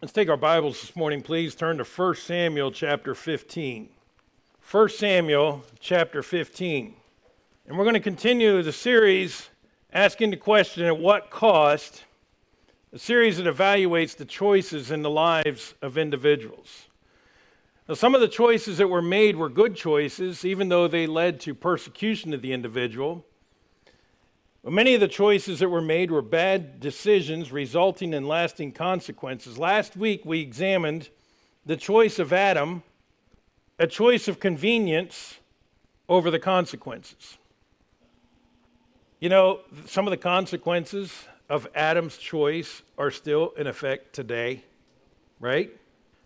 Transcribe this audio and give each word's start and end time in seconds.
Let's 0.00 0.12
take 0.12 0.28
our 0.28 0.36
Bibles 0.36 0.80
this 0.80 0.94
morning, 0.94 1.22
please. 1.22 1.56
Turn 1.56 1.78
to 1.78 1.82
1 1.82 2.14
Samuel 2.14 2.70
chapter 2.70 3.16
15. 3.16 3.88
1 4.70 4.88
Samuel 4.90 5.64
chapter 5.80 6.22
15. 6.22 6.94
And 7.66 7.76
we're 7.76 7.82
going 7.82 7.94
to 7.94 8.00
continue 8.00 8.62
the 8.62 8.70
series 8.70 9.48
asking 9.92 10.30
the 10.30 10.36
question 10.36 10.84
at 10.84 10.96
what 10.96 11.30
cost, 11.30 12.04
a 12.92 12.98
series 13.00 13.38
that 13.38 13.52
evaluates 13.52 14.16
the 14.16 14.24
choices 14.24 14.92
in 14.92 15.02
the 15.02 15.10
lives 15.10 15.74
of 15.82 15.98
individuals. 15.98 16.86
Now, 17.88 17.94
some 17.94 18.14
of 18.14 18.20
the 18.20 18.28
choices 18.28 18.78
that 18.78 18.86
were 18.86 19.02
made 19.02 19.34
were 19.34 19.48
good 19.48 19.74
choices, 19.74 20.44
even 20.44 20.68
though 20.68 20.86
they 20.86 21.08
led 21.08 21.40
to 21.40 21.56
persecution 21.56 22.32
of 22.32 22.40
the 22.40 22.52
individual. 22.52 23.24
Many 24.64 24.94
of 24.94 25.00
the 25.00 25.08
choices 25.08 25.60
that 25.60 25.68
were 25.68 25.80
made 25.80 26.10
were 26.10 26.22
bad 26.22 26.80
decisions 26.80 27.52
resulting 27.52 28.12
in 28.12 28.26
lasting 28.26 28.72
consequences. 28.72 29.56
Last 29.56 29.96
week 29.96 30.24
we 30.24 30.40
examined 30.40 31.08
the 31.64 31.76
choice 31.76 32.18
of 32.18 32.32
Adam, 32.32 32.82
a 33.78 33.86
choice 33.86 34.26
of 34.26 34.40
convenience 34.40 35.38
over 36.08 36.30
the 36.30 36.38
consequences. 36.38 37.38
You 39.20 39.28
know, 39.28 39.60
some 39.86 40.06
of 40.06 40.10
the 40.10 40.16
consequences 40.16 41.12
of 41.48 41.66
Adam's 41.74 42.16
choice 42.16 42.82
are 42.96 43.10
still 43.10 43.52
in 43.56 43.66
effect 43.66 44.12
today, 44.12 44.64
right? 45.40 45.70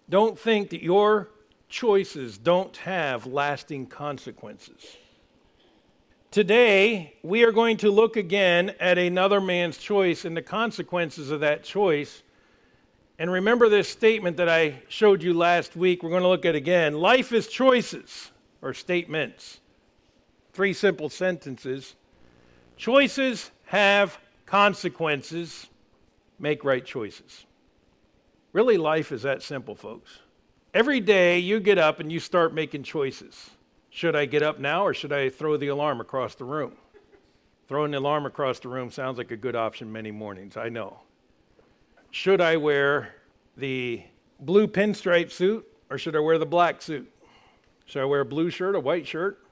Don't 0.09 0.39
think 0.39 0.71
that 0.71 0.83
your 0.83 1.29
choices 1.69 2.39
don't 2.39 2.77
have 2.79 3.27
lasting 3.27 3.87
consequences. 3.87 4.97
Today, 6.33 7.13
we 7.23 7.45
are 7.45 7.53
going 7.53 7.77
to 7.77 7.91
look 7.91 8.17
again 8.17 8.75
at 8.81 8.97
another 8.97 9.39
man's 9.39 9.77
choice 9.77 10.25
and 10.25 10.35
the 10.35 10.41
consequences 10.41 11.31
of 11.31 11.41
that 11.41 11.63
choice. 11.63 12.23
And 13.19 13.31
remember 13.31 13.69
this 13.69 13.87
statement 13.91 14.39
that 14.39 14.49
I 14.49 14.81
showed 14.89 15.23
you 15.23 15.35
last 15.35 15.77
week. 15.77 16.03
We're 16.03 16.09
going 16.09 16.23
to 16.23 16.29
look 16.29 16.47
at 16.47 16.55
again. 16.55 16.95
Life 16.95 17.33
is 17.35 17.49
choices 17.49 18.31
or 18.63 18.73
statements. 18.73 19.61
Three 20.55 20.73
simple 20.73 21.11
sentences. 21.11 21.97
Choices 22.79 23.51
have 23.67 24.19
consequences. 24.47 25.67
Make 26.39 26.65
right 26.65 26.83
choices. 26.87 27.45
Really, 28.55 28.79
life 28.79 29.13
is 29.13 29.21
that 29.21 29.43
simple, 29.43 29.75
folks. 29.75 30.21
Every 30.73 31.01
day 31.01 31.41
you 31.41 31.61
get 31.61 31.77
up 31.77 32.01
and 32.01 32.11
you 32.11 32.21
start 32.21 32.55
making 32.55 32.85
choices. 32.85 33.51
Should 33.95 34.17
I 34.17 34.25
get 34.25 34.43
up 34.43 34.59
now 34.59 34.87
or 34.87 34.95
should 34.95 35.13
I 35.13 35.29
throw 35.29 35.59
the 35.59 35.69
alarm 35.69 36.01
across 36.01 36.35
the 36.35 36.47
room? 36.47 36.73
Throwing 37.69 37.91
the 37.91 37.99
alarm 37.99 38.25
across 38.25 38.59
the 38.59 38.71
room 38.71 38.91
sounds 38.91 39.19
like 39.19 39.31
a 39.31 39.37
good 39.37 39.55
option 39.55 39.93
many 39.93 40.11
mornings, 40.11 40.57
I 40.57 40.71
know. 40.71 41.01
Should 42.11 42.41
I 42.41 42.57
wear 42.57 43.15
the 43.55 44.03
blue 44.41 44.67
pinstripe 44.67 45.31
suit 45.31 45.69
or 45.91 45.99
should 45.99 46.17
I 46.17 46.21
wear 46.21 46.39
the 46.39 46.47
black 46.47 46.81
suit? 46.81 47.13
Should 47.85 48.01
I 48.01 48.07
wear 48.07 48.21
a 48.21 48.25
blue 48.25 48.49
shirt, 48.49 48.75
a 48.75 48.81
white 48.81 49.07
shirt? 49.07 49.45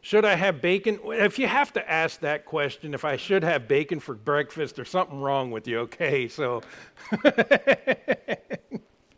Should 0.00 0.24
I 0.24 0.36
have 0.36 0.62
bacon? 0.62 0.98
If 1.04 1.38
you 1.38 1.46
have 1.46 1.74
to 1.74 1.90
ask 1.90 2.20
that 2.20 2.46
question, 2.46 2.94
if 2.94 3.04
I 3.04 3.18
should 3.18 3.44
have 3.44 3.68
bacon 3.68 4.00
for 4.00 4.14
breakfast, 4.14 4.76
there's 4.76 4.88
something 4.88 5.20
wrong 5.20 5.50
with 5.50 5.68
you, 5.68 5.80
okay? 5.80 6.28
So, 6.28 6.62
but 7.22 8.40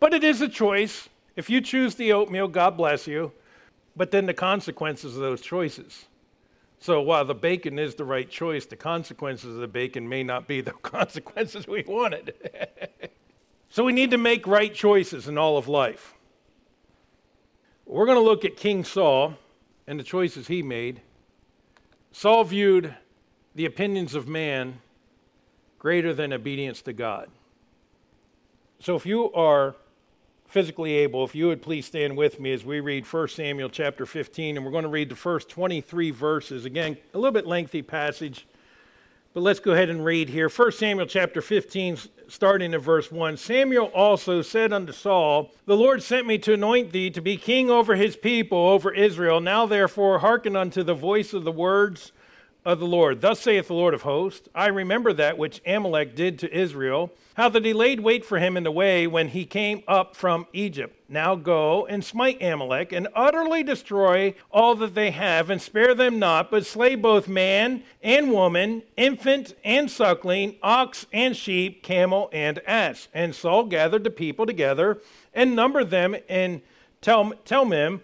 it 0.00 0.24
is 0.24 0.40
a 0.40 0.48
choice. 0.48 1.08
If 1.36 1.48
you 1.48 1.60
choose 1.60 1.94
the 1.94 2.12
oatmeal, 2.12 2.48
God 2.48 2.76
bless 2.76 3.06
you 3.06 3.30
but 3.98 4.12
then 4.12 4.26
the 4.26 4.34
consequences 4.34 5.16
of 5.16 5.20
those 5.20 5.40
choices. 5.40 6.06
So 6.78 7.02
while 7.02 7.24
the 7.24 7.34
bacon 7.34 7.78
is 7.78 7.96
the 7.96 8.04
right 8.04 8.30
choice, 8.30 8.64
the 8.64 8.76
consequences 8.76 9.56
of 9.56 9.60
the 9.60 9.66
bacon 9.66 10.08
may 10.08 10.22
not 10.22 10.46
be 10.46 10.60
the 10.60 10.70
consequences 10.82 11.66
we 11.66 11.82
wanted. 11.86 12.32
so 13.68 13.84
we 13.84 13.92
need 13.92 14.12
to 14.12 14.18
make 14.18 14.46
right 14.46 14.72
choices 14.72 15.26
in 15.26 15.36
all 15.36 15.58
of 15.58 15.66
life. 15.66 16.14
We're 17.84 18.06
going 18.06 18.18
to 18.18 18.24
look 18.24 18.44
at 18.44 18.56
King 18.56 18.84
Saul 18.84 19.34
and 19.88 19.98
the 19.98 20.04
choices 20.04 20.46
he 20.46 20.62
made. 20.62 21.00
Saul 22.12 22.44
viewed 22.44 22.94
the 23.56 23.66
opinions 23.66 24.14
of 24.14 24.28
man 24.28 24.80
greater 25.80 26.14
than 26.14 26.32
obedience 26.32 26.82
to 26.82 26.92
God. 26.92 27.28
So 28.78 28.94
if 28.94 29.04
you 29.04 29.32
are 29.32 29.74
physically 30.48 30.94
able, 30.94 31.24
if 31.24 31.34
you 31.34 31.46
would 31.46 31.62
please 31.62 31.86
stand 31.86 32.16
with 32.16 32.40
me 32.40 32.52
as 32.52 32.64
we 32.64 32.80
read 32.80 33.06
1 33.06 33.28
Samuel 33.28 33.68
chapter 33.68 34.06
15, 34.06 34.56
and 34.56 34.64
we're 34.64 34.72
going 34.72 34.82
to 34.82 34.88
read 34.88 35.10
the 35.10 35.14
first 35.14 35.48
23 35.50 36.10
verses. 36.10 36.64
Again, 36.64 36.96
a 37.12 37.18
little 37.18 37.32
bit 37.32 37.46
lengthy 37.46 37.82
passage, 37.82 38.46
but 39.34 39.42
let's 39.42 39.60
go 39.60 39.72
ahead 39.72 39.90
and 39.90 40.04
read 40.04 40.30
here. 40.30 40.48
1 40.48 40.72
Samuel 40.72 41.06
chapter 41.06 41.42
15, 41.42 41.98
starting 42.28 42.72
at 42.72 42.80
verse 42.80 43.12
1. 43.12 43.36
Samuel 43.36 43.86
also 43.88 44.40
said 44.40 44.72
unto 44.72 44.92
Saul, 44.92 45.52
The 45.66 45.76
Lord 45.76 46.02
sent 46.02 46.26
me 46.26 46.38
to 46.38 46.54
anoint 46.54 46.92
thee 46.92 47.10
to 47.10 47.20
be 47.20 47.36
king 47.36 47.70
over 47.70 47.94
his 47.94 48.16
people, 48.16 48.58
over 48.58 48.92
Israel. 48.92 49.40
Now 49.40 49.66
therefore 49.66 50.20
hearken 50.20 50.56
unto 50.56 50.82
the 50.82 50.94
voice 50.94 51.34
of 51.34 51.44
the 51.44 51.52
words 51.52 52.12
of 52.64 52.80
the 52.80 52.86
Lord. 52.86 53.20
Thus 53.20 53.40
saith 53.40 53.68
the 53.68 53.74
Lord 53.74 53.94
of 53.94 54.02
hosts 54.02 54.48
I 54.54 54.66
remember 54.66 55.12
that 55.12 55.38
which 55.38 55.62
Amalek 55.66 56.14
did 56.14 56.38
to 56.40 56.54
Israel, 56.56 57.12
how 57.34 57.48
that 57.48 57.64
he 57.64 57.72
laid 57.72 58.00
wait 58.00 58.24
for 58.24 58.38
him 58.38 58.56
in 58.56 58.64
the 58.64 58.70
way 58.70 59.06
when 59.06 59.28
he 59.28 59.44
came 59.44 59.82
up 59.88 60.16
from 60.16 60.46
Egypt. 60.52 60.94
Now 61.08 61.34
go 61.34 61.86
and 61.86 62.04
smite 62.04 62.42
Amalek, 62.42 62.92
and 62.92 63.08
utterly 63.14 63.62
destroy 63.62 64.34
all 64.50 64.74
that 64.74 64.94
they 64.94 65.10
have, 65.12 65.48
and 65.48 65.62
spare 65.62 65.94
them 65.94 66.18
not, 66.18 66.50
but 66.50 66.66
slay 66.66 66.94
both 66.94 67.28
man 67.28 67.82
and 68.02 68.30
woman, 68.32 68.82
infant 68.96 69.54
and 69.64 69.90
suckling, 69.90 70.56
ox 70.62 71.06
and 71.12 71.36
sheep, 71.36 71.82
camel 71.82 72.28
and 72.32 72.60
ass. 72.66 73.08
And 73.14 73.34
Saul 73.34 73.64
gathered 73.64 74.04
the 74.04 74.10
people 74.10 74.44
together 74.44 75.00
and 75.32 75.56
numbered 75.56 75.90
them 75.90 76.14
in 76.28 76.60
Tel- 77.00 77.34
Telmim 77.46 78.00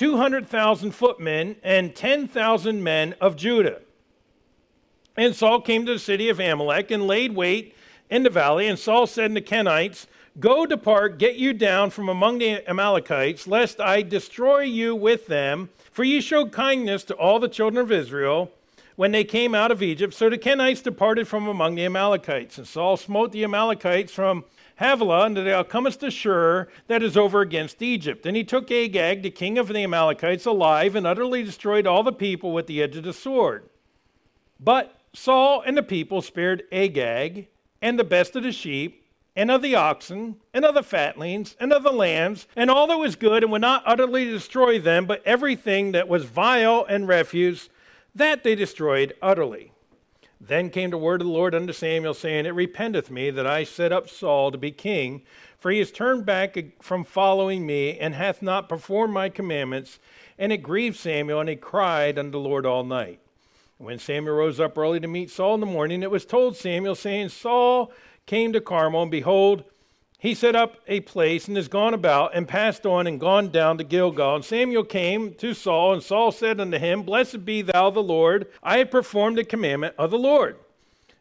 200,000 0.00 0.92
footmen 0.92 1.56
and 1.62 1.94
10,000 1.94 2.82
men 2.82 3.14
of 3.20 3.36
Judah. 3.36 3.82
And 5.14 5.36
Saul 5.36 5.60
came 5.60 5.84
to 5.84 5.92
the 5.92 5.98
city 5.98 6.30
of 6.30 6.40
Amalek 6.40 6.90
and 6.90 7.06
laid 7.06 7.34
wait 7.34 7.76
in 8.08 8.22
the 8.22 8.30
valley. 8.30 8.66
And 8.66 8.78
Saul 8.78 9.06
said 9.06 9.28
to 9.28 9.34
the 9.34 9.42
Kenites, 9.42 10.06
Go 10.38 10.64
depart, 10.64 11.18
get 11.18 11.36
you 11.36 11.52
down 11.52 11.90
from 11.90 12.08
among 12.08 12.38
the 12.38 12.66
Amalekites, 12.66 13.46
lest 13.46 13.78
I 13.78 14.00
destroy 14.00 14.60
you 14.60 14.96
with 14.96 15.26
them. 15.26 15.68
For 15.92 16.02
ye 16.02 16.22
showed 16.22 16.50
kindness 16.50 17.04
to 17.04 17.14
all 17.16 17.38
the 17.38 17.46
children 17.46 17.84
of 17.84 17.92
Israel 17.92 18.50
when 18.96 19.12
they 19.12 19.22
came 19.22 19.54
out 19.54 19.70
of 19.70 19.82
Egypt. 19.82 20.14
So 20.14 20.30
the 20.30 20.38
Kenites 20.38 20.82
departed 20.82 21.28
from 21.28 21.46
among 21.46 21.74
the 21.74 21.84
Amalekites. 21.84 22.56
And 22.56 22.66
Saul 22.66 22.96
smote 22.96 23.32
the 23.32 23.44
Amalekites 23.44 24.12
from 24.12 24.46
Havilah 24.80 25.26
until 25.26 25.44
thou 25.44 25.62
comest 25.62 26.00
to 26.00 26.10
Shur 26.10 26.66
that 26.88 27.02
is 27.02 27.16
over 27.16 27.42
against 27.42 27.82
Egypt. 27.82 28.24
And 28.24 28.34
he 28.34 28.42
took 28.42 28.70
Agag, 28.70 29.22
the 29.22 29.30
king 29.30 29.58
of 29.58 29.68
the 29.68 29.84
Amalekites, 29.84 30.46
alive, 30.46 30.96
and 30.96 31.06
utterly 31.06 31.42
destroyed 31.42 31.86
all 31.86 32.02
the 32.02 32.12
people 32.12 32.52
with 32.52 32.66
the 32.66 32.82
edge 32.82 32.96
of 32.96 33.04
the 33.04 33.12
sword. 33.12 33.68
But 34.58 34.98
Saul 35.12 35.62
and 35.64 35.76
the 35.76 35.82
people 35.82 36.22
spared 36.22 36.64
Agag 36.72 37.48
and 37.82 37.98
the 37.98 38.04
best 38.04 38.34
of 38.36 38.42
the 38.42 38.52
sheep, 38.52 39.06
and 39.36 39.50
of 39.50 39.62
the 39.62 39.74
oxen, 39.74 40.36
and 40.52 40.64
of 40.64 40.74
the 40.74 40.82
fatlings, 40.82 41.56
and 41.60 41.72
of 41.72 41.82
the 41.82 41.92
lambs, 41.92 42.46
and 42.56 42.70
all 42.70 42.86
that 42.86 42.98
was 42.98 43.16
good, 43.16 43.42
and 43.42 43.52
would 43.52 43.60
not 43.60 43.82
utterly 43.86 44.24
destroy 44.24 44.78
them, 44.78 45.06
but 45.06 45.22
everything 45.24 45.92
that 45.92 46.08
was 46.08 46.24
vile 46.24 46.84
and 46.88 47.06
refuse, 47.06 47.70
that 48.14 48.42
they 48.42 48.54
destroyed 48.54 49.14
utterly. 49.22 49.69
Then 50.40 50.70
came 50.70 50.90
the 50.90 50.96
word 50.96 51.20
of 51.20 51.26
the 51.26 51.32
Lord 51.32 51.54
unto 51.54 51.72
Samuel, 51.72 52.14
saying, 52.14 52.46
It 52.46 52.54
repenteth 52.54 53.10
me 53.10 53.30
that 53.30 53.46
I 53.46 53.62
set 53.64 53.92
up 53.92 54.08
Saul 54.08 54.50
to 54.50 54.56
be 54.58 54.70
king, 54.70 55.22
for 55.58 55.70
he 55.70 55.78
has 55.80 55.90
turned 55.90 56.24
back 56.24 56.56
from 56.80 57.04
following 57.04 57.66
me, 57.66 57.98
and 57.98 58.14
hath 58.14 58.40
not 58.40 58.68
performed 58.68 59.12
my 59.12 59.28
commandments. 59.28 59.98
And 60.38 60.50
it 60.50 60.58
grieved 60.58 60.96
Samuel, 60.96 61.40
and 61.40 61.48
he 61.50 61.56
cried 61.56 62.18
unto 62.18 62.30
the 62.30 62.38
Lord 62.38 62.64
all 62.64 62.84
night. 62.84 63.20
When 63.76 63.98
Samuel 63.98 64.36
rose 64.36 64.58
up 64.58 64.78
early 64.78 65.00
to 65.00 65.08
meet 65.08 65.30
Saul 65.30 65.54
in 65.54 65.60
the 65.60 65.66
morning, 65.66 66.02
it 66.02 66.10
was 66.10 66.24
told 66.24 66.56
Samuel, 66.56 66.94
saying, 66.94 67.28
Saul 67.28 67.92
came 68.24 68.54
to 68.54 68.60
Carmel, 68.62 69.02
and 69.02 69.10
behold, 69.10 69.64
he 70.20 70.34
set 70.34 70.54
up 70.54 70.76
a 70.86 71.00
place 71.00 71.48
and 71.48 71.56
has 71.56 71.66
gone 71.66 71.94
about 71.94 72.34
and 72.34 72.46
passed 72.46 72.84
on 72.84 73.06
and 73.06 73.18
gone 73.18 73.48
down 73.48 73.78
to 73.78 73.84
Gilgal. 73.84 74.36
And 74.36 74.44
Samuel 74.44 74.84
came 74.84 75.32
to 75.36 75.54
Saul, 75.54 75.94
and 75.94 76.02
Saul 76.02 76.30
said 76.30 76.60
unto 76.60 76.78
him, 76.78 77.02
Blessed 77.02 77.46
be 77.46 77.62
thou 77.62 77.88
the 77.88 78.02
Lord, 78.02 78.46
I 78.62 78.78
have 78.78 78.90
performed 78.90 79.38
the 79.38 79.44
commandment 79.44 79.94
of 79.96 80.10
the 80.10 80.18
Lord. 80.18 80.56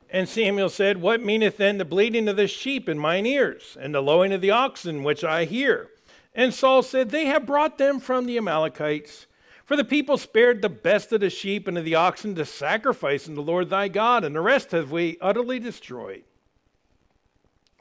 And 0.09 0.27
Samuel 0.27 0.67
said, 0.67 1.01
What 1.01 1.23
meaneth 1.23 1.55
then 1.55 1.77
the 1.77 1.85
bleating 1.85 2.27
of 2.27 2.35
the 2.35 2.47
sheep 2.47 2.89
in 2.89 2.99
mine 2.99 3.25
ears, 3.25 3.77
and 3.79 3.95
the 3.95 4.01
lowing 4.01 4.33
of 4.33 4.41
the 4.41 4.51
oxen 4.51 5.03
which 5.03 5.23
I 5.23 5.45
hear? 5.45 5.87
And 6.35 6.53
Saul 6.53 6.83
said, 6.83 7.09
They 7.09 7.25
have 7.27 7.45
brought 7.45 7.77
them 7.77 8.01
from 8.01 8.25
the 8.25 8.37
Amalekites. 8.37 9.27
For 9.63 9.77
the 9.77 9.85
people 9.85 10.17
spared 10.17 10.61
the 10.61 10.67
best 10.67 11.13
of 11.13 11.21
the 11.21 11.29
sheep 11.29 11.69
and 11.69 11.77
of 11.77 11.85
the 11.85 11.95
oxen 11.95 12.35
to 12.35 12.43
sacrifice 12.43 13.29
unto 13.29 13.35
the 13.35 13.49
Lord 13.49 13.69
thy 13.69 13.87
God, 13.87 14.25
and 14.25 14.35
the 14.35 14.41
rest 14.41 14.71
have 14.71 14.91
we 14.91 15.17
utterly 15.21 15.57
destroyed. 15.57 16.23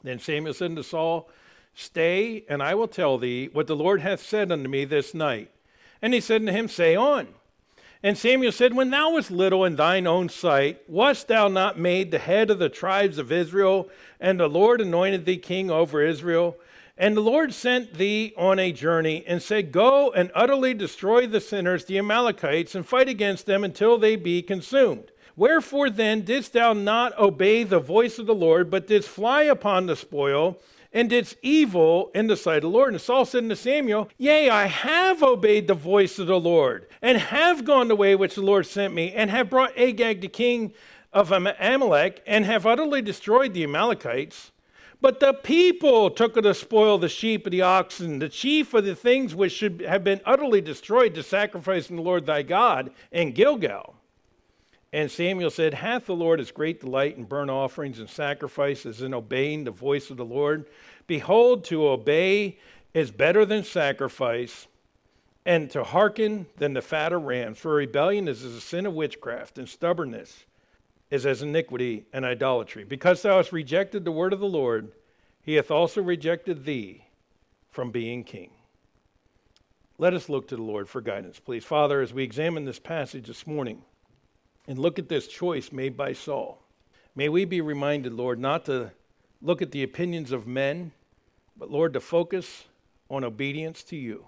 Then 0.03 0.19
Samuel 0.19 0.53
said 0.53 0.71
unto 0.71 0.83
Saul, 0.83 1.29
Stay, 1.73 2.43
and 2.49 2.61
I 2.61 2.75
will 2.75 2.87
tell 2.87 3.17
thee 3.17 3.49
what 3.51 3.67
the 3.67 3.75
Lord 3.75 4.01
hath 4.01 4.21
said 4.21 4.51
unto 4.51 4.69
me 4.69 4.85
this 4.85 5.13
night. 5.13 5.49
And 6.01 6.13
he 6.13 6.21
said 6.21 6.41
unto 6.41 6.53
him, 6.53 6.67
Say 6.67 6.95
on. 6.95 7.27
And 8.01 8.17
Samuel 8.17 8.51
said, 8.51 8.73
When 8.73 8.89
thou 8.89 9.13
wast 9.13 9.29
little 9.29 9.65
in 9.65 9.75
thine 9.75 10.07
own 10.07 10.29
sight, 10.29 10.81
wast 10.87 11.27
thou 11.27 11.47
not 11.47 11.77
made 11.77 12.11
the 12.11 12.19
head 12.19 12.49
of 12.49 12.59
the 12.59 12.69
tribes 12.69 13.17
of 13.17 13.31
Israel? 13.31 13.89
And 14.19 14.39
the 14.39 14.47
Lord 14.47 14.79
anointed 14.79 15.25
thee 15.25 15.37
king 15.37 15.69
over 15.69 16.01
Israel. 16.01 16.57
And 16.97 17.15
the 17.15 17.21
Lord 17.21 17.53
sent 17.53 17.93
thee 17.93 18.33
on 18.37 18.59
a 18.59 18.73
journey 18.73 19.23
and 19.25 19.41
said, 19.41 19.71
Go 19.71 20.11
and 20.11 20.31
utterly 20.33 20.73
destroy 20.73 21.27
the 21.27 21.39
sinners, 21.41 21.85
the 21.85 21.97
Amalekites, 21.97 22.75
and 22.75 22.85
fight 22.85 23.07
against 23.07 23.45
them 23.45 23.63
until 23.63 23.97
they 23.97 24.15
be 24.15 24.41
consumed. 24.41 25.11
Wherefore 25.39 25.89
then 25.89 26.23
didst 26.23 26.51
thou 26.51 26.73
not 26.73 27.17
obey 27.17 27.63
the 27.63 27.79
voice 27.79 28.19
of 28.19 28.25
the 28.25 28.35
Lord, 28.35 28.69
but 28.69 28.87
didst 28.87 29.07
fly 29.07 29.43
upon 29.43 29.85
the 29.85 29.95
spoil? 29.95 30.59
and 30.91 31.07
didst 31.07 31.37
evil 31.43 32.09
in 32.15 32.25
the 32.25 32.35
sight 32.35 32.57
of 32.57 32.61
the 32.63 32.69
Lord. 32.69 32.93
And 32.93 33.01
Saul 33.01 33.23
said 33.23 33.43
unto 33.43 33.53
Samuel, 33.53 34.09
Yea, 34.17 34.49
I 34.49 34.65
have 34.65 35.21
obeyed 35.21 35.67
the 35.67 35.75
voice 35.75 36.17
of 36.17 36.25
the 36.25 36.39
Lord, 36.39 36.87
and 36.99 37.15
have 37.19 37.63
gone 37.63 37.89
the 37.89 37.95
way 37.95 38.15
which 38.15 38.33
the 38.33 38.41
Lord 38.41 38.65
sent 38.65 38.95
me, 38.95 39.13
and 39.13 39.29
have 39.29 39.51
brought 39.51 39.77
Agag 39.77 40.21
the 40.21 40.27
king 40.27 40.73
of 41.13 41.31
Amalek, 41.31 42.23
and 42.25 42.43
have 42.43 42.65
utterly 42.65 43.03
destroyed 43.03 43.53
the 43.53 43.63
Amalekites. 43.63 44.51
But 44.99 45.19
the 45.19 45.33
people 45.33 46.09
took 46.09 46.35
of 46.37 46.43
the 46.43 46.55
spoil 46.55 46.97
the 46.97 47.07
sheep 47.07 47.45
and 47.45 47.53
the 47.53 47.61
oxen, 47.61 48.17
the 48.17 48.27
chief 48.27 48.73
of 48.73 48.83
the 48.83 48.95
things 48.95 49.35
which 49.35 49.51
should 49.51 49.81
have 49.81 50.03
been 50.03 50.21
utterly 50.25 50.59
destroyed 50.59 51.13
to 51.13 51.21
sacrifice 51.21 51.91
in 51.91 51.97
the 51.97 52.01
Lord 52.01 52.25
thy 52.25 52.41
God 52.41 52.89
in 53.11 53.31
Gilgal. 53.31 53.95
And 54.91 55.11
Samuel 55.11 55.51
said, 55.51 55.75
Hath 55.75 56.07
the 56.07 56.15
Lord 56.15 56.39
his 56.39 56.51
great 56.51 56.81
delight 56.81 57.17
in 57.17 57.25
burnt 57.25 57.51
offerings 57.51 57.99
and 57.99 58.09
sacrifices 58.09 59.01
in 59.01 59.13
obeying 59.13 59.63
the 59.63 59.71
voice 59.71 60.09
of 60.09 60.17
the 60.17 60.25
Lord? 60.25 60.65
Behold, 61.05 61.63
to 61.65 61.87
obey 61.87 62.57
is 62.93 63.11
better 63.11 63.45
than 63.45 63.63
sacrifice, 63.63 64.67
and 65.45 65.69
to 65.71 65.83
hearken 65.83 66.47
than 66.57 66.73
the 66.73 66.81
fat 66.81 67.13
of 67.13 67.23
rams. 67.23 67.59
For 67.59 67.73
rebellion 67.73 68.27
is 68.27 68.43
as 68.43 68.55
a 68.55 68.61
sin 68.61 68.85
of 68.85 68.93
witchcraft, 68.93 69.57
and 69.57 69.69
stubbornness 69.69 70.45
is 71.11 71.25
as 71.25 71.41
iniquity 71.41 72.05
and 72.11 72.25
idolatry. 72.25 72.83
Because 72.83 73.21
thou 73.21 73.37
hast 73.37 73.51
rejected 73.51 74.05
the 74.05 74.11
word 74.11 74.33
of 74.33 74.39
the 74.39 74.47
Lord, 74.47 74.91
he 75.41 75.55
hath 75.55 75.71
also 75.71 76.01
rejected 76.01 76.65
thee 76.65 77.05
from 77.71 77.91
being 77.91 78.23
king. 78.23 78.51
Let 79.97 80.13
us 80.13 80.29
look 80.29 80.47
to 80.47 80.55
the 80.55 80.61
Lord 80.61 80.87
for 80.87 81.01
guidance, 81.01 81.39
please. 81.39 81.65
Father, 81.65 82.01
as 82.01 82.13
we 82.13 82.23
examine 82.23 82.65
this 82.65 82.79
passage 82.79 83.27
this 83.27 83.45
morning, 83.45 83.83
and 84.69 84.77
look 84.77 84.99
at 84.99 85.09
this 85.09 85.27
choice 85.27 85.71
made 85.71 85.97
by 85.97 86.13
Saul. 86.13 86.61
May 87.15 87.27
we 87.27 87.43
be 87.43 87.59
reminded, 87.59 88.13
Lord, 88.13 88.39
not 88.39 88.65
to 88.65 88.91
look 89.41 89.63
at 89.63 89.71
the 89.71 89.81
opinions 89.81 90.31
of 90.31 90.45
men, 90.45 90.91
but 91.57 91.71
Lord, 91.71 91.93
to 91.93 91.99
focus 91.99 92.65
on 93.09 93.23
obedience 93.23 93.81
to 93.85 93.95
you. 93.95 94.27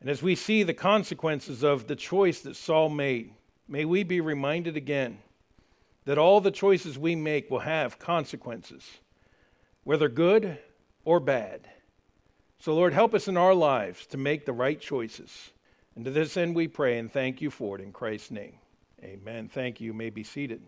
And 0.00 0.10
as 0.10 0.20
we 0.20 0.34
see 0.34 0.64
the 0.64 0.74
consequences 0.74 1.62
of 1.62 1.86
the 1.86 1.94
choice 1.94 2.40
that 2.40 2.56
Saul 2.56 2.88
made, 2.88 3.34
may 3.68 3.84
we 3.84 4.02
be 4.02 4.20
reminded 4.20 4.76
again 4.76 5.18
that 6.04 6.18
all 6.18 6.40
the 6.40 6.50
choices 6.50 6.98
we 6.98 7.14
make 7.14 7.52
will 7.52 7.60
have 7.60 8.00
consequences, 8.00 8.82
whether 9.84 10.08
good 10.08 10.58
or 11.04 11.20
bad. 11.20 11.68
So, 12.58 12.74
Lord, 12.74 12.94
help 12.94 13.14
us 13.14 13.28
in 13.28 13.36
our 13.36 13.54
lives 13.54 14.06
to 14.06 14.16
make 14.16 14.44
the 14.44 14.52
right 14.52 14.80
choices. 14.80 15.50
And 15.94 16.04
to 16.04 16.10
this 16.10 16.36
end 16.36 16.56
we 16.56 16.66
pray 16.66 16.98
and 16.98 17.12
thank 17.12 17.40
you 17.40 17.52
for 17.52 17.78
it 17.78 17.82
in 17.82 17.92
Christ's 17.92 18.32
name. 18.32 18.58
Amen. 19.02 19.48
Thank 19.48 19.80
you. 19.80 19.86
You 19.86 19.94
may 19.94 20.10
be 20.10 20.24
seated. 20.24 20.60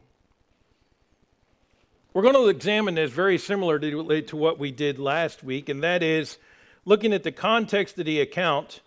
We're 2.15 2.23
going 2.23 2.35
to 2.35 2.49
examine 2.49 2.95
this 2.95 3.11
very 3.11 3.39
similar 3.39 3.79
to, 3.79 4.23
to 4.23 4.37
what 4.37 4.59
we 4.59 4.71
did 4.71 4.99
last 4.99 5.43
week, 5.43 5.69
and 5.69 5.83
that 5.83 6.03
is 6.03 6.39
looking 6.85 7.13
at 7.13 7.23
the 7.23 7.33
context 7.33 7.99
of 7.99 8.07
the 8.07 8.21
account, 8.21 8.81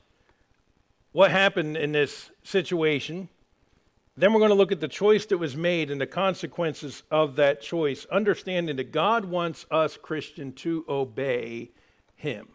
what 1.11 1.31
happened 1.31 1.77
in 1.77 1.91
this 1.91 2.31
situation. 2.43 3.29
Then 4.15 4.31
we're 4.31 4.39
going 4.39 4.49
to 4.49 4.55
look 4.55 4.71
at 4.71 4.79
the 4.79 4.87
choice 4.87 5.25
that 5.27 5.37
was 5.37 5.57
made 5.57 5.91
and 5.91 5.99
the 5.99 6.07
consequences 6.07 7.03
of 7.11 7.35
that 7.37 7.61
choice, 7.61 8.05
understanding 8.11 8.75
that 8.77 8.91
God 8.91 9.25
wants 9.25 9.65
us, 9.71 9.97
Christian, 9.97 10.53
to 10.53 10.85
obey 10.87 11.71
Him. 12.15 12.47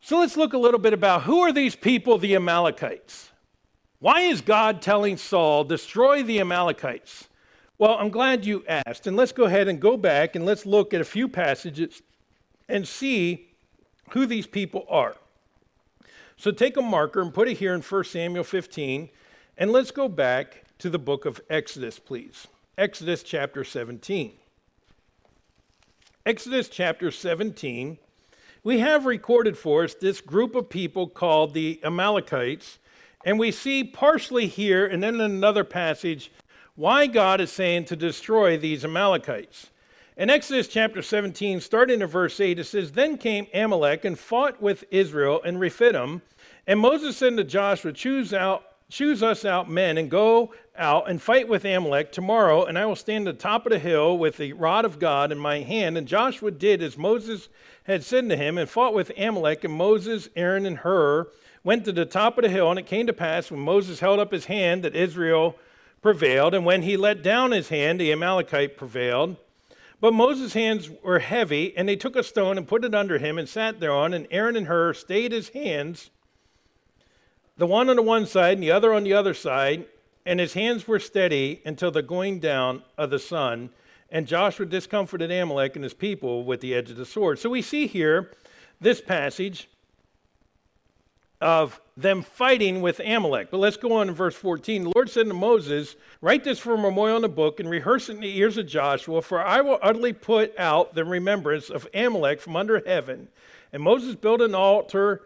So 0.00 0.18
let's 0.18 0.36
look 0.36 0.54
a 0.54 0.58
little 0.58 0.80
bit 0.80 0.92
about 0.92 1.22
who 1.22 1.40
are 1.40 1.52
these 1.52 1.76
people, 1.76 2.18
the 2.18 2.34
Amalekites? 2.34 3.30
Why 4.00 4.20
is 4.20 4.40
God 4.40 4.80
telling 4.80 5.16
Saul, 5.16 5.64
destroy 5.64 6.22
the 6.22 6.40
Amalekites? 6.40 7.28
Well, 7.78 7.96
I'm 7.98 8.10
glad 8.10 8.44
you 8.44 8.64
asked. 8.68 9.06
And 9.06 9.16
let's 9.16 9.32
go 9.32 9.44
ahead 9.44 9.68
and 9.68 9.80
go 9.80 9.96
back 9.96 10.36
and 10.36 10.46
let's 10.46 10.64
look 10.64 10.94
at 10.94 11.00
a 11.00 11.04
few 11.04 11.28
passages 11.28 12.02
and 12.68 12.86
see 12.86 13.48
who 14.10 14.26
these 14.26 14.46
people 14.46 14.86
are. 14.88 15.16
So 16.36 16.52
take 16.52 16.76
a 16.76 16.82
marker 16.82 17.20
and 17.20 17.34
put 17.34 17.48
it 17.48 17.58
here 17.58 17.74
in 17.74 17.82
1 17.82 18.04
Samuel 18.04 18.44
15, 18.44 19.08
and 19.56 19.72
let's 19.72 19.90
go 19.90 20.08
back 20.08 20.62
to 20.78 20.88
the 20.88 20.98
book 20.98 21.24
of 21.24 21.40
Exodus, 21.50 21.98
please. 21.98 22.46
Exodus 22.76 23.24
chapter 23.24 23.64
17. 23.64 24.32
Exodus 26.24 26.68
chapter 26.68 27.10
17, 27.10 27.98
we 28.62 28.78
have 28.78 29.06
recorded 29.06 29.58
for 29.58 29.82
us 29.82 29.94
this 29.94 30.20
group 30.20 30.54
of 30.54 30.68
people 30.68 31.08
called 31.08 31.54
the 31.54 31.80
Amalekites 31.82 32.78
and 33.28 33.38
we 33.38 33.50
see 33.50 33.84
partially 33.84 34.46
here 34.46 34.86
and 34.86 35.02
then 35.02 35.16
in 35.16 35.20
another 35.20 35.62
passage 35.62 36.32
why 36.76 37.06
God 37.06 37.42
is 37.42 37.52
saying 37.52 37.84
to 37.84 37.94
destroy 37.94 38.56
these 38.56 38.86
Amalekites. 38.86 39.68
In 40.16 40.30
Exodus 40.30 40.66
chapter 40.66 41.02
17, 41.02 41.60
starting 41.60 42.00
in 42.00 42.06
verse 42.06 42.40
8, 42.40 42.58
it 42.58 42.64
says, 42.64 42.92
Then 42.92 43.18
came 43.18 43.46
Amalek 43.52 44.06
and 44.06 44.18
fought 44.18 44.62
with 44.62 44.84
Israel 44.90 45.42
and 45.44 45.60
Rephidim. 45.60 46.22
And 46.66 46.80
Moses 46.80 47.18
said 47.18 47.36
to 47.36 47.44
Joshua, 47.44 47.92
Choose 47.92 48.32
out 48.32 48.64
choose 48.88 49.22
us 49.22 49.44
out 49.44 49.68
men 49.68 49.98
and 49.98 50.10
go 50.10 50.54
out 50.74 51.10
and 51.10 51.20
fight 51.20 51.46
with 51.46 51.66
Amalek 51.66 52.10
tomorrow, 52.10 52.64
and 52.64 52.78
I 52.78 52.86
will 52.86 52.96
stand 52.96 53.28
at 53.28 53.36
the 53.36 53.42
top 53.42 53.66
of 53.66 53.72
the 53.72 53.78
hill 53.78 54.16
with 54.16 54.38
the 54.38 54.54
rod 54.54 54.86
of 54.86 54.98
God 54.98 55.30
in 55.30 55.38
my 55.38 55.60
hand. 55.60 55.98
And 55.98 56.08
Joshua 56.08 56.50
did 56.50 56.82
as 56.82 56.96
Moses 56.96 57.50
had 57.84 58.02
said 58.02 58.30
to 58.30 58.36
him 58.38 58.56
and 58.56 58.70
fought 58.70 58.94
with 58.94 59.12
Amalek, 59.18 59.64
and 59.64 59.74
Moses, 59.74 60.30
Aaron, 60.34 60.64
and 60.64 60.78
Hur 60.78 61.28
went 61.64 61.84
to 61.84 61.92
the 61.92 62.04
top 62.04 62.38
of 62.38 62.44
the 62.44 62.50
hill, 62.50 62.70
and 62.70 62.78
it 62.78 62.86
came 62.86 63.06
to 63.06 63.12
pass 63.12 63.50
when 63.50 63.60
Moses 63.60 64.00
held 64.00 64.20
up 64.20 64.32
his 64.32 64.46
hand 64.46 64.84
that 64.84 64.96
Israel 64.96 65.56
prevailed, 66.00 66.54
and 66.54 66.64
when 66.64 66.82
he 66.82 66.96
let 66.96 67.22
down 67.22 67.50
his 67.50 67.68
hand, 67.68 68.00
the 68.00 68.12
Amalekite 68.12 68.76
prevailed. 68.76 69.36
But 70.00 70.14
Moses' 70.14 70.52
hands 70.54 70.90
were 71.02 71.18
heavy, 71.18 71.76
and 71.76 71.88
they 71.88 71.96
took 71.96 72.14
a 72.14 72.22
stone 72.22 72.56
and 72.56 72.68
put 72.68 72.84
it 72.84 72.94
under 72.94 73.18
him 73.18 73.36
and 73.36 73.48
sat 73.48 73.80
thereon, 73.80 74.14
and 74.14 74.28
Aaron 74.30 74.56
and 74.56 74.68
Hur 74.68 74.94
stayed 74.94 75.32
his 75.32 75.48
hands, 75.50 76.10
the 77.56 77.66
one 77.66 77.90
on 77.90 77.96
the 77.96 78.02
one 78.02 78.24
side 78.24 78.54
and 78.54 78.62
the 78.62 78.70
other 78.70 78.94
on 78.94 79.02
the 79.02 79.12
other 79.12 79.34
side, 79.34 79.86
and 80.24 80.38
his 80.38 80.52
hands 80.52 80.86
were 80.86 81.00
steady 81.00 81.60
until 81.64 81.90
the 81.90 82.02
going 82.02 82.38
down 82.38 82.84
of 82.96 83.10
the 83.10 83.18
sun. 83.18 83.70
And 84.10 84.26
Joshua 84.26 84.66
discomforted 84.66 85.32
Amalek 85.32 85.74
and 85.74 85.82
his 85.82 85.94
people 85.94 86.44
with 86.44 86.60
the 86.60 86.74
edge 86.74 86.90
of 86.90 86.96
the 86.96 87.04
sword. 87.04 87.38
So 87.38 87.50
we 87.50 87.60
see 87.62 87.86
here 87.86 88.30
this 88.80 89.00
passage 89.00 89.68
of 91.40 91.80
them 91.96 92.22
fighting 92.22 92.80
with 92.80 93.00
Amalek. 93.00 93.50
But 93.50 93.58
let's 93.58 93.76
go 93.76 93.92
on 93.94 94.08
in 94.08 94.14
verse 94.14 94.34
14. 94.34 94.84
The 94.84 94.92
Lord 94.94 95.10
said 95.10 95.26
to 95.26 95.34
Moses, 95.34 95.96
Write 96.20 96.44
this 96.44 96.58
for 96.58 96.74
a 96.74 96.78
memorial 96.78 97.18
in 97.18 97.24
a 97.24 97.28
book 97.28 97.60
and 97.60 97.70
rehearse 97.70 98.08
it 98.08 98.14
in 98.14 98.20
the 98.20 98.38
ears 98.38 98.56
of 98.56 98.66
Joshua, 98.66 99.22
for 99.22 99.40
I 99.44 99.60
will 99.60 99.78
utterly 99.82 100.12
put 100.12 100.58
out 100.58 100.94
the 100.94 101.04
remembrance 101.04 101.70
of 101.70 101.88
Amalek 101.94 102.40
from 102.40 102.56
under 102.56 102.82
heaven. 102.84 103.28
And 103.72 103.82
Moses 103.82 104.14
built 104.14 104.40
an 104.40 104.54
altar 104.54 105.22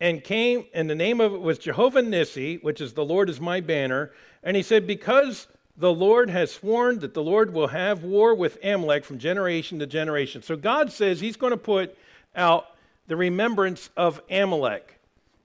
and 0.00 0.22
came, 0.22 0.66
and 0.74 0.90
the 0.90 0.94
name 0.94 1.20
of 1.20 1.32
it 1.32 1.40
was 1.40 1.58
Jehovah 1.58 2.02
Nissi, 2.02 2.62
which 2.62 2.80
is 2.80 2.92
the 2.92 3.04
Lord 3.04 3.30
is 3.30 3.40
my 3.40 3.60
banner. 3.60 4.10
And 4.42 4.56
he 4.56 4.62
said, 4.62 4.86
Because 4.86 5.46
the 5.76 5.92
Lord 5.92 6.28
has 6.30 6.52
sworn 6.52 6.98
that 7.00 7.14
the 7.14 7.22
Lord 7.22 7.52
will 7.52 7.68
have 7.68 8.02
war 8.02 8.34
with 8.34 8.58
Amalek 8.62 9.04
from 9.04 9.18
generation 9.18 9.78
to 9.78 9.86
generation. 9.86 10.42
So 10.42 10.56
God 10.56 10.92
says 10.92 11.20
he's 11.20 11.36
going 11.36 11.52
to 11.52 11.56
put 11.56 11.96
out 12.36 12.66
the 13.06 13.16
remembrance 13.16 13.90
of 13.96 14.20
Amalek. 14.30 14.98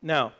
Now, 0.08 0.32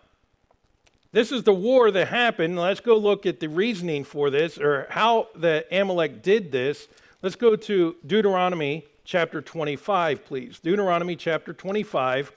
this 1.12 1.30
is 1.30 1.44
the 1.44 1.54
war 1.54 1.92
that 1.92 2.08
happened. 2.08 2.58
Let's 2.58 2.80
go 2.80 2.96
look 2.96 3.26
at 3.26 3.42
the 3.42 3.50
reasoning 3.50 4.06
for 4.06 4.30
this 4.30 4.58
or 4.58 4.88
how 4.90 5.28
the 5.36 5.66
Amalek 5.70 6.24
did 6.24 6.54
this. 6.54 6.88
Let's 7.22 7.36
go 7.36 7.58
to 7.58 7.98
Deuteronomy 8.06 8.86
chapter 9.04 9.42
25, 9.42 10.26
please. 10.26 10.60
Deuteronomy 10.60 11.18
chapter 11.18 11.52
25. 11.52 12.32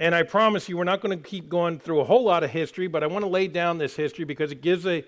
And 0.00 0.14
I 0.14 0.22
promise 0.22 0.68
you, 0.68 0.76
we're 0.76 0.84
not 0.84 1.00
going 1.00 1.18
to 1.18 1.28
keep 1.28 1.48
going 1.48 1.78
through 1.78 2.00
a 2.00 2.04
whole 2.04 2.24
lot 2.24 2.44
of 2.44 2.50
history, 2.50 2.88
but 2.88 3.02
I 3.02 3.06
want 3.06 3.24
to 3.24 3.30
lay 3.30 3.48
down 3.48 3.78
this 3.78 3.96
history 3.96 4.26
because 4.26 4.52
it 4.52 4.60
gives 4.60 4.86
a 4.86 5.02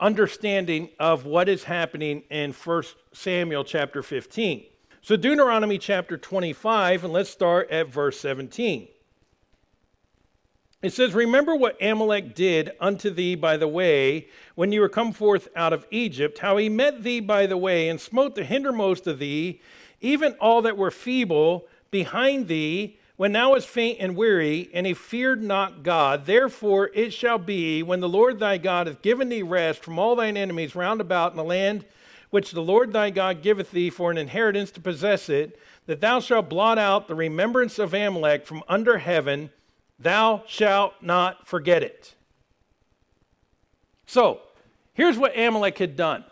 understanding 0.00 0.88
of 0.98 1.26
what 1.26 1.50
is 1.50 1.64
happening 1.64 2.22
in 2.30 2.52
1 2.52 2.82
Samuel 3.12 3.64
chapter 3.64 4.02
15. 4.02 4.64
So 5.02 5.16
Deuteronomy 5.16 5.76
chapter 5.76 6.16
25, 6.16 7.04
and 7.04 7.12
let's 7.12 7.28
start 7.28 7.70
at 7.70 7.88
verse 7.88 8.18
17. 8.20 8.88
It 10.84 10.92
says, 10.92 11.14
Remember 11.14 11.56
what 11.56 11.82
Amalek 11.82 12.34
did 12.34 12.72
unto 12.78 13.08
thee 13.08 13.36
by 13.36 13.56
the 13.56 13.66
way 13.66 14.28
when 14.54 14.70
you 14.70 14.82
were 14.82 14.90
come 14.90 15.14
forth 15.14 15.48
out 15.56 15.72
of 15.72 15.86
Egypt, 15.90 16.40
how 16.40 16.58
he 16.58 16.68
met 16.68 17.02
thee 17.02 17.20
by 17.20 17.46
the 17.46 17.56
way 17.56 17.88
and 17.88 17.98
smote 17.98 18.34
the 18.34 18.44
hindermost 18.44 19.06
of 19.06 19.18
thee, 19.18 19.62
even 20.02 20.34
all 20.34 20.60
that 20.60 20.76
were 20.76 20.90
feeble 20.90 21.66
behind 21.90 22.48
thee, 22.48 22.98
when 23.16 23.32
thou 23.32 23.52
wast 23.52 23.66
faint 23.66 23.96
and 23.98 24.14
weary, 24.14 24.68
and 24.74 24.86
he 24.86 24.92
feared 24.92 25.42
not 25.42 25.82
God. 25.82 26.26
Therefore 26.26 26.90
it 26.92 27.14
shall 27.14 27.38
be, 27.38 27.82
when 27.82 28.00
the 28.00 28.08
Lord 28.08 28.38
thy 28.38 28.58
God 28.58 28.86
hath 28.86 29.00
given 29.00 29.30
thee 29.30 29.42
rest 29.42 29.82
from 29.82 29.98
all 29.98 30.14
thine 30.14 30.36
enemies 30.36 30.74
round 30.74 31.00
about 31.00 31.32
in 31.32 31.38
the 31.38 31.44
land 31.44 31.86
which 32.28 32.50
the 32.50 32.60
Lord 32.60 32.92
thy 32.92 33.08
God 33.08 33.40
giveth 33.40 33.70
thee 33.70 33.88
for 33.88 34.10
an 34.10 34.18
inheritance 34.18 34.70
to 34.72 34.82
possess 34.82 35.30
it, 35.30 35.58
that 35.86 36.02
thou 36.02 36.20
shalt 36.20 36.50
blot 36.50 36.76
out 36.76 37.08
the 37.08 37.14
remembrance 37.14 37.78
of 37.78 37.94
Amalek 37.94 38.44
from 38.46 38.62
under 38.68 38.98
heaven, 38.98 39.48
thou 39.98 40.42
shalt 40.46 40.94
not 41.00 41.46
forget 41.46 41.82
it. 41.82 42.14
So, 44.06 44.40
here's 44.92 45.18
what 45.18 45.38
Amalek 45.38 45.78
had 45.78 45.96
done. 45.96 46.24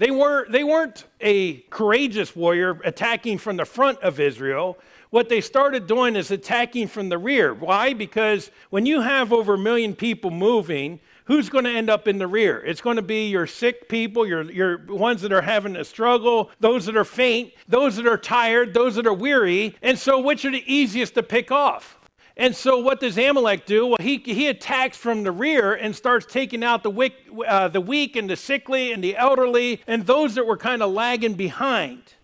They, 0.00 0.10
were, 0.10 0.46
they 0.48 0.64
weren't 0.64 1.04
a 1.20 1.58
courageous 1.68 2.34
warrior 2.34 2.80
attacking 2.84 3.36
from 3.36 3.58
the 3.58 3.66
front 3.66 3.98
of 4.00 4.18
Israel. 4.18 4.78
What 5.10 5.28
they 5.28 5.42
started 5.42 5.86
doing 5.86 6.16
is 6.16 6.30
attacking 6.30 6.88
from 6.88 7.10
the 7.10 7.18
rear. 7.18 7.52
Why? 7.52 7.92
Because 7.92 8.50
when 8.70 8.86
you 8.86 9.02
have 9.02 9.30
over 9.30 9.54
a 9.54 9.58
million 9.58 9.94
people 9.94 10.30
moving, 10.30 11.00
who's 11.26 11.50
going 11.50 11.64
to 11.64 11.70
end 11.70 11.90
up 11.90 12.08
in 12.08 12.16
the 12.16 12.26
rear? 12.26 12.64
It's 12.64 12.80
going 12.80 12.96
to 12.96 13.02
be 13.02 13.28
your 13.28 13.46
sick 13.46 13.90
people, 13.90 14.26
your, 14.26 14.50
your 14.50 14.78
ones 14.86 15.20
that 15.20 15.32
are 15.32 15.42
having 15.42 15.76
a 15.76 15.84
struggle, 15.84 16.50
those 16.60 16.86
that 16.86 16.96
are 16.96 17.04
faint, 17.04 17.52
those 17.68 17.96
that 17.96 18.06
are 18.06 18.16
tired, 18.16 18.72
those 18.72 18.94
that 18.94 19.06
are 19.06 19.12
weary. 19.12 19.76
And 19.82 19.98
so, 19.98 20.18
which 20.18 20.46
are 20.46 20.50
the 20.50 20.64
easiest 20.66 21.14
to 21.16 21.22
pick 21.22 21.52
off? 21.52 21.99
And 22.40 22.56
so, 22.56 22.78
what 22.78 23.00
does 23.00 23.18
Amalek 23.18 23.66
do? 23.66 23.86
Well, 23.86 23.98
he, 24.00 24.16
he 24.16 24.48
attacks 24.48 24.96
from 24.96 25.24
the 25.24 25.30
rear 25.30 25.74
and 25.74 25.94
starts 25.94 26.24
taking 26.24 26.64
out 26.64 26.82
the 26.82 26.88
weak, 26.88 27.12
uh, 27.46 27.68
the 27.68 27.82
weak 27.82 28.16
and 28.16 28.30
the 28.30 28.34
sickly 28.36 28.92
and 28.92 29.04
the 29.04 29.14
elderly 29.14 29.82
and 29.86 30.06
those 30.06 30.36
that 30.36 30.46
were 30.46 30.56
kind 30.56 30.82
of 30.82 30.90
lagging 30.90 31.34
behind. 31.34 32.14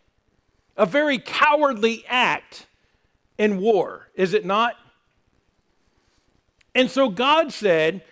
A 0.74 0.86
very 0.86 1.18
cowardly 1.18 2.02
act 2.08 2.66
in 3.36 3.58
war, 3.58 4.08
is 4.14 4.32
it 4.32 4.46
not? 4.46 4.76
And 6.74 6.90
so 6.90 7.10
God 7.10 7.52
said, 7.52 8.02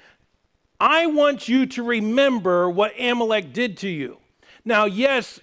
I 0.78 1.06
want 1.06 1.48
you 1.48 1.64
to 1.64 1.82
remember 1.82 2.68
what 2.68 2.92
Amalek 3.00 3.54
did 3.54 3.78
to 3.78 3.88
you. 3.88 4.18
Now, 4.62 4.84
yes, 4.84 5.40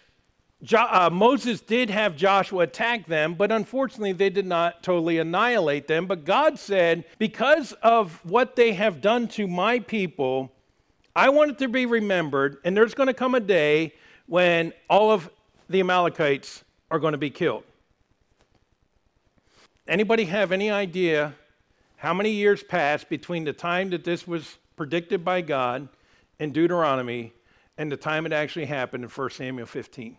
jo- 0.64 0.88
uh, 0.90 1.10
Moses 1.12 1.62
did 1.62 1.90
have 1.90 2.16
Joshua 2.16 2.64
attack 2.64 3.06
them, 3.08 3.34
but 3.34 3.52
unfortunately, 3.52 4.14
they 4.14 4.30
did 4.30 4.46
not 4.46 4.84
totally 4.84 5.18
annihilate 5.18 5.88
them. 5.88 6.06
But 6.06 6.26
God 6.26 6.60
said, 6.60 7.06
because 7.18 7.74
of 7.84 8.24
what 8.26 8.56
they 8.56 8.74
have 8.74 9.02
done 9.02 9.28
to 9.30 9.48
my 9.48 9.80
people, 9.80 10.52
I 11.16 11.30
want 11.30 11.52
it 11.52 11.58
to 11.60 11.68
be 11.68 11.86
remembered, 11.86 12.58
and 12.64 12.76
there's 12.76 12.94
going 12.94 13.08
to 13.08 13.14
come 13.14 13.36
a 13.36 13.40
day 13.40 13.94
when 14.28 14.74
all 14.90 15.12
of 15.12 15.30
the 15.70 15.80
Amalekites 15.80 16.64
are 16.90 17.00
going 17.00 17.14
to 17.14 17.18
be 17.18 17.30
killed. 17.30 17.64
Anybody 19.88 20.26
have 20.26 20.52
any 20.52 20.70
idea 20.70 21.34
how 21.98 22.14
many 22.14 22.32
years 22.32 22.64
passed 22.64 23.10
between 23.10 23.44
the 23.44 23.54
time 23.54 23.90
that 23.90 24.04
this 24.04 24.26
was 24.26 24.58
predicted 24.76 25.26
by 25.26 25.42
God 25.42 25.88
in 26.40 26.52
Deuteronomy 26.52 27.34
and 27.78 27.92
the 27.92 27.98
time 27.98 28.26
it 28.26 28.34
actually 28.34 28.66
happened 28.66 29.04
in 29.04 29.10
1 29.10 29.30
Samuel 29.32 29.66
15. 29.66 30.16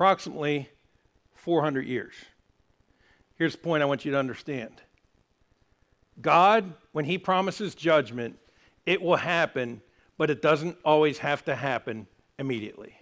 Approximately 0.00 0.66
400 1.34 1.86
years. 1.86 2.14
Here's 3.36 3.52
the 3.52 3.58
point 3.58 3.82
I 3.82 3.84
want 3.86 4.06
you 4.06 4.12
to 4.12 4.18
understand 4.18 4.80
God, 6.22 6.72
when 6.92 7.04
He 7.04 7.18
promises 7.18 7.74
judgment, 7.74 8.38
it 8.86 9.02
will 9.02 9.16
happen, 9.16 9.82
but 10.16 10.30
it 10.30 10.40
doesn't 10.40 10.78
always 10.86 11.18
have 11.18 11.44
to 11.44 11.54
happen 11.54 12.06
immediately. 12.38 12.94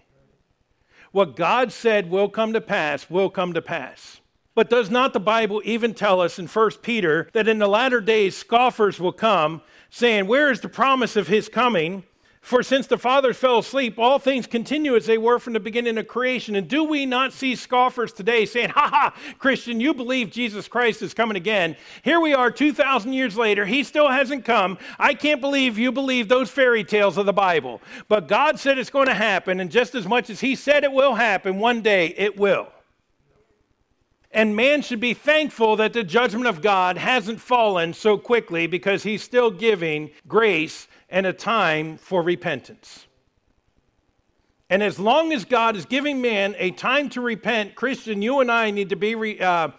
What 1.13 1.37
God 1.37 1.71
said 1.71 2.09
will 2.09 2.27
come 2.27 2.51
to 2.51 2.59
pass 2.59 3.09
will 3.09 3.29
come 3.29 3.53
to 3.53 3.61
pass. 3.61 4.19
But 4.53 4.69
does 4.69 4.89
not 4.89 5.13
the 5.13 5.21
Bible 5.21 5.61
even 5.63 5.93
tell 5.93 6.19
us 6.19 6.37
in 6.37 6.47
1 6.47 6.71
Peter 6.81 7.29
that 7.31 7.47
in 7.47 7.59
the 7.59 7.69
latter 7.69 8.01
days 8.01 8.35
scoffers 8.35 8.99
will 8.99 9.13
come 9.13 9.61
saying, 9.89 10.27
Where 10.27 10.51
is 10.51 10.59
the 10.59 10.67
promise 10.67 11.15
of 11.15 11.29
his 11.29 11.47
coming? 11.47 12.03
For 12.41 12.63
since 12.63 12.87
the 12.87 12.97
fathers 12.97 13.37
fell 13.37 13.59
asleep, 13.59 13.99
all 13.99 14.17
things 14.17 14.47
continue 14.47 14.95
as 14.95 15.05
they 15.05 15.17
were 15.17 15.39
from 15.39 15.53
the 15.53 15.59
beginning 15.59 15.97
of 15.97 16.07
creation. 16.07 16.55
And 16.55 16.67
do 16.67 16.83
we 16.83 17.05
not 17.05 17.33
see 17.33 17.53
scoffers 17.55 18.13
today 18.13 18.45
saying, 18.45 18.69
Ha 18.69 18.87
ha, 18.87 19.15
Christian, 19.37 19.79
you 19.81 19.93
believe 19.93 20.31
Jesus 20.31 20.67
Christ 20.67 21.01
is 21.01 21.13
coming 21.13 21.35
again. 21.35 21.75
Here 22.01 22.19
we 22.19 22.33
are 22.33 22.49
2,000 22.49 23.11
years 23.11 23.35
later. 23.35 23.65
He 23.65 23.83
still 23.83 24.07
hasn't 24.07 24.45
come. 24.45 24.77
I 24.97 25.13
can't 25.13 25.41
believe 25.41 25.77
you 25.77 25.91
believe 25.91 26.27
those 26.27 26.49
fairy 26.49 26.83
tales 26.83 27.17
of 27.17 27.25
the 27.25 27.33
Bible. 27.33 27.81
But 28.07 28.27
God 28.27 28.57
said 28.57 28.77
it's 28.77 28.89
going 28.89 29.07
to 29.07 29.13
happen. 29.13 29.59
And 29.59 29.69
just 29.69 29.93
as 29.93 30.07
much 30.07 30.29
as 30.29 30.39
He 30.39 30.55
said 30.55 30.83
it 30.85 30.93
will 30.93 31.15
happen, 31.15 31.59
one 31.59 31.81
day 31.81 32.07
it 32.17 32.37
will. 32.37 32.69
And 34.31 34.55
man 34.55 34.81
should 34.81 34.99
be 34.99 35.15
thankful 35.15 35.75
that 35.77 35.93
the 35.93 36.03
judgment 36.03 36.45
of 36.45 36.61
God 36.61 36.97
hasn't 36.97 37.41
fallen 37.41 37.93
so 37.93 38.15
quickly 38.17 38.67
because 38.67 39.01
he's 39.01 39.23
still 39.23 39.49
giving 39.49 40.11
grace 40.27 40.87
and 41.09 41.25
a 41.25 41.33
time 41.33 41.97
for 41.97 42.21
repentance. 42.21 43.07
And 44.69 44.83
as 44.83 44.99
long 44.99 45.33
as 45.33 45.45
God 45.45 45.75
is 45.75 45.85
giving 45.85 46.21
man 46.21 46.55
a 46.59 46.71
time 46.71 47.09
to 47.09 47.21
repent, 47.21 47.73
Christian, 47.73 48.21
you 48.21 48.39
and 48.39 48.51
I 48.51 48.69
need 48.69 48.89
to 48.89 48.95
be, 48.95 49.15
re, 49.15 49.39
uh, 49.39 49.69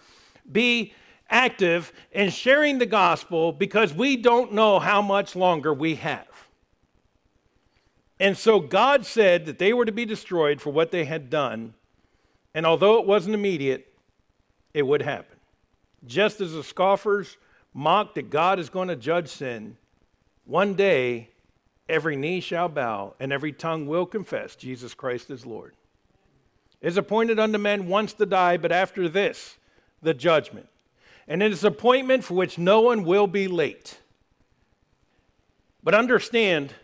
be 0.50 0.92
active 1.28 1.92
in 2.10 2.30
sharing 2.30 2.78
the 2.78 2.87
gospel 2.87 3.52
because 3.52 3.94
we 3.94 4.16
don't 4.16 4.52
know 4.52 4.80
how 4.80 5.00
much 5.00 5.37
longer 5.37 5.72
we 5.72 5.94
have. 5.96 6.26
And 8.18 8.37
so 8.37 8.58
God 8.60 9.06
said 9.06 9.46
that 9.46 9.58
they 9.58 9.72
were 9.72 9.87
to 9.87 9.92
be 9.92 10.04
destroyed 10.04 10.60
for 10.60 10.70
what 10.70 10.90
they 10.90 11.04
had 11.04 11.30
done. 11.30 11.75
And 12.52 12.66
although 12.66 12.99
it 12.99 13.06
wasn't 13.06 13.34
immediate, 13.34 13.94
it 14.75 14.82
would 14.82 15.02
happen. 15.02 15.38
Just 16.06 16.40
as 16.40 16.52
the 16.52 16.64
scoffers 16.64 17.38
mock 17.72 18.14
that 18.14 18.28
God 18.28 18.58
is 18.58 18.68
going 18.68 18.88
to 18.88 18.96
judge 18.96 19.28
sin, 19.28 19.76
one 20.50 20.75
day 20.75 21.30
every 21.88 22.16
knee 22.16 22.40
shall 22.40 22.69
bow 22.69 23.14
and 23.21 23.33
every 23.33 23.52
tongue 23.52 23.87
will 23.87 24.07
confess 24.07 24.57
Jesus 24.57 24.95
Christ 24.95 25.30
is 25.30 25.47
Lord. 25.47 25.75
It 26.80 26.88
is 26.88 26.97
appointed 26.97 27.38
unto 27.38 27.59
men 27.59 27.87
once 27.87 28.12
to 28.14 28.26
die, 28.26 28.57
but 28.57 28.73
after 28.73 29.09
this, 29.09 29.57
the 30.02 30.14
judgment. 30.14 30.69
And 31.28 31.42
it 31.42 31.52
is 31.52 31.62
appointment 31.62 32.25
for 32.25 32.35
which 32.35 32.59
no 32.59 32.80
one 32.80 33.04
will 33.04 33.26
be 33.26 33.47
late. 33.47 34.00
But 35.83 35.95
understand, 35.95 36.75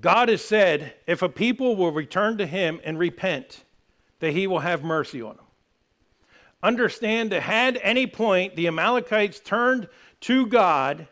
God 0.00 0.28
has 0.28 0.44
said 0.44 0.94
if 1.06 1.22
a 1.22 1.28
people 1.28 1.76
will 1.76 1.92
return 1.92 2.38
to 2.38 2.46
him 2.46 2.80
and 2.84 2.98
repent, 2.98 3.64
that 4.20 4.32
he 4.32 4.46
will 4.46 4.60
have 4.60 4.84
mercy 4.84 5.20
on 5.20 5.36
them 5.36 5.46
understand 6.62 7.32
that 7.32 7.42
had 7.42 7.78
any 7.82 8.06
point 8.06 8.56
the 8.56 8.68
Amalekites 8.68 9.40
turned 9.40 9.88
to 10.20 10.46
God 10.46 11.08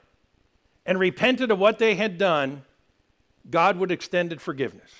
and 0.90 0.98
repented 0.98 1.52
of 1.52 1.58
what 1.60 1.78
they 1.78 1.94
had 1.94 2.18
done, 2.18 2.64
God 3.48 3.76
would 3.76 3.92
extended 3.92 4.40
forgiveness. 4.40 4.90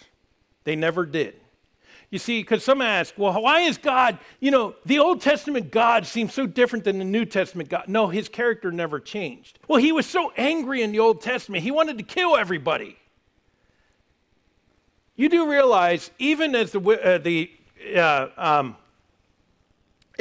They 0.63 0.77
never 0.77 1.05
did. 1.05 1.35
You 2.11 2.21
see, 2.21 2.43
because 2.43 2.63
some 2.63 2.81
ask, 2.81 3.13
well, 3.19 3.43
why 3.43 3.63
is 3.63 3.77
God, 3.77 4.17
you 4.39 4.53
know, 4.53 4.77
the 4.87 5.01
Old 5.01 5.21
Testament 5.21 5.73
God 5.73 6.07
seems 6.07 6.33
so 6.33 6.47
different 6.47 6.85
than 6.85 7.01
the 7.01 7.05
New 7.05 7.25
Testament 7.25 7.69
God? 7.69 7.89
No, 7.89 8.07
his 8.07 8.29
character 8.29 8.71
never 8.71 9.01
changed. 9.01 9.59
Well, 9.67 9.81
he 9.81 9.91
was 9.91 10.07
so 10.07 10.33
angry 10.37 10.83
in 10.83 10.93
the 10.93 11.01
Old 11.01 11.23
Testament, 11.23 11.65
he 11.65 11.73
wanted 11.73 11.99
to 11.99 12.05
kill 12.05 12.37
everybody. 12.37 12.97
You 15.17 15.29
do 15.29 15.51
realize, 15.51 16.13
even 16.21 16.55
as 16.55 16.71
the, 16.71 16.81
uh, 16.81 17.19
the 17.19 17.51
uh, 17.97 18.29
um, 18.37 18.77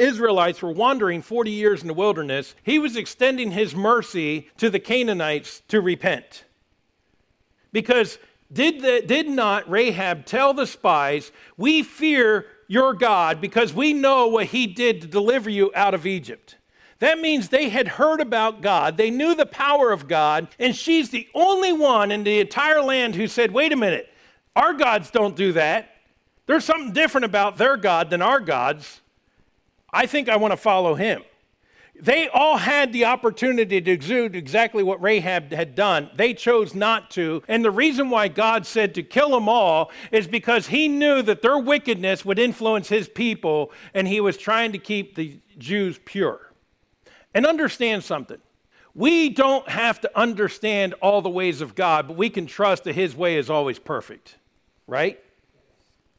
Israelites 0.00 0.62
were 0.62 0.72
wandering 0.72 1.22
40 1.22 1.50
years 1.50 1.82
in 1.82 1.88
the 1.88 1.94
wilderness, 1.94 2.54
he 2.62 2.78
was 2.78 2.96
extending 2.96 3.50
his 3.50 3.74
mercy 3.74 4.48
to 4.58 4.70
the 4.70 4.80
Canaanites 4.80 5.62
to 5.68 5.80
repent. 5.80 6.44
Because 7.72 8.18
did, 8.52 8.80
the, 8.80 9.02
did 9.06 9.28
not 9.28 9.70
Rahab 9.70 10.26
tell 10.26 10.54
the 10.54 10.66
spies, 10.66 11.30
We 11.56 11.82
fear 11.82 12.46
your 12.66 12.94
God 12.94 13.40
because 13.40 13.72
we 13.72 13.92
know 13.92 14.28
what 14.28 14.46
he 14.46 14.66
did 14.66 15.02
to 15.02 15.06
deliver 15.06 15.50
you 15.50 15.70
out 15.74 15.94
of 15.94 16.06
Egypt? 16.06 16.56
That 16.98 17.18
means 17.18 17.48
they 17.48 17.70
had 17.70 17.88
heard 17.88 18.20
about 18.20 18.60
God, 18.60 18.96
they 18.96 19.10
knew 19.10 19.34
the 19.34 19.46
power 19.46 19.90
of 19.90 20.08
God, 20.08 20.48
and 20.58 20.76
she's 20.76 21.10
the 21.10 21.28
only 21.34 21.72
one 21.72 22.10
in 22.10 22.24
the 22.24 22.40
entire 22.40 22.82
land 22.82 23.14
who 23.14 23.26
said, 23.26 23.52
Wait 23.52 23.72
a 23.72 23.76
minute, 23.76 24.08
our 24.56 24.74
gods 24.74 25.10
don't 25.10 25.36
do 25.36 25.52
that. 25.52 25.94
There's 26.46 26.64
something 26.64 26.92
different 26.92 27.24
about 27.24 27.56
their 27.56 27.76
God 27.76 28.10
than 28.10 28.20
our 28.20 28.40
gods. 28.40 29.00
I 29.92 30.06
think 30.06 30.28
I 30.28 30.36
want 30.36 30.52
to 30.52 30.56
follow 30.56 30.94
him. 30.94 31.22
They 32.00 32.28
all 32.28 32.56
had 32.56 32.92
the 32.92 33.04
opportunity 33.04 33.78
to 33.80 33.90
exude 33.90 34.34
exactly 34.34 34.82
what 34.82 35.02
Rahab 35.02 35.52
had 35.52 35.74
done. 35.74 36.10
They 36.16 36.32
chose 36.32 36.74
not 36.74 37.10
to. 37.10 37.42
And 37.46 37.62
the 37.62 37.70
reason 37.70 38.08
why 38.08 38.28
God 38.28 38.64
said 38.64 38.94
to 38.94 39.02
kill 39.02 39.30
them 39.30 39.48
all 39.48 39.90
is 40.10 40.26
because 40.26 40.68
he 40.68 40.88
knew 40.88 41.20
that 41.22 41.42
their 41.42 41.58
wickedness 41.58 42.24
would 42.24 42.38
influence 42.38 42.88
his 42.88 43.06
people, 43.06 43.70
and 43.92 44.08
he 44.08 44.20
was 44.20 44.38
trying 44.38 44.72
to 44.72 44.78
keep 44.78 45.14
the 45.14 45.38
Jews 45.58 46.00
pure. 46.04 46.52
And 47.34 47.44
understand 47.44 48.02
something. 48.02 48.38
We 48.94 49.28
don't 49.28 49.68
have 49.68 50.00
to 50.00 50.18
understand 50.18 50.94
all 50.94 51.22
the 51.22 51.28
ways 51.28 51.60
of 51.60 51.74
God, 51.74 52.08
but 52.08 52.16
we 52.16 52.30
can 52.30 52.46
trust 52.46 52.84
that 52.84 52.94
his 52.94 53.14
way 53.14 53.36
is 53.36 53.50
always 53.50 53.78
perfect, 53.78 54.36
right? 54.86 55.22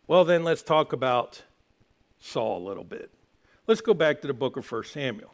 Well, 0.07 0.25
then 0.25 0.43
let's 0.43 0.61
talk 0.61 0.93
about 0.93 1.41
Saul 2.19 2.59
a 2.59 2.65
little 2.67 2.83
bit. 2.83 3.09
Let's 3.67 3.81
go 3.81 3.93
back 3.93 4.21
to 4.21 4.27
the 4.27 4.33
book 4.33 4.57
of 4.57 4.69
1 4.69 4.83
Samuel. 4.85 5.33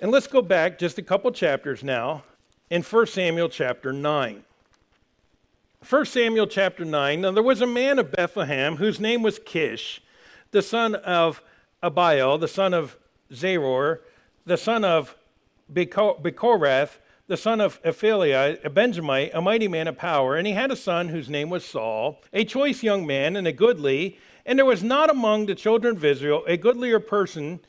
And 0.00 0.10
let's 0.10 0.26
go 0.26 0.42
back 0.42 0.78
just 0.78 0.98
a 0.98 1.02
couple 1.02 1.30
chapters 1.32 1.82
now 1.82 2.24
in 2.68 2.82
1 2.82 3.06
Samuel 3.06 3.48
chapter 3.48 3.92
9. 3.92 4.44
1 5.88 6.06
Samuel 6.06 6.46
chapter 6.46 6.84
9. 6.84 7.20
Now 7.20 7.30
there 7.30 7.42
was 7.42 7.62
a 7.62 7.66
man 7.66 7.98
of 7.98 8.12
Bethlehem 8.12 8.76
whose 8.76 9.00
name 9.00 9.22
was 9.22 9.38
Kish, 9.38 10.02
the 10.50 10.62
son 10.62 10.94
of 10.94 11.42
Abiel, 11.82 12.38
the 12.38 12.48
son 12.48 12.74
of 12.74 12.98
Zeror, 13.32 14.00
the 14.44 14.56
son 14.56 14.84
of 14.84 15.16
Bechorath, 15.72 16.98
the 17.26 17.36
son 17.38 17.60
of 17.60 17.82
Ephiali, 17.82 18.62
a 18.62 18.68
Benjamite, 18.68 19.30
a 19.32 19.40
mighty 19.40 19.68
man 19.68 19.88
of 19.88 19.96
power. 19.96 20.36
And 20.36 20.46
he 20.46 20.52
had 20.52 20.70
a 20.70 20.76
son 20.76 21.08
whose 21.08 21.30
name 21.30 21.48
was 21.48 21.64
Saul, 21.64 22.20
a 22.32 22.44
choice 22.44 22.82
young 22.82 23.06
man 23.06 23.36
and 23.36 23.46
a 23.46 23.52
goodly. 23.52 24.18
And 24.46 24.58
there 24.58 24.66
was 24.66 24.82
not 24.82 25.10
among 25.10 25.46
the 25.46 25.54
children 25.54 25.96
of 25.96 26.04
Israel 26.04 26.44
a 26.46 26.56
goodlier 26.56 27.00
person 27.00 27.60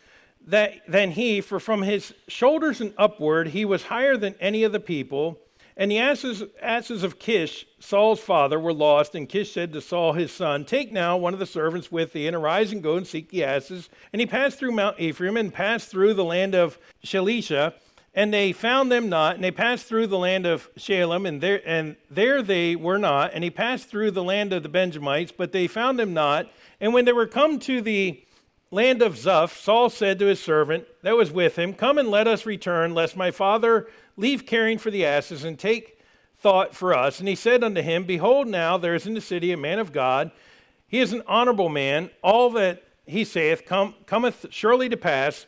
that, 0.48 0.74
than 0.88 1.12
he, 1.12 1.42
for 1.42 1.60
from 1.60 1.82
his 1.82 2.14
shoulders 2.28 2.82
and 2.82 2.94
upward 2.98 3.50
he 3.50 3.66
was 3.66 3.84
higher 3.84 4.18
than 4.18 4.36
any 4.40 4.64
of 4.64 4.72
the 4.72 4.80
people. 4.80 5.40
And 5.78 5.92
the 5.92 6.00
asses, 6.00 6.44
asses 6.62 7.04
of 7.04 7.20
Kish, 7.20 7.66
Saul's 7.80 8.22
father, 8.22 8.58
were 8.58 8.74
lost. 8.74 9.14
And 9.14 9.28
Kish 9.28 9.52
said 9.52 9.74
to 9.74 9.82
Saul 9.82 10.14
his 10.14 10.32
son, 10.32 10.64
Take 10.64 10.94
now 10.94 11.18
one 11.18 11.34
of 11.34 11.40
the 11.40 11.46
servants 11.46 11.92
with 11.92 12.14
thee, 12.14 12.28
and 12.28 12.36
arise 12.36 12.72
and 12.72 12.82
go 12.82 12.96
and 12.96 13.06
seek 13.06 13.30
the 13.30 13.44
asses. 13.44 13.90
And 14.14 14.22
he 14.22 14.26
passed 14.26 14.58
through 14.58 14.72
Mount 14.72 15.00
Ephraim 15.00 15.36
and 15.36 15.54
passed 15.54 15.90
through 15.90 16.14
the 16.14 16.24
land 16.24 16.56
of 16.56 16.80
Shalisha. 17.04 17.74
And 18.14 18.34
they 18.34 18.54
found 18.54 18.90
them 18.90 19.10
not, 19.10 19.36
and 19.36 19.44
they 19.44 19.52
passed 19.52 19.88
through 19.88 20.08
the 20.08 20.18
land 20.18 20.46
of 20.46 20.74
Shalim, 20.76 21.28
and 21.28 21.42
there, 21.42 21.62
and 21.66 21.98
there 22.10 22.42
they 22.42 22.78
were 22.78 22.98
not. 22.98 23.32
And 23.34 23.44
he 23.44 23.50
passed 23.50 23.90
through 23.90 24.12
the 24.12 24.24
land 24.24 24.54
of 24.54 24.64
the 24.64 24.70
Benjamites, 24.70 25.34
but 25.34 25.52
they 25.52 25.68
found 25.68 26.00
them 26.00 26.14
not. 26.14 26.50
And 26.80 26.94
when 26.94 27.06
they 27.06 27.14
were 27.14 27.28
come 27.28 27.60
to 27.60 27.82
the 27.82 28.24
land 28.72 29.02
of 29.02 29.16
Zuph, 29.16 29.58
Saul 29.58 29.90
said 29.90 30.20
to 30.20 30.26
his 30.26 30.42
servant 30.42 30.86
that 31.02 31.16
was 31.16 31.32
with 31.32 31.58
him, 31.58 31.74
Come 31.74 31.98
and 31.98 32.10
let 32.10 32.28
us 32.28 32.46
return, 32.46 32.94
lest 32.94 33.16
my 33.16 33.32
father 33.32 33.88
leave 34.18 34.46
caring 34.46 34.78
for 34.78 34.92
the 34.92 35.06
asses 35.06 35.44
and 35.44 35.58
take 35.58 36.00
thought 36.38 36.76
for 36.76 36.94
us. 36.94 37.20
And 37.20 37.28
he 37.28 37.36
said 37.36 37.64
unto 37.64 37.82
him, 37.82 38.04
Behold, 38.04 38.48
now 38.48 38.78
there 38.78 38.96
is 38.96 39.08
in 39.08 39.14
the 39.14 39.22
city 39.22 39.52
a 39.52 39.58
man 39.58 39.80
of 39.80 39.92
God. 39.92 40.32
He 40.88 41.00
is 41.00 41.14
an 41.14 41.24
honorable 41.28 41.70
man. 41.70 42.12
All 42.22 42.50
that 42.52 42.84
he 43.06 43.24
saith 43.24 43.66
come, 43.66 43.96
cometh 44.06 44.46
surely 44.50 44.90
to 44.90 44.98
pass. 44.98 45.46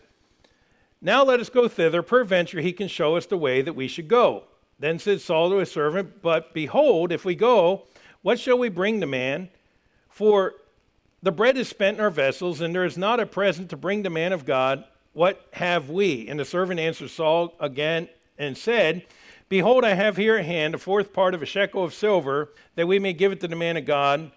Now 1.01 1.23
let 1.23 1.39
us 1.39 1.49
go 1.49 1.67
thither. 1.67 2.01
Peradventure 2.01 2.61
he 2.61 2.73
can 2.73 2.87
show 2.87 3.15
us 3.15 3.25
the 3.25 3.37
way 3.37 3.61
that 3.61 3.73
we 3.73 3.87
should 3.87 4.07
go. 4.07 4.45
Then 4.79 4.99
said 4.99 5.21
Saul 5.21 5.49
to 5.49 5.57
his 5.57 5.71
servant, 5.71 6.21
But 6.21 6.53
behold, 6.53 7.11
if 7.11 7.25
we 7.25 7.35
go, 7.35 7.83
what 8.21 8.39
shall 8.39 8.57
we 8.57 8.69
bring 8.69 8.99
the 8.99 9.07
man? 9.07 9.49
For 10.09 10.53
the 11.23 11.31
bread 11.31 11.57
is 11.57 11.67
spent 11.67 11.97
in 11.97 12.03
our 12.03 12.09
vessels, 12.09 12.61
and 12.61 12.73
there 12.73 12.85
is 12.85 12.97
not 12.97 13.19
a 13.19 13.25
present 13.25 13.69
to 13.71 13.77
bring 13.77 14.03
the 14.03 14.09
man 14.09 14.33
of 14.33 14.45
God. 14.45 14.83
What 15.13 15.47
have 15.53 15.89
we? 15.89 16.27
And 16.27 16.39
the 16.39 16.45
servant 16.45 16.79
answered 16.79 17.09
Saul 17.09 17.55
again 17.59 18.07
and 18.37 18.57
said, 18.57 19.05
Behold, 19.49 19.83
I 19.83 19.93
have 19.93 20.17
here 20.17 20.37
at 20.37 20.45
hand 20.45 20.75
a 20.75 20.77
fourth 20.77 21.13
part 21.13 21.33
of 21.33 21.41
a 21.41 21.45
shekel 21.45 21.83
of 21.83 21.93
silver, 21.93 22.49
that 22.75 22.87
we 22.87 22.99
may 22.99 23.13
give 23.13 23.31
it 23.31 23.39
to 23.41 23.47
the 23.47 23.55
man 23.55 23.77
of 23.77 23.85
God 23.85 24.31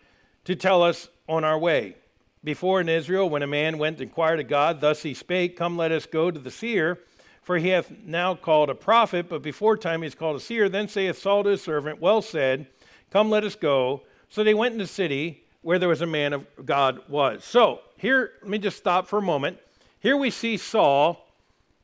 to 0.45 0.57
tell 0.57 0.83
us 0.83 1.09
on 1.29 1.45
our 1.45 1.59
way. 1.59 1.97
Before 2.43 2.81
in 2.81 2.89
Israel, 2.89 3.29
when 3.29 3.43
a 3.43 3.47
man 3.47 3.77
went 3.77 3.99
to 3.99 4.05
inquire 4.05 4.37
to 4.37 4.45
God, 4.45 4.81
thus 4.81 5.03
he 5.03 5.13
spake, 5.13 5.57
Come, 5.57 5.77
let 5.77 5.93
us 5.93 6.07
go 6.07 6.31
to 6.31 6.39
the 6.39 6.51
seer, 6.51 6.99
for 7.43 7.59
he 7.59 7.69
hath 7.69 7.93
now 8.05 8.35
called 8.35 8.71
a 8.71 8.75
prophet, 8.75 9.29
but 9.29 9.43
before 9.43 9.77
time 9.77 10.01
he 10.01 10.07
is 10.07 10.15
called 10.15 10.37
a 10.37 10.41
seer. 10.41 10.69
Then 10.69 10.89
saith 10.89 11.19
Saul 11.19 11.45
to 11.45 11.51
his 11.51 11.63
servant, 11.63 12.01
Well 12.01 12.23
said, 12.23 12.69
Come, 13.11 13.29
let 13.29 13.45
us 13.45 13.57
go. 13.57 14.03
So 14.31 14.43
they 14.43 14.55
went 14.55 14.73
in 14.73 14.79
the 14.79 14.87
city 14.87 15.43
where 15.63 15.79
there 15.79 15.89
was 15.89 16.01
a 16.01 16.07
man 16.07 16.33
of 16.33 16.47
God 16.65 17.01
was. 17.09 17.45
So 17.45 17.81
here, 17.97 18.33
let 18.43 18.51
me 18.51 18.59
just 18.59 18.79
stop 18.79 19.07
for 19.07 19.19
a 19.19 19.23
moment. 19.23 19.59
Here 20.01 20.17
we 20.17 20.31
see 20.31 20.57
Saul, 20.57 21.27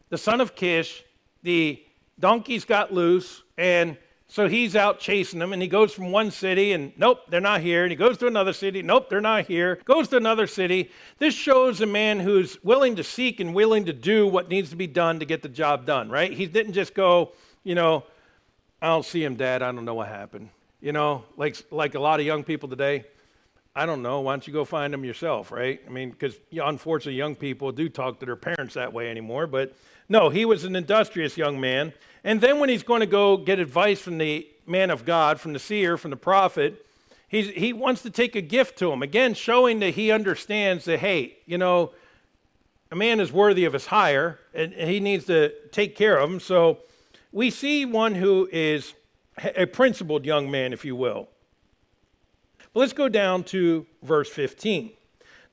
the 0.08 0.18
son 0.18 0.40
of 0.40 0.54
Kish, 0.54 1.04
the 1.42 1.82
donkeys 2.18 2.64
got 2.64 2.92
loose, 2.92 3.42
and 3.58 3.96
so 4.28 4.48
he's 4.48 4.74
out 4.74 4.98
chasing 4.98 5.38
them, 5.38 5.52
and 5.52 5.62
he 5.62 5.68
goes 5.68 5.92
from 5.92 6.10
one 6.10 6.30
city, 6.30 6.72
and 6.72 6.92
nope, 6.96 7.20
they're 7.28 7.40
not 7.40 7.60
here. 7.60 7.84
And 7.84 7.92
he 7.92 7.96
goes 7.96 8.18
to 8.18 8.26
another 8.26 8.52
city, 8.52 8.82
nope, 8.82 9.08
they're 9.08 9.20
not 9.20 9.46
here. 9.46 9.78
Goes 9.84 10.08
to 10.08 10.16
another 10.16 10.46
city. 10.46 10.90
This 11.18 11.34
shows 11.34 11.80
a 11.80 11.86
man 11.86 12.18
who's 12.18 12.62
willing 12.64 12.96
to 12.96 13.04
seek 13.04 13.38
and 13.38 13.54
willing 13.54 13.84
to 13.84 13.92
do 13.92 14.26
what 14.26 14.48
needs 14.48 14.70
to 14.70 14.76
be 14.76 14.88
done 14.88 15.20
to 15.20 15.26
get 15.26 15.42
the 15.42 15.48
job 15.48 15.86
done, 15.86 16.10
right? 16.10 16.32
He 16.32 16.46
didn't 16.46 16.72
just 16.72 16.94
go, 16.94 17.32
you 17.62 17.74
know, 17.74 18.04
I 18.82 18.88
don't 18.88 19.04
see 19.04 19.22
him, 19.22 19.36
Dad. 19.36 19.62
I 19.62 19.70
don't 19.72 19.84
know 19.84 19.94
what 19.94 20.08
happened. 20.08 20.50
You 20.80 20.92
know, 20.92 21.24
like 21.36 21.56
like 21.70 21.94
a 21.94 22.00
lot 22.00 22.20
of 22.20 22.26
young 22.26 22.44
people 22.44 22.68
today. 22.68 23.04
I 23.78 23.84
don't 23.84 24.00
know. 24.00 24.20
Why 24.20 24.32
don't 24.32 24.46
you 24.46 24.54
go 24.54 24.64
find 24.64 24.90
them 24.90 25.04
yourself, 25.04 25.52
right? 25.52 25.82
I 25.86 25.90
mean, 25.90 26.10
because 26.10 26.34
unfortunately, 26.50 27.18
young 27.18 27.34
people 27.34 27.72
do 27.72 27.90
talk 27.90 28.18
to 28.20 28.26
their 28.26 28.34
parents 28.34 28.72
that 28.72 28.94
way 28.94 29.10
anymore. 29.10 29.46
But 29.46 29.76
no, 30.08 30.30
he 30.30 30.46
was 30.46 30.64
an 30.64 30.74
industrious 30.74 31.36
young 31.36 31.60
man. 31.60 31.92
And 32.24 32.40
then 32.40 32.58
when 32.58 32.70
he's 32.70 32.82
going 32.82 33.00
to 33.00 33.06
go 33.06 33.36
get 33.36 33.58
advice 33.58 34.00
from 34.00 34.16
the 34.16 34.48
man 34.66 34.90
of 34.90 35.04
God, 35.04 35.38
from 35.38 35.52
the 35.52 35.58
seer, 35.58 35.98
from 35.98 36.10
the 36.10 36.16
prophet, 36.16 36.86
he's, 37.28 37.50
he 37.50 37.74
wants 37.74 38.00
to 38.02 38.10
take 38.10 38.34
a 38.34 38.40
gift 38.40 38.78
to 38.78 38.90
him. 38.90 39.02
Again, 39.02 39.34
showing 39.34 39.80
that 39.80 39.90
he 39.90 40.10
understands 40.10 40.86
that, 40.86 41.00
hey, 41.00 41.36
you 41.44 41.58
know, 41.58 41.92
a 42.90 42.96
man 42.96 43.20
is 43.20 43.30
worthy 43.30 43.66
of 43.66 43.74
his 43.74 43.84
hire 43.84 44.38
and 44.54 44.72
he 44.72 45.00
needs 45.00 45.26
to 45.26 45.52
take 45.70 45.96
care 45.96 46.16
of 46.16 46.30
him. 46.30 46.40
So 46.40 46.78
we 47.30 47.50
see 47.50 47.84
one 47.84 48.14
who 48.14 48.48
is 48.50 48.94
a 49.54 49.66
principled 49.66 50.24
young 50.24 50.50
man, 50.50 50.72
if 50.72 50.82
you 50.82 50.96
will. 50.96 51.28
But 52.76 52.80
let's 52.80 52.92
go 52.92 53.08
down 53.08 53.44
to 53.44 53.86
verse 54.02 54.28
15. 54.28 54.90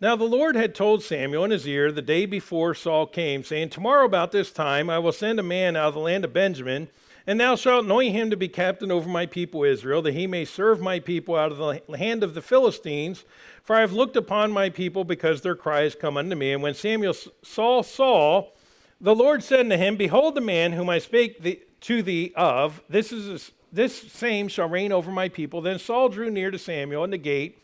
Now 0.01 0.17
the 0.17 0.25
Lord 0.25 0.57
had 0.57 0.75
told 0.75 1.01
Samuel 1.01 1.45
in 1.45 1.51
his 1.51 1.65
ear 1.65 1.89
the 1.89 2.01
day 2.01 2.25
before 2.25 2.75
Saul 2.75 3.07
came, 3.07 3.45
saying, 3.45 3.69
Tomorrow 3.69 4.03
about 4.03 4.33
this 4.33 4.51
time 4.51 4.89
I 4.89 4.99
will 4.99 5.13
send 5.13 5.39
a 5.39 5.41
man 5.41 5.77
out 5.77 5.87
of 5.87 5.93
the 5.93 6.01
land 6.01 6.25
of 6.25 6.33
Benjamin, 6.33 6.89
and 7.25 7.39
thou 7.39 7.55
shalt 7.55 7.85
anoint 7.85 8.13
him 8.13 8.29
to 8.29 8.35
be 8.35 8.49
captain 8.49 8.91
over 8.91 9.07
my 9.07 9.25
people 9.25 9.63
Israel, 9.63 10.01
that 10.01 10.15
he 10.15 10.27
may 10.27 10.43
serve 10.43 10.81
my 10.81 10.99
people 10.99 11.37
out 11.37 11.53
of 11.53 11.59
the 11.59 11.97
hand 11.97 12.25
of 12.25 12.33
the 12.33 12.41
Philistines. 12.41 13.23
For 13.63 13.77
I 13.77 13.79
have 13.79 13.93
looked 13.93 14.17
upon 14.17 14.51
my 14.51 14.69
people 14.69 15.05
because 15.05 15.39
their 15.39 15.55
cry 15.55 15.83
has 15.83 15.95
come 15.95 16.17
unto 16.17 16.35
me. 16.35 16.51
And 16.51 16.61
when 16.61 16.73
Samuel 16.73 17.15
saw 17.41 17.83
Saul, 17.83 18.53
the 18.99 19.15
Lord 19.15 19.43
said 19.43 19.61
unto 19.61 19.77
him, 19.77 19.95
Behold 19.95 20.35
the 20.35 20.41
man 20.41 20.73
whom 20.73 20.89
I 20.89 20.99
spake 20.99 21.63
to 21.79 22.03
thee 22.03 22.33
of, 22.35 22.81
this 22.89 23.13
is 23.13 23.53
this 23.73 24.11
same 24.11 24.47
shall 24.47 24.69
reign 24.69 24.91
over 24.91 25.11
my 25.11 25.27
people. 25.29 25.59
Then 25.59 25.79
Saul 25.79 26.07
drew 26.07 26.29
near 26.29 26.51
to 26.51 26.59
Samuel 26.59 27.03
in 27.03 27.09
the 27.09 27.17
gate 27.17 27.57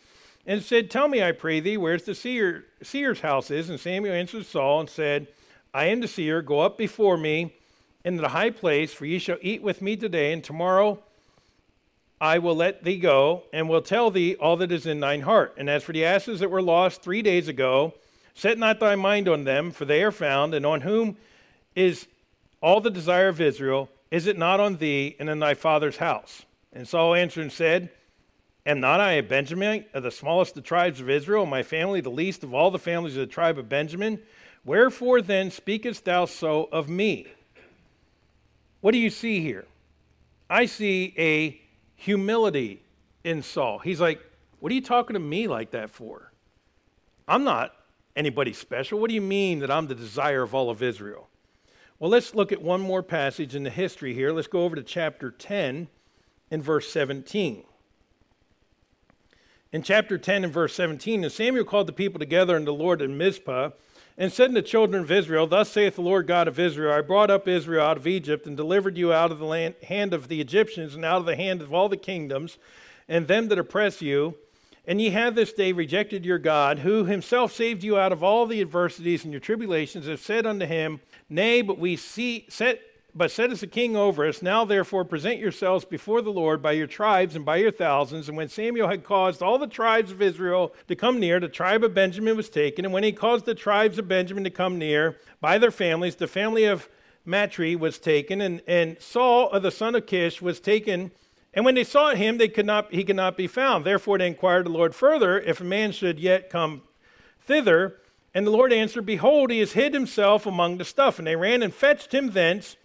and 0.45 0.63
said, 0.63 0.89
Tell 0.89 1.07
me, 1.07 1.21
I 1.21 1.31
pray 1.31 1.59
thee, 1.59 1.77
where's 1.77 2.03
the 2.03 2.15
seer, 2.15 2.65
seer's 2.81 3.21
house 3.21 3.51
is? 3.51 3.69
And 3.69 3.79
Samuel 3.79 4.15
answered 4.15 4.47
Saul 4.47 4.79
and 4.79 4.89
said, 4.89 5.27
I 5.71 5.85
am 5.85 5.99
the 6.01 6.07
seer. 6.07 6.41
Go 6.41 6.61
up 6.61 6.79
before 6.79 7.15
me 7.15 7.53
into 8.03 8.21
the 8.21 8.29
high 8.29 8.49
place, 8.49 8.91
for 8.91 9.05
ye 9.05 9.19
shall 9.19 9.37
eat 9.41 9.61
with 9.61 9.83
me 9.83 9.95
today, 9.95 10.33
and 10.33 10.43
tomorrow 10.43 10.99
I 12.19 12.39
will 12.39 12.55
let 12.55 12.83
thee 12.83 12.97
go, 12.97 13.43
and 13.53 13.69
will 13.69 13.83
tell 13.83 14.09
thee 14.09 14.35
all 14.35 14.57
that 14.57 14.71
is 14.71 14.87
in 14.87 14.99
thine 14.99 15.21
heart. 15.21 15.53
And 15.57 15.69
as 15.69 15.83
for 15.83 15.93
the 15.93 16.05
asses 16.05 16.39
that 16.39 16.49
were 16.49 16.61
lost 16.61 17.03
three 17.03 17.21
days 17.21 17.47
ago, 17.47 17.93
set 18.33 18.57
not 18.57 18.79
thy 18.79 18.95
mind 18.95 19.27
on 19.27 19.43
them, 19.43 19.71
for 19.71 19.85
they 19.85 20.01
are 20.01 20.11
found, 20.11 20.55
and 20.55 20.65
on 20.65 20.81
whom 20.81 21.17
is 21.75 22.07
all 22.61 22.81
the 22.81 22.89
desire 22.89 23.27
of 23.27 23.39
Israel. 23.39 23.89
Is 24.11 24.27
it 24.27 24.37
not 24.37 24.59
on 24.59 24.77
thee 24.77 25.15
and 25.19 25.29
in 25.29 25.39
thy 25.39 25.53
father's 25.53 25.97
house? 25.97 26.45
And 26.73 26.87
Saul 26.87 27.15
answered 27.15 27.41
and 27.41 27.51
said, 27.51 27.89
Am 28.65 28.79
not 28.79 28.99
I 28.99 29.13
a 29.13 29.23
Benjamin, 29.23 29.85
of 29.93 30.03
the 30.03 30.11
smallest 30.11 30.51
of 30.51 30.63
the 30.63 30.67
tribes 30.67 30.99
of 30.99 31.09
Israel, 31.09 31.45
my 31.45 31.63
family 31.63 32.01
the 32.01 32.09
least 32.09 32.43
of 32.43 32.53
all 32.53 32.71
the 32.71 32.79
families 32.79 33.15
of 33.15 33.21
the 33.21 33.33
tribe 33.33 33.57
of 33.57 33.69
Benjamin? 33.69 34.21
Wherefore 34.65 35.21
then 35.21 35.51
speakest 35.51 36.05
thou 36.05 36.25
so 36.25 36.69
of 36.71 36.89
me? 36.89 37.27
What 38.81 38.91
do 38.91 38.97
you 38.97 39.09
see 39.09 39.41
here? 39.41 39.65
I 40.49 40.65
see 40.65 41.13
a 41.17 41.59
humility 41.95 42.81
in 43.23 43.41
Saul. 43.41 43.79
He's 43.79 44.01
like, 44.01 44.21
What 44.59 44.71
are 44.71 44.75
you 44.75 44.81
talking 44.81 45.13
to 45.13 45.19
me 45.19 45.47
like 45.47 45.71
that 45.71 45.89
for? 45.89 46.31
I'm 47.27 47.43
not 47.43 47.75
anybody 48.15 48.53
special. 48.53 48.99
What 48.99 49.09
do 49.09 49.15
you 49.15 49.21
mean 49.21 49.59
that 49.59 49.71
I'm 49.71 49.87
the 49.87 49.95
desire 49.95 50.43
of 50.43 50.53
all 50.53 50.69
of 50.69 50.83
Israel? 50.83 51.28
Well, 51.99 52.09
let's 52.09 52.33
look 52.33 52.53
at 52.53 52.61
one 52.61 52.79
more 52.79 53.03
passage 53.03 53.55
in 53.55 53.63
the 53.63 53.69
history 53.69 54.13
here. 54.13 54.31
Let's 54.31 54.47
go 54.47 54.63
over 54.63 54.77
to 54.77 54.83
chapter 54.83 55.31
10 55.31 55.89
and 56.49 56.63
verse 56.63 56.89
17. 56.89 57.63
In 59.73 59.83
chapter 59.83 60.17
10 60.17 60.45
and 60.45 60.53
verse 60.53 60.73
17, 60.75 61.23
and 61.23 61.31
Samuel 61.31 61.65
called 61.65 61.87
the 61.87 61.93
people 61.93 62.17
together 62.17 62.55
unto 62.55 62.67
the 62.67 62.73
Lord 62.73 63.01
in 63.01 63.17
Mizpah 63.17 63.71
and 64.17 64.31
said 64.31 64.45
unto 64.45 64.61
the 64.61 64.67
children 64.67 65.03
of 65.03 65.11
Israel, 65.11 65.45
Thus 65.45 65.69
saith 65.69 65.95
the 65.95 66.01
Lord 66.01 66.25
God 66.25 66.47
of 66.47 66.57
Israel, 66.57 66.93
I 66.93 67.01
brought 67.01 67.29
up 67.29 67.49
Israel 67.49 67.85
out 67.85 67.97
of 67.97 68.07
Egypt 68.07 68.47
and 68.47 68.55
delivered 68.55 68.97
you 68.97 69.11
out 69.11 69.31
of 69.31 69.39
the 69.39 69.45
land, 69.45 69.75
hand 69.83 70.13
of 70.13 70.29
the 70.29 70.39
Egyptians 70.39 70.95
and 70.95 71.03
out 71.03 71.19
of 71.19 71.25
the 71.25 71.35
hand 71.35 71.61
of 71.61 71.73
all 71.73 71.89
the 71.89 71.97
kingdoms 71.97 72.57
and 73.09 73.27
them 73.27 73.49
that 73.49 73.59
oppress 73.59 74.01
you. 74.01 74.35
And 74.89 74.99
ye 74.99 75.11
have 75.11 75.35
this 75.35 75.53
day 75.53 75.71
rejected 75.71 76.25
your 76.25 76.39
God, 76.39 76.79
who 76.79 77.05
himself 77.05 77.53
saved 77.53 77.83
you 77.83 77.99
out 77.99 78.11
of 78.11 78.23
all 78.23 78.47
the 78.47 78.59
adversities 78.59 79.23
and 79.23 79.31
your 79.31 79.39
tribulations, 79.39 80.07
have 80.07 80.19
said 80.19 80.47
unto 80.47 80.65
him, 80.65 80.99
Nay, 81.29 81.61
but 81.61 81.77
we 81.77 81.95
see 81.95 82.47
set 82.49 82.81
but 83.13 83.29
set 83.29 83.51
as 83.51 83.61
a 83.61 83.67
king 83.67 83.95
over 83.95 84.27
us. 84.27 84.41
Now 84.41 84.65
therefore 84.65 85.05
present 85.05 85.39
yourselves 85.39 85.85
before 85.85 86.23
the 86.23 86.31
Lord 86.31 86.63
by 86.63 86.71
your 86.71 86.87
tribes 86.87 87.35
and 87.35 87.45
by 87.45 87.57
your 87.57 87.71
thousands. 87.71 88.29
And 88.29 88.37
when 88.37 88.49
Samuel 88.49 88.87
had 88.87 89.03
caused 89.03 89.43
all 89.43 89.59
the 89.59 89.67
tribes 89.67 90.11
of 90.11 90.23
Israel 90.23 90.73
to 90.87 90.95
come 90.95 91.19
near, 91.19 91.39
the 91.39 91.47
tribe 91.47 91.83
of 91.83 91.93
Benjamin 91.93 92.35
was 92.35 92.49
taken. 92.49 92.83
And 92.83 92.93
when 92.93 93.03
he 93.03 93.11
caused 93.11 93.45
the 93.45 93.53
tribes 93.53 93.99
of 93.99 94.07
Benjamin 94.07 94.43
to 94.43 94.49
come 94.49 94.79
near 94.79 95.17
by 95.39 95.59
their 95.59 95.71
families, 95.71 96.15
the 96.15 96.27
family 96.27 96.65
of 96.65 96.89
Matri 97.25 97.75
was 97.75 97.99
taken, 97.99 98.41
and, 98.41 98.61
and 98.67 98.99
Saul, 98.99 99.59
the 99.59 99.69
son 99.69 99.93
of 99.93 100.07
Kish, 100.07 100.41
was 100.41 100.59
taken. 100.59 101.11
And 101.53 101.65
when 101.65 101.75
they 101.75 101.83
sought 101.83 102.17
him, 102.17 102.37
they 102.37 102.47
could 102.47 102.65
not, 102.65 102.93
he 102.93 103.03
could 103.03 103.15
not 103.15 103.35
be 103.35 103.47
found. 103.47 103.85
Therefore, 103.85 104.17
they 104.17 104.27
inquired 104.27 104.65
the 104.65 104.71
Lord 104.71 104.93
further 104.93 105.39
if 105.39 105.59
a 105.59 105.63
man 105.63 105.91
should 105.91 106.19
yet 106.19 106.49
come 106.49 106.83
thither. 107.41 107.97
And 108.33 108.45
the 108.45 108.51
Lord 108.51 108.71
answered, 108.71 109.05
Behold, 109.05 109.49
he 109.49 109.59
has 109.59 109.71
hid 109.71 109.93
himself 109.93 110.45
among 110.45 110.77
the 110.77 110.85
stuff. 110.85 111.17
And 111.17 111.27
they 111.27 111.35
ran 111.35 111.63
and 111.63 111.73
fetched 111.73 112.13
him 112.13 112.31
thence. 112.31 112.77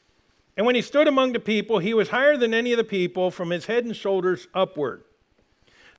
And 0.57 0.65
when 0.65 0.75
he 0.75 0.83
stood 0.83 1.09
among 1.09 1.33
the 1.33 1.41
people, 1.41 1.79
he 1.79 1.93
was 1.93 2.09
higher 2.09 2.37
than 2.37 2.55
any 2.55 2.73
of 2.73 2.79
the 2.79 2.85
people 2.85 3.31
from 3.31 3.51
his 3.51 3.67
head 3.67 3.85
and 3.85 3.95
shoulders 3.95 4.49
upward. 4.55 5.03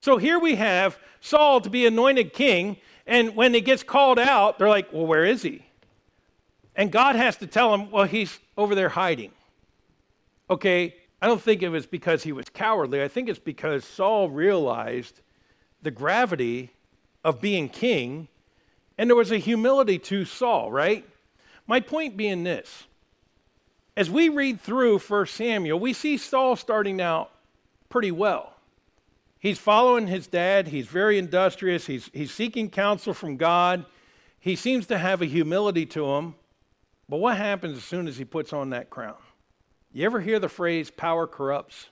So 0.01 0.17
here 0.17 0.39
we 0.39 0.55
have 0.55 0.97
Saul 1.19 1.61
to 1.61 1.69
be 1.69 1.85
anointed 1.85 2.33
king. 2.33 2.77
And 3.05 3.35
when 3.35 3.53
he 3.53 3.61
gets 3.61 3.83
called 3.83 4.17
out, 4.17 4.57
they're 4.57 4.69
like, 4.69 4.91
Well, 4.91 5.05
where 5.05 5.25
is 5.25 5.43
he? 5.43 5.65
And 6.75 6.91
God 6.91 7.15
has 7.15 7.37
to 7.37 7.47
tell 7.47 7.73
him, 7.73 7.91
Well, 7.91 8.05
he's 8.05 8.39
over 8.57 8.73
there 8.73 8.89
hiding. 8.89 9.31
Okay, 10.49 10.95
I 11.25 11.27
don't 11.27 11.41
think 11.41 11.63
it 11.63 11.69
was 11.69 11.87
because 11.87 12.21
he 12.21 12.31
was 12.31 12.49
cowardly. 12.49 13.01
I 13.01 13.07
think 13.07 13.29
it's 13.29 13.39
because 13.39 13.83
Saul 13.83 14.29
realized 14.29 15.21
the 15.81 15.89
gravity 15.89 16.69
of 17.23 17.41
being 17.41 17.67
king, 17.67 18.27
and 18.95 19.09
there 19.09 19.17
was 19.17 19.31
a 19.31 19.39
humility 19.39 19.97
to 19.97 20.23
Saul, 20.23 20.71
right? 20.71 21.03
My 21.65 21.79
point 21.79 22.15
being 22.15 22.43
this 22.43 22.83
as 23.97 24.07
we 24.07 24.29
read 24.29 24.61
through 24.61 24.99
1 24.99 25.25
Samuel, 25.25 25.79
we 25.79 25.93
see 25.93 26.15
Saul 26.15 26.55
starting 26.55 27.01
out 27.01 27.31
pretty 27.89 28.11
well. 28.11 28.53
He's 29.39 29.57
following 29.57 30.05
his 30.05 30.27
dad, 30.27 30.67
he's 30.67 30.85
very 30.85 31.17
industrious, 31.17 31.87
he's, 31.87 32.07
he's 32.13 32.31
seeking 32.31 32.69
counsel 32.69 33.15
from 33.15 33.37
God. 33.37 33.83
He 34.39 34.55
seems 34.55 34.85
to 34.85 34.99
have 34.99 35.23
a 35.23 35.25
humility 35.25 35.87
to 35.87 36.05
him. 36.05 36.35
But 37.09 37.17
what 37.17 37.37
happens 37.37 37.77
as 37.77 37.83
soon 37.83 38.07
as 38.07 38.15
he 38.15 38.25
puts 38.25 38.53
on 38.53 38.69
that 38.69 38.91
crown? 38.91 39.15
You 39.95 40.05
ever 40.05 40.19
hear 40.19 40.39
the 40.39 40.49
phrase 40.49 40.91
power 40.91 41.25
corrupts? 41.25 41.87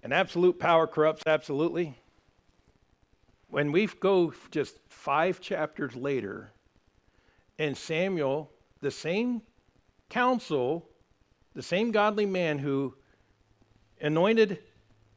And 0.00 0.14
absolute 0.14 0.60
power 0.60 0.86
corrupts 0.86 1.24
absolutely? 1.26 1.98
When 3.48 3.72
we 3.72 3.88
go 3.88 4.32
just 4.52 4.78
five 4.88 5.40
chapters 5.40 5.96
later, 5.96 6.52
and 7.58 7.76
Samuel, 7.76 8.48
the 8.80 8.92
same 8.92 9.42
counsel 10.08 10.88
the 11.54 11.62
same 11.64 11.90
godly 11.90 12.26
man 12.26 12.60
who 12.60 12.94
anointed 14.00 14.60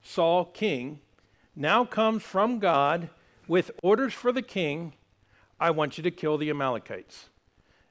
Saul 0.02 0.46
king, 0.46 1.02
now 1.56 1.86
comes 1.86 2.24
from 2.24 2.58
God 2.58 3.10
with 3.48 3.70
orders 3.84 4.16
for 4.16 4.32
the 4.32 4.42
king 4.42 4.94
I 5.60 5.70
want 5.70 6.00
you 6.00 6.04
to 6.04 6.12
kill 6.12 6.40
the 6.40 6.50
Amalekites. 6.50 7.30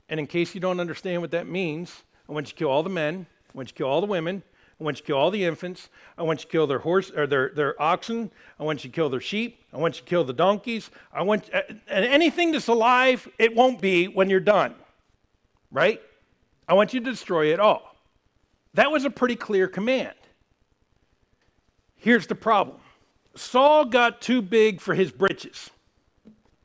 And 0.09 0.19
in 0.19 0.27
case 0.27 0.57
you 0.57 0.61
don't 0.61 0.81
understand 0.81 1.23
what 1.23 1.31
that 1.31 1.47
means, 1.47 2.03
I 2.29 2.33
want 2.33 2.49
you 2.49 2.51
to 2.51 2.57
kill 2.57 2.69
all 2.69 2.83
the 2.83 2.91
men, 2.91 3.29
I 3.55 3.59
want 3.59 3.69
you 3.69 3.73
to 3.73 3.79
kill 3.79 3.87
all 3.87 4.01
the 4.01 4.07
women, 4.07 4.43
I 4.81 4.85
want 4.85 4.99
you 4.99 5.03
to 5.03 5.07
kill 5.07 5.17
all 5.17 5.31
the 5.31 5.45
infants. 5.45 5.89
I 6.19 6.23
want 6.23 6.41
you 6.41 6.47
to 6.47 6.51
kill 6.51 6.67
their 6.67 6.81
horse 6.81 7.11
or 7.11 7.27
their, 7.27 7.51
their 7.51 7.81
oxen. 7.81 8.31
I 8.59 8.65
want 8.65 8.85
you 8.85 8.91
to 8.91 8.95
kill 8.95 9.09
their 9.09 9.21
sheep. 9.21 9.61
I 9.73 9.77
want 9.77 9.97
you 9.97 10.01
to 10.01 10.09
kill 10.09 10.25
the 10.25 10.33
donkeys. 10.33 10.91
I 11.13 11.23
want 11.23 11.49
and 11.53 12.05
anything 12.05 12.53
that's 12.53 12.69
alive, 12.69 13.29
it 13.39 13.55
won't 13.55 13.81
be 13.81 14.09
when 14.09 14.29
you're 14.29 14.41
done. 14.41 14.75
Right? 15.71 16.03
I 16.69 16.75
want 16.75 16.93
you 16.93 17.01
to 17.01 17.11
destroy 17.11 17.53
it 17.53 17.61
all. 17.61 17.95
That 18.75 18.91
was 18.91 19.05
a 19.05 19.11
pretty 19.11 19.37
clear 19.37 19.69
command. 19.69 20.15
Here's 21.97 22.27
the 22.27 22.35
problem 22.35 22.79
Saul 23.37 23.85
got 23.85 24.21
too 24.21 24.43
big 24.43 24.81
for 24.81 24.95
his 24.95 25.13
britches. 25.13 25.71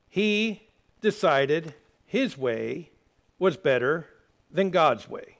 He 0.09 0.63
decided 1.01 1.75
his 2.05 2.37
way 2.37 2.89
was 3.37 3.55
better 3.55 4.07
than 4.51 4.71
God's 4.71 5.07
way. 5.07 5.37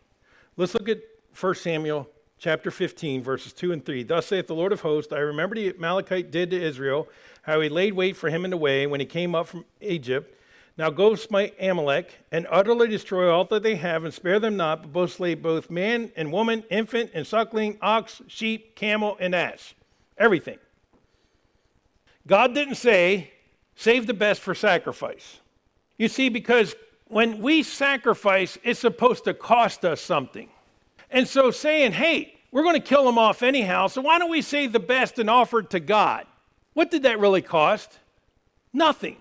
Let's 0.55 0.75
look 0.75 0.87
at 0.87 0.99
1 1.37 1.55
Samuel 1.55 2.07
chapter 2.37 2.71
15, 2.71 3.21
verses 3.23 3.53
2 3.53 3.71
and 3.71 3.85
3. 3.85 4.03
Thus 4.03 4.27
saith 4.27 4.47
the 4.47 4.55
Lord 4.55 4.71
of 4.71 4.81
hosts, 4.81 5.11
I 5.11 5.19
remember 5.19 5.55
the 5.55 5.73
Amalekite 5.75 6.31
did 6.31 6.51
to 6.51 6.61
Israel, 6.61 7.07
how 7.41 7.59
he 7.61 7.69
laid 7.69 7.93
wait 7.93 8.15
for 8.15 8.29
him 8.29 8.45
in 8.45 8.51
the 8.51 8.57
way 8.57 8.87
when 8.87 8.99
he 8.99 9.05
came 9.05 9.35
up 9.35 9.47
from 9.47 9.65
Egypt 9.81 10.35
now 10.79 10.89
go 10.89 11.13
smite 11.15 11.55
Amalek 11.59 12.19
and 12.31 12.47
utterly 12.49 12.87
destroy 12.87 13.29
all 13.29 13.43
that 13.43 13.63
they 13.63 13.75
have 13.75 14.05
and 14.05 14.13
spare 14.13 14.39
them 14.39 14.55
not, 14.55 14.81
but 14.81 14.93
both 14.93 15.11
slay 15.11 15.35
both 15.35 15.69
man 15.69 16.09
and 16.15 16.31
woman, 16.31 16.63
infant 16.71 17.11
and 17.13 17.27
suckling, 17.27 17.77
ox, 17.81 18.21
sheep, 18.27 18.75
camel, 18.75 19.17
and 19.19 19.35
ass. 19.35 19.73
Everything. 20.17 20.57
God 22.25 22.53
didn't 22.53 22.75
say, 22.75 23.31
save 23.75 24.07
the 24.07 24.13
best 24.13 24.39
for 24.39 24.55
sacrifice. 24.55 25.41
You 25.97 26.07
see, 26.07 26.29
because 26.29 26.77
when 27.07 27.41
we 27.41 27.61
sacrifice, 27.61 28.57
it's 28.63 28.79
supposed 28.79 29.25
to 29.25 29.33
cost 29.33 29.83
us 29.83 29.99
something. 29.99 30.47
And 31.11 31.27
so 31.27 31.51
saying, 31.51 31.93
hey, 31.93 32.35
we're 32.51 32.63
going 32.63 32.75
to 32.75 32.87
kill 32.87 33.05
them 33.05 33.17
off 33.17 33.43
anyhow, 33.43 33.87
so 33.87 34.01
why 34.01 34.19
don't 34.19 34.29
we 34.29 34.41
save 34.41 34.73
the 34.73 34.79
best 34.79 35.19
and 35.19 35.29
offer 35.29 35.59
it 35.59 35.69
to 35.71 35.79
God? 35.79 36.25
What 36.73 36.91
did 36.91 37.03
that 37.03 37.19
really 37.19 37.41
cost? 37.41 37.99
Nothing 38.73 39.17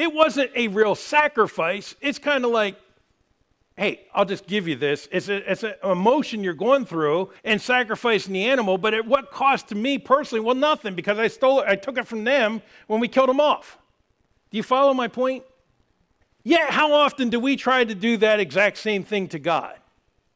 it 0.00 0.14
wasn't 0.14 0.50
a 0.56 0.66
real 0.68 0.94
sacrifice. 0.94 1.94
It's 2.00 2.18
kind 2.18 2.46
of 2.46 2.50
like, 2.50 2.74
hey, 3.76 4.00
I'll 4.14 4.24
just 4.24 4.46
give 4.46 4.66
you 4.66 4.74
this. 4.74 5.06
It's, 5.12 5.28
a, 5.28 5.52
it's 5.52 5.62
an 5.62 5.74
emotion 5.84 6.42
you're 6.42 6.54
going 6.54 6.86
through 6.86 7.30
and 7.44 7.60
sacrificing 7.60 8.32
the 8.32 8.46
animal, 8.46 8.78
but 8.78 8.94
at 8.94 9.06
what 9.06 9.30
cost 9.30 9.68
to 9.68 9.74
me 9.74 9.98
personally? 9.98 10.42
Well, 10.42 10.54
nothing 10.54 10.94
because 10.94 11.18
I 11.18 11.28
stole 11.28 11.60
it, 11.60 11.66
I 11.68 11.76
took 11.76 11.98
it 11.98 12.06
from 12.06 12.24
them 12.24 12.62
when 12.86 12.98
we 12.98 13.08
killed 13.08 13.28
them 13.28 13.40
off. 13.40 13.76
Do 14.50 14.56
you 14.56 14.62
follow 14.62 14.94
my 14.94 15.06
point? 15.06 15.44
Yet, 16.44 16.70
how 16.70 16.94
often 16.94 17.28
do 17.28 17.38
we 17.38 17.56
try 17.56 17.84
to 17.84 17.94
do 17.94 18.16
that 18.16 18.40
exact 18.40 18.78
same 18.78 19.04
thing 19.04 19.28
to 19.28 19.38
God 19.38 19.76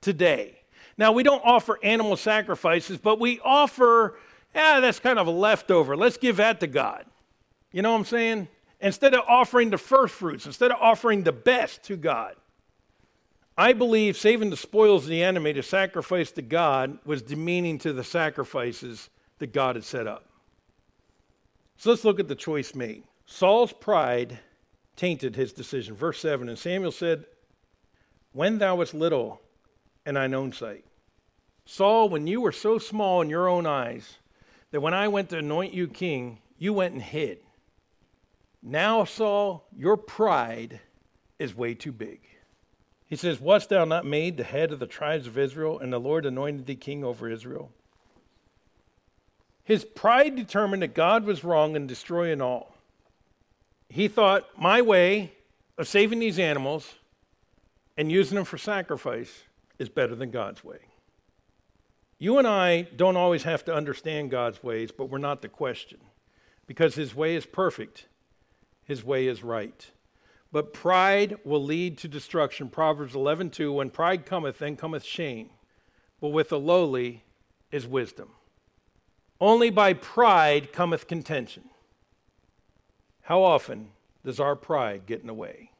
today? 0.02 0.58
Now, 0.96 1.12
we 1.12 1.22
don't 1.22 1.42
offer 1.44 1.78
animal 1.82 2.16
sacrifices, 2.16 2.98
but 2.98 3.18
we 3.18 3.40
offer, 3.44 4.16
yeah, 4.54 4.80
that's 4.80 5.00
kind 5.00 5.18
of 5.18 5.26
a 5.26 5.32
leftover. 5.32 5.96
Let's 5.96 6.16
give 6.16 6.36
that 6.36 6.60
to 6.60 6.66
God. 6.66 7.04
You 7.72 7.82
know 7.82 7.92
what 7.92 7.98
I'm 7.98 8.04
saying? 8.04 8.48
instead 8.84 9.14
of 9.14 9.24
offering 9.26 9.70
the 9.70 9.78
first 9.78 10.14
fruits, 10.14 10.44
instead 10.44 10.70
of 10.70 10.76
offering 10.80 11.22
the 11.22 11.32
best 11.32 11.82
to 11.84 11.96
God. 11.96 12.36
I 13.56 13.72
believe 13.72 14.16
saving 14.16 14.50
the 14.50 14.56
spoils 14.58 15.04
of 15.04 15.08
the 15.08 15.22
enemy 15.22 15.54
to 15.54 15.62
sacrifice 15.62 16.30
to 16.32 16.42
God 16.42 16.98
was 17.04 17.22
demeaning 17.22 17.78
to 17.78 17.92
the 17.92 18.04
sacrifices 18.04 19.08
that 19.38 19.52
God 19.52 19.76
had 19.76 19.84
set 19.84 20.06
up. 20.06 20.26
So 21.78 21.90
let's 21.90 22.04
look 22.04 22.20
at 22.20 22.28
the 22.28 22.34
choice 22.34 22.74
made. 22.74 23.04
Saul's 23.26 23.72
pride 23.72 24.38
tainted 24.96 25.34
his 25.34 25.52
decision. 25.52 25.94
Verse 25.94 26.20
7 26.20 26.48
And 26.48 26.58
Samuel 26.58 26.92
said, 26.92 27.24
When 28.32 28.58
thou 28.58 28.76
wast 28.76 28.92
little 28.92 29.40
in 30.06 30.14
thine 30.14 30.34
own 30.34 30.52
sight. 30.52 30.84
Saul, 31.66 32.08
when 32.08 32.26
you 32.26 32.40
were 32.40 32.52
so 32.52 32.78
small 32.78 33.22
in 33.22 33.30
your 33.30 33.48
own 33.48 33.66
eyes 33.66 34.18
that 34.70 34.80
when 34.80 34.94
I 34.94 35.08
went 35.08 35.30
to 35.30 35.38
anoint 35.38 35.72
you 35.72 35.88
king, 35.88 36.38
you 36.58 36.72
went 36.72 36.94
and 36.94 37.02
hid. 37.02 37.38
Now, 38.62 39.04
Saul, 39.04 39.66
your 39.76 39.96
pride 39.96 40.80
is 41.38 41.56
way 41.56 41.74
too 41.74 41.92
big. 41.92 42.20
He 43.06 43.16
says, 43.16 43.40
Wast 43.40 43.68
thou 43.68 43.84
not 43.84 44.06
made 44.06 44.36
the 44.36 44.44
head 44.44 44.72
of 44.72 44.78
the 44.78 44.86
tribes 44.86 45.26
of 45.26 45.38
Israel, 45.38 45.78
and 45.78 45.92
the 45.92 46.00
Lord 46.00 46.26
anointed 46.26 46.66
thee 46.66 46.74
king 46.74 47.04
over 47.04 47.30
Israel? 47.30 47.70
His 49.62 49.84
pride 49.84 50.36
determined 50.36 50.82
that 50.82 50.94
God 50.94 51.24
was 51.24 51.44
wrong 51.44 51.76
in 51.76 51.86
destroying 51.86 52.40
all. 52.40 52.74
He 53.88 54.08
thought, 54.08 54.46
My 54.58 54.82
way 54.82 55.32
of 55.78 55.88
saving 55.88 56.18
these 56.18 56.38
animals 56.38 56.94
and 57.96 58.10
using 58.10 58.36
them 58.36 58.44
for 58.44 58.58
sacrifice 58.58 59.44
is 59.78 59.88
better 59.88 60.14
than 60.14 60.30
God's 60.30 60.62
way. 60.64 60.78
You 62.18 62.38
and 62.38 62.46
I 62.46 62.82
don't 62.82 63.16
always 63.16 63.42
have 63.42 63.64
to 63.64 63.74
understand 63.74 64.30
God's 64.30 64.62
ways, 64.62 64.90
but 64.90 65.10
we're 65.10 65.18
not 65.18 65.42
the 65.42 65.48
question 65.48 65.98
because 66.66 66.94
his 66.94 67.14
way 67.14 67.36
is 67.36 67.44
perfect 67.44 68.06
his 68.84 69.02
way 69.02 69.26
is 69.26 69.42
right. 69.42 69.90
But 70.52 70.72
pride 70.72 71.38
will 71.44 71.62
lead 71.62 71.98
to 71.98 72.08
destruction. 72.08 72.68
Proverbs 72.68 73.14
11:2 73.14 73.72
When 73.72 73.90
pride 73.90 74.26
cometh, 74.26 74.58
then 74.58 74.76
cometh 74.76 75.04
shame. 75.04 75.50
But 76.20 76.28
with 76.28 76.50
the 76.50 76.60
lowly 76.60 77.24
is 77.72 77.86
wisdom. 77.86 78.30
Only 79.40 79.70
by 79.70 79.94
pride 79.94 80.72
cometh 80.72 81.08
contention. 81.08 81.70
How 83.22 83.42
often 83.42 83.92
does 84.24 84.38
our 84.38 84.54
pride 84.54 85.06
get 85.06 85.22
in 85.22 85.26
the 85.26 85.34
way? 85.34 85.72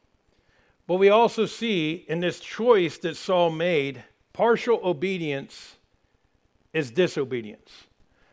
But 0.87 0.95
we 0.95 1.09
also 1.09 1.45
see 1.45 2.05
in 2.07 2.19
this 2.19 2.39
choice 2.39 2.97
that 2.99 3.17
Saul 3.17 3.49
made, 3.49 4.03
partial 4.33 4.79
obedience 4.83 5.75
is 6.73 6.91
disobedience. 6.91 7.85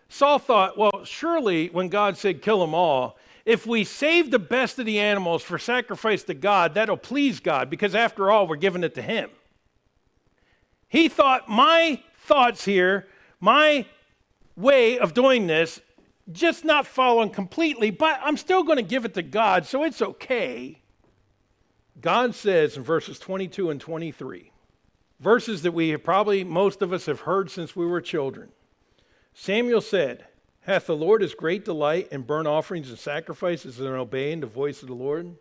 Saul 0.09 0.39
thought, 0.39 0.77
well, 0.77 1.05
surely 1.05 1.69
when 1.69 1.89
God 1.89 2.19
said 2.19 2.43
kill 2.43 2.61
them 2.61 2.75
all, 2.75 3.17
if 3.47 3.67
we 3.67 3.85
save 3.85 4.31
the 4.31 4.39
best 4.39 4.79
of 4.79 4.87
the 4.87 5.01
animals 5.01 5.43
for 5.43 5.59
sacrifice 5.59 6.23
to 6.25 6.35
God, 6.35 6.75
that'll 6.75 6.97
please 6.97 7.41
God 7.41 7.71
because 7.71 7.95
after 7.95 8.31
all, 8.31 8.47
we're 8.47 8.57
giving 8.57 8.85
it 8.85 8.95
to 8.97 9.03
Him. 9.03 9.31
He 10.89 11.09
thought, 11.09 11.49
my 11.49 12.03
thoughts 12.19 12.67
here, 12.67 13.09
my 13.41 13.87
way 14.55 14.99
of 14.99 15.15
doing 15.15 15.47
this, 15.47 15.81
just 16.31 16.65
not 16.65 16.87
following 16.87 17.31
completely, 17.31 17.91
but 17.91 18.21
I'm 18.23 18.37
still 18.37 18.63
going 18.63 18.77
to 18.77 18.83
give 18.83 19.07
it 19.07 19.15
to 19.15 19.23
God, 19.23 19.65
so 19.65 19.83
it's 19.83 20.03
okay. 20.03 20.82
God 22.01 22.35
says 22.35 22.77
in 22.77 22.83
verses 22.83 23.19
22 23.19 23.71
and 23.71 23.81
23, 23.81 24.51
verses 25.21 25.63
that 25.63 25.73
we 25.73 25.91
have 25.91 26.03
probably, 26.03 26.43
most 26.43 26.83
of 26.83 26.93
us 26.93 27.07
have 27.07 27.21
heard 27.21 27.51
since 27.51 27.77
we 27.77 27.87
were 27.87 28.01
children. 28.01 28.51
Samuel 29.35 29.81
said, 29.81 30.27
Hath 30.63 30.87
the 30.87 30.97
Lord 30.97 31.23
his 31.23 31.35
great 31.35 31.65
delight 31.65 32.09
in 32.11 32.23
burnt 32.23 32.49
offerings 32.49 32.89
and 32.89 32.99
sacrifices 32.99 33.79
and 33.79 33.89
obeying 33.89 34.41
the 34.41 34.47
voice 34.47 34.83
of 34.83 34.89
the 34.89 34.95
Lord? 34.95 35.37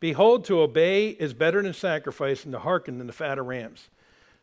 Behold, 0.00 0.44
to 0.44 0.60
obey 0.60 1.08
is 1.08 1.32
better 1.32 1.62
than 1.62 1.72
sacrifice, 1.72 2.44
and 2.44 2.52
to 2.52 2.58
hearken 2.58 2.98
than 2.98 3.06
the 3.06 3.12
fat 3.12 3.38
of 3.38 3.46
rams. 3.46 3.88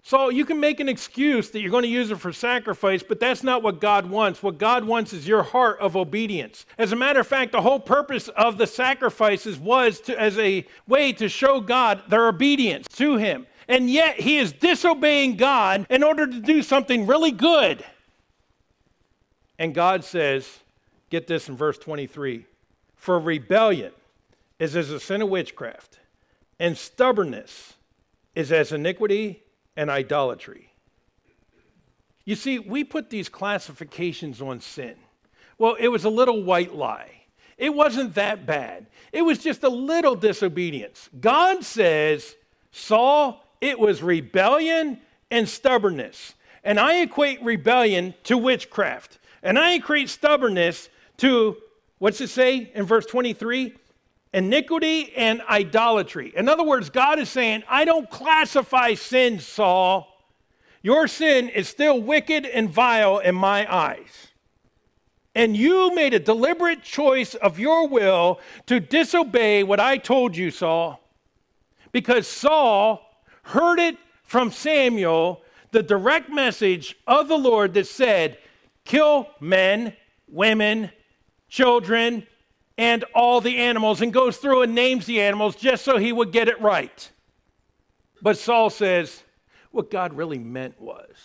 So 0.06 0.28
you 0.28 0.44
can 0.44 0.60
make 0.60 0.82
an 0.82 0.90
excuse 0.90 1.50
that 1.52 1.62
you're 1.62 1.72
going 1.72 1.84
to 1.84 1.90
use 1.90 2.12
it 2.12 2.20
for 2.20 2.34
sacrifice, 2.34 3.02
but 3.02 3.22
that's 3.22 3.42
not 3.42 3.64
what 3.64 3.80
God 3.80 4.10
wants. 4.10 4.44
What 4.44 4.58
God 4.58 4.84
wants 4.84 5.14
is 5.14 5.26
your 5.26 5.44
heart 5.44 5.80
of 5.80 5.96
obedience. 5.96 6.66
As 6.78 6.92
a 6.92 6.98
matter 6.98 7.22
of 7.22 7.28
fact, 7.28 7.54
the 7.54 7.62
whole 7.62 7.80
purpose 7.80 8.28
of 8.28 8.58
the 8.58 8.68
sacrifices 8.68 9.58
was 9.58 10.02
to, 10.02 10.20
as 10.20 10.38
a 10.38 10.68
way 10.88 11.14
to 11.14 11.30
show 11.30 11.62
God 11.62 12.04
their 12.10 12.28
obedience 12.28 12.86
to 12.98 13.16
Him. 13.16 13.48
And 13.70 13.90
yet 13.90 14.20
He 14.20 14.40
is 14.40 14.52
disobeying 14.52 15.38
God 15.38 15.88
in 15.90 16.04
order 16.04 16.28
to 16.28 16.40
do 16.42 16.62
something 16.62 17.08
really 17.08 17.32
good. 17.32 17.86
And 19.58 19.74
God 19.74 20.04
says, 20.04 20.60
get 21.12 21.28
this 21.28 21.48
in 21.48 21.56
verse 21.56 21.78
23 21.78 22.46
For 22.98 23.18
rebellion 23.18 23.94
is 24.60 24.76
as 24.76 24.92
a 24.92 25.00
sin 25.00 25.22
of 25.22 25.30
witchcraft, 25.30 26.00
and 26.60 26.78
stubbornness 26.78 27.76
is 28.36 28.52
as 28.52 28.74
iniquity 28.74 29.43
and 29.76 29.90
idolatry. 29.90 30.72
You 32.26 32.36
see, 32.36 32.60
we 32.60 32.84
put 32.84 33.10
these 33.10 33.30
classifications 33.30 34.42
on 34.42 34.62
sin. 34.62 34.96
Well, 35.58 35.76
it 35.80 35.90
was 35.90 36.06
a 36.06 36.10
little 36.10 36.44
white 36.44 36.74
lie. 36.74 37.24
It 37.58 37.74
wasn't 37.74 38.16
that 38.16 38.46
bad. 38.46 38.88
It 39.12 39.22
was 39.22 39.40
just 39.40 39.64
a 39.64 39.70
little 39.70 40.16
disobedience. 40.16 41.10
God 41.20 41.64
says, 41.64 42.36
Saul, 42.72 43.46
it 43.62 43.78
was 43.78 44.02
rebellion 44.02 45.00
and 45.30 45.48
stubbornness. 45.48 46.34
And 46.64 46.80
I 46.80 47.02
equate 47.02 47.44
rebellion 47.44 48.14
to 48.24 48.38
witchcraft. 48.38 49.20
And 49.42 49.60
I 49.60 49.74
equate 49.74 50.10
stubbornness 50.10 50.90
to, 51.18 51.58
what's 52.00 52.22
it 52.22 52.30
say 52.30 52.72
in 52.74 52.86
verse 52.86 53.06
23? 53.06 53.74
Iniquity 54.34 55.14
and 55.16 55.42
idolatry. 55.44 56.34
In 56.36 56.50
other 56.50 56.64
words, 56.64 56.90
God 56.90 57.20
is 57.20 57.30
saying, 57.30 57.64
I 57.70 57.86
don't 57.86 58.10
classify 58.10 58.96
sin, 58.96 59.40
Saul. 59.40 60.08
Your 60.82 61.08
sin 61.08 61.50
is 61.50 61.70
still 61.70 62.02
wicked 62.02 62.46
and 62.46 62.70
vile 62.70 63.20
in 63.20 63.36
my 63.36 63.72
eyes. 63.74 64.28
And 65.36 65.56
you 65.56 65.96
made 65.96 66.14
a 66.14 66.20
deliberate 66.20 66.84
choice 66.84 67.34
of 67.36 67.58
your 67.58 67.88
will 67.88 68.40
to 68.68 68.80
disobey 68.80 69.64
what 69.64 69.80
I 69.80 69.98
told 69.98 70.36
you, 70.36 70.52
Saul, 70.52 71.00
because 71.92 72.28
Saul 72.28 73.02
heard 73.44 73.80
it 73.80 73.98
from 74.24 74.52
Samuel, 74.52 75.42
the 75.72 75.84
direct 75.84 76.30
message 76.30 76.96
of 77.08 77.28
the 77.28 77.38
Lord 77.38 77.74
that 77.74 77.88
said, 77.88 78.38
kill 78.86 79.28
men, 79.40 79.96
women, 80.28 80.92
children, 81.50 82.28
and 82.78 83.04
all 83.14 83.42
the 83.42 83.58
animals 83.58 84.02
and 84.02 84.12
goes 84.12 84.38
through 84.38 84.64
and 84.64 84.74
names 84.74 85.06
the 85.06 85.22
animals 85.22 85.56
just 85.56 85.86
so 85.86 85.98
he 85.98 86.12
would 86.12 86.32
get 86.32 86.48
it 86.48 86.60
right. 86.62 87.12
But 88.22 88.38
Saul 88.38 88.70
says, 88.70 89.24
what 89.72 89.92
God 89.92 90.14
really 90.14 90.40
meant 90.40 90.80
was. 90.80 91.16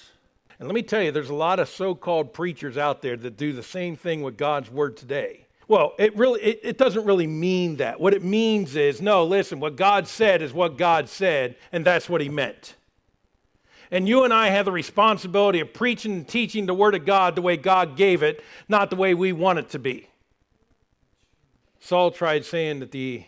And 0.58 0.66
let 0.66 0.74
me 0.74 0.82
tell 0.82 1.02
you, 1.02 1.12
there's 1.12 1.30
a 1.30 1.34
lot 1.34 1.60
of 1.60 1.68
so 1.68 1.94
called 1.94 2.32
preachers 2.32 2.76
out 2.76 3.00
there 3.02 3.16
that 3.16 3.36
do 3.36 3.52
the 3.52 3.62
same 3.62 3.94
thing 3.94 4.22
with 4.22 4.36
God's 4.36 4.70
word 4.70 4.96
today. 4.96 5.46
Well, 5.68 5.92
it 5.98 6.16
really 6.16 6.40
it, 6.40 6.60
it, 6.62 6.78
doesn't 6.78 7.04
really 7.04 7.26
mean 7.26 7.76
that. 7.76 8.00
What 8.00 8.14
it 8.14 8.24
means 8.24 8.74
is, 8.74 9.02
no, 9.02 9.24
listen, 9.24 9.60
what 9.60 9.76
God 9.76 10.08
said 10.08 10.40
is 10.40 10.52
what 10.52 10.78
God 10.78 11.08
said, 11.08 11.56
and 11.70 11.84
that's 11.84 12.08
what 12.08 12.22
he 12.22 12.30
meant. 12.30 12.74
And 13.90 14.08
you 14.08 14.24
and 14.24 14.32
I 14.32 14.48
have 14.48 14.64
the 14.64 14.72
responsibility 14.72 15.60
of 15.60 15.72
preaching 15.72 16.12
and 16.12 16.28
teaching 16.28 16.66
the 16.66 16.74
word 16.74 16.94
of 16.94 17.04
God 17.04 17.34
the 17.34 17.42
way 17.42 17.56
God 17.56 17.96
gave 17.96 18.22
it, 18.22 18.42
not 18.68 18.90
the 18.90 18.96
way 18.96 19.14
we 19.14 19.32
want 19.32 19.58
it 19.58 19.68
to 19.70 19.78
be. 19.78 20.07
Saul 21.80 22.10
tried 22.10 22.44
saying 22.44 22.80
that 22.80 22.90
the 22.90 23.24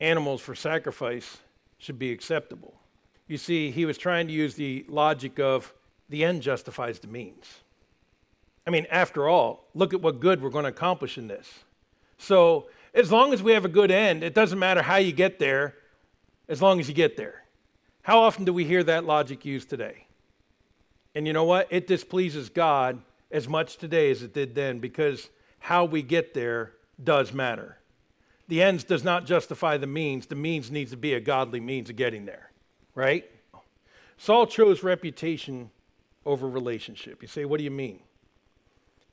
animals 0.00 0.40
for 0.40 0.54
sacrifice 0.54 1.38
should 1.78 1.98
be 1.98 2.12
acceptable. 2.12 2.74
You 3.28 3.38
see, 3.38 3.70
he 3.70 3.84
was 3.84 3.98
trying 3.98 4.28
to 4.28 4.32
use 4.32 4.54
the 4.54 4.84
logic 4.88 5.38
of 5.38 5.72
the 6.08 6.24
end 6.24 6.42
justifies 6.42 7.00
the 7.00 7.08
means. 7.08 7.60
I 8.66 8.70
mean, 8.70 8.86
after 8.90 9.28
all, 9.28 9.64
look 9.74 9.94
at 9.94 10.00
what 10.00 10.20
good 10.20 10.42
we're 10.42 10.50
going 10.50 10.64
to 10.64 10.70
accomplish 10.70 11.18
in 11.18 11.28
this. 11.28 11.60
So, 12.18 12.68
as 12.94 13.12
long 13.12 13.32
as 13.32 13.42
we 13.42 13.52
have 13.52 13.64
a 13.64 13.68
good 13.68 13.90
end, 13.90 14.24
it 14.24 14.34
doesn't 14.34 14.58
matter 14.58 14.82
how 14.82 14.96
you 14.96 15.12
get 15.12 15.38
there, 15.38 15.74
as 16.48 16.62
long 16.62 16.80
as 16.80 16.88
you 16.88 16.94
get 16.94 17.16
there. 17.16 17.42
How 18.02 18.20
often 18.20 18.44
do 18.44 18.52
we 18.52 18.64
hear 18.64 18.82
that 18.84 19.04
logic 19.04 19.44
used 19.44 19.68
today? 19.68 20.06
And 21.14 21.26
you 21.26 21.32
know 21.32 21.44
what? 21.44 21.66
It 21.70 21.86
displeases 21.86 22.48
God 22.48 23.00
as 23.30 23.48
much 23.48 23.76
today 23.76 24.10
as 24.10 24.22
it 24.22 24.32
did 24.32 24.54
then 24.54 24.78
because 24.78 25.28
how 25.58 25.84
we 25.84 26.02
get 26.02 26.32
there 26.32 26.72
does 27.02 27.32
matter. 27.32 27.78
The 28.48 28.62
ends 28.62 28.84
does 28.84 29.04
not 29.04 29.26
justify 29.26 29.76
the 29.76 29.86
means. 29.86 30.26
The 30.26 30.34
means 30.34 30.70
needs 30.70 30.92
to 30.92 30.96
be 30.96 31.14
a 31.14 31.20
godly 31.20 31.60
means 31.60 31.90
of 31.90 31.96
getting 31.96 32.26
there, 32.26 32.50
right? 32.94 33.28
Saul 34.16 34.46
chose 34.46 34.82
reputation 34.82 35.70
over 36.24 36.48
relationship. 36.48 37.22
You 37.22 37.28
say, 37.28 37.44
what 37.44 37.58
do 37.58 37.64
you 37.64 37.70
mean? 37.70 38.00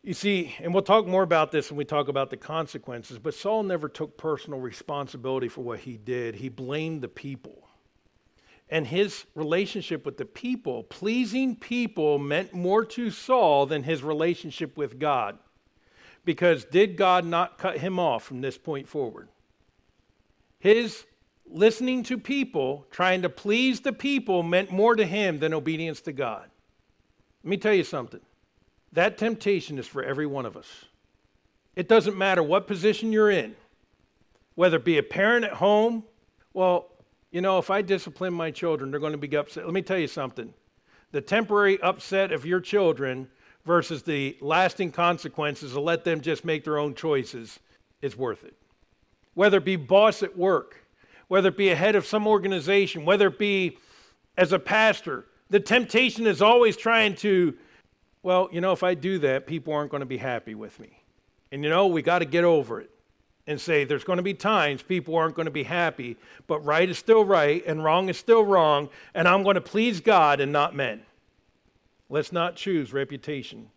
You 0.04 0.14
see, 0.14 0.54
and 0.60 0.74
we'll 0.74 0.84
talk 0.84 1.08
more 1.08 1.24
about 1.24 1.52
this 1.52 1.72
when 1.72 1.78
we 1.78 1.86
talk 1.86 2.10
about 2.10 2.30
the 2.30 2.38
consequences, 2.38 3.18
but 3.18 3.34
Saul 3.34 3.64
never 3.64 3.88
took 3.88 4.18
personal 4.18 4.60
responsibility 4.60 5.48
for 5.48 5.62
what 5.62 5.80
he 5.80 5.98
did. 5.98 6.36
He 6.36 6.50
blamed 6.50 7.02
the 7.02 7.08
people. 7.08 7.70
And 8.70 8.86
his 8.86 9.26
relationship 9.36 10.06
with 10.06 10.18
the 10.18 10.26
people, 10.26 10.84
pleasing 10.84 11.56
people, 11.56 12.20
meant 12.20 12.54
more 12.54 12.84
to 12.86 13.12
Saul 13.12 13.66
than 13.66 13.84
his 13.84 14.04
relationship 14.04 14.76
with 14.76 15.00
God. 15.00 15.38
Because 16.26 16.66
did 16.66 16.96
God 16.96 17.26
not 17.26 17.58
cut 17.58 17.78
him 17.78 18.00
off 18.00 18.24
from 18.24 18.42
this 18.42 18.58
point 18.58 18.88
forward? 18.88 19.28
His 20.60 21.06
listening 21.46 22.04
to 22.04 22.18
people, 22.18 22.86
trying 22.90 23.22
to 23.22 23.30
please 23.30 23.82
the 23.82 23.94
people, 23.94 24.44
meant 24.44 24.72
more 24.72 24.96
to 24.96 25.06
him 25.06 25.40
than 25.40 25.54
obedience 25.54 26.02
to 26.02 26.14
God. 26.14 26.50
Let 27.44 27.50
me 27.50 27.58
tell 27.58 27.74
you 27.74 27.84
something. 27.84 28.22
That 28.94 29.18
temptation 29.18 29.78
is 29.78 29.88
for 29.88 30.04
every 30.04 30.26
one 30.26 30.46
of 30.46 30.56
us. 30.56 30.86
It 31.76 31.88
doesn't 31.88 32.18
matter 32.18 32.44
what 32.44 32.68
position 32.68 33.12
you're 33.12 33.32
in, 33.32 33.56
whether 34.56 34.78
it 34.78 34.86
be 34.86 34.98
a 35.00 35.04
parent 35.04 35.44
at 35.44 35.54
home. 35.54 36.04
Well, 36.54 36.90
you 37.32 37.42
know, 37.42 37.58
if 37.58 37.70
I 37.72 37.82
discipline 37.82 38.34
my 38.34 38.52
children, 38.52 38.92
they're 38.92 39.00
going 39.00 39.14
to 39.14 39.18
be 39.18 39.36
upset. 39.36 39.66
Let 39.66 39.74
me 39.74 39.82
tell 39.82 39.98
you 39.98 40.08
something. 40.08 40.54
The 41.12 41.22
temporary 41.22 41.82
upset 41.82 42.32
of 42.32 42.46
your 42.46 42.60
children 42.60 43.28
versus 43.66 44.04
the 44.04 44.38
lasting 44.42 44.92
consequences 44.92 45.74
to 45.74 45.80
let 45.80 46.04
them 46.04 46.22
just 46.22 46.44
make 46.44 46.64
their 46.64 46.78
own 46.78 46.94
choices 46.94 47.60
is 48.02 48.18
worth 48.18 48.44
it. 48.44 48.54
Whether 49.34 49.58
it 49.58 49.66
be 49.66 49.76
boss 49.76 50.22
at 50.22 50.38
work, 50.38 50.86
whether 51.28 51.50
it 51.50 51.58
be 51.58 51.70
a 51.70 51.76
head 51.76 51.96
of 51.96 52.06
some 52.06 52.28
organization, 52.28 53.06
whether 53.06 53.28
it 53.28 53.40
be 53.40 53.78
as 54.38 54.52
a 54.52 54.60
pastor, 54.60 55.26
the 55.50 55.60
temptation 55.60 56.28
is 56.28 56.42
always 56.42 56.76
trying 56.76 57.16
to, 57.16 57.56
well, 58.22 58.50
you 58.52 58.62
know, 58.62 58.72
if 58.72 58.84
I 58.84 58.94
do 58.94 59.20
that, 59.20 59.48
people 59.48 59.74
aren't 59.74 59.92
going 59.92 60.02
to 60.02 60.06
be 60.06 60.18
happy 60.18 60.56
with 60.56 60.80
me. 60.80 61.04
And 61.52 61.64
you 61.64 61.70
know, 61.70 61.88
we 61.88 62.02
got 62.02 62.20
to 62.20 62.26
get 62.26 62.44
over 62.44 62.82
it 62.82 62.90
and 63.46 63.60
say 63.60 63.84
there's 63.84 64.04
going 64.04 64.18
to 64.18 64.24
be 64.24 64.34
times 64.34 64.82
people 64.82 65.16
aren't 65.16 65.36
going 65.36 65.46
to 65.46 65.52
be 65.52 65.64
happy, 65.64 66.18
but 66.48 66.60
right 66.66 66.90
is 66.90 66.98
still 66.98 67.26
right 67.26 67.64
and 67.66 67.84
wrong 67.84 68.10
is 68.10 68.18
still 68.18 68.44
wrong, 68.44 68.90
and 69.14 69.28
I'm 69.28 69.44
going 69.44 69.56
to 69.56 69.62
please 69.62 70.02
God 70.02 70.40
and 70.40 70.52
not 70.52 70.76
men. 70.76 71.02
Let's 72.14 72.32
not 72.32 72.56
choose 72.56 72.94
reputation 72.94 73.72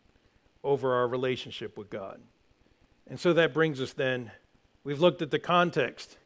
over 0.62 0.92
our 0.92 1.09
relationship 1.09 1.79
with 1.79 1.88
God. 1.88 2.20
And 3.07 3.18
so 3.18 3.33
that 3.33 3.55
brings 3.55 3.81
us 3.81 3.94
then, 3.94 4.31
we've 4.85 5.01
looked 5.01 5.22
at 5.22 5.31
the 5.31 5.38
context, 5.38 6.18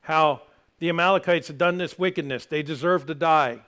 how 0.00 0.40
the 0.78 0.88
Amalekites 0.88 1.48
had 1.48 1.58
done 1.58 1.76
this 1.76 1.98
wickedness. 1.98 2.46
They 2.46 2.62
deserved 2.62 3.06
to 3.08 3.14
die. 3.14 3.58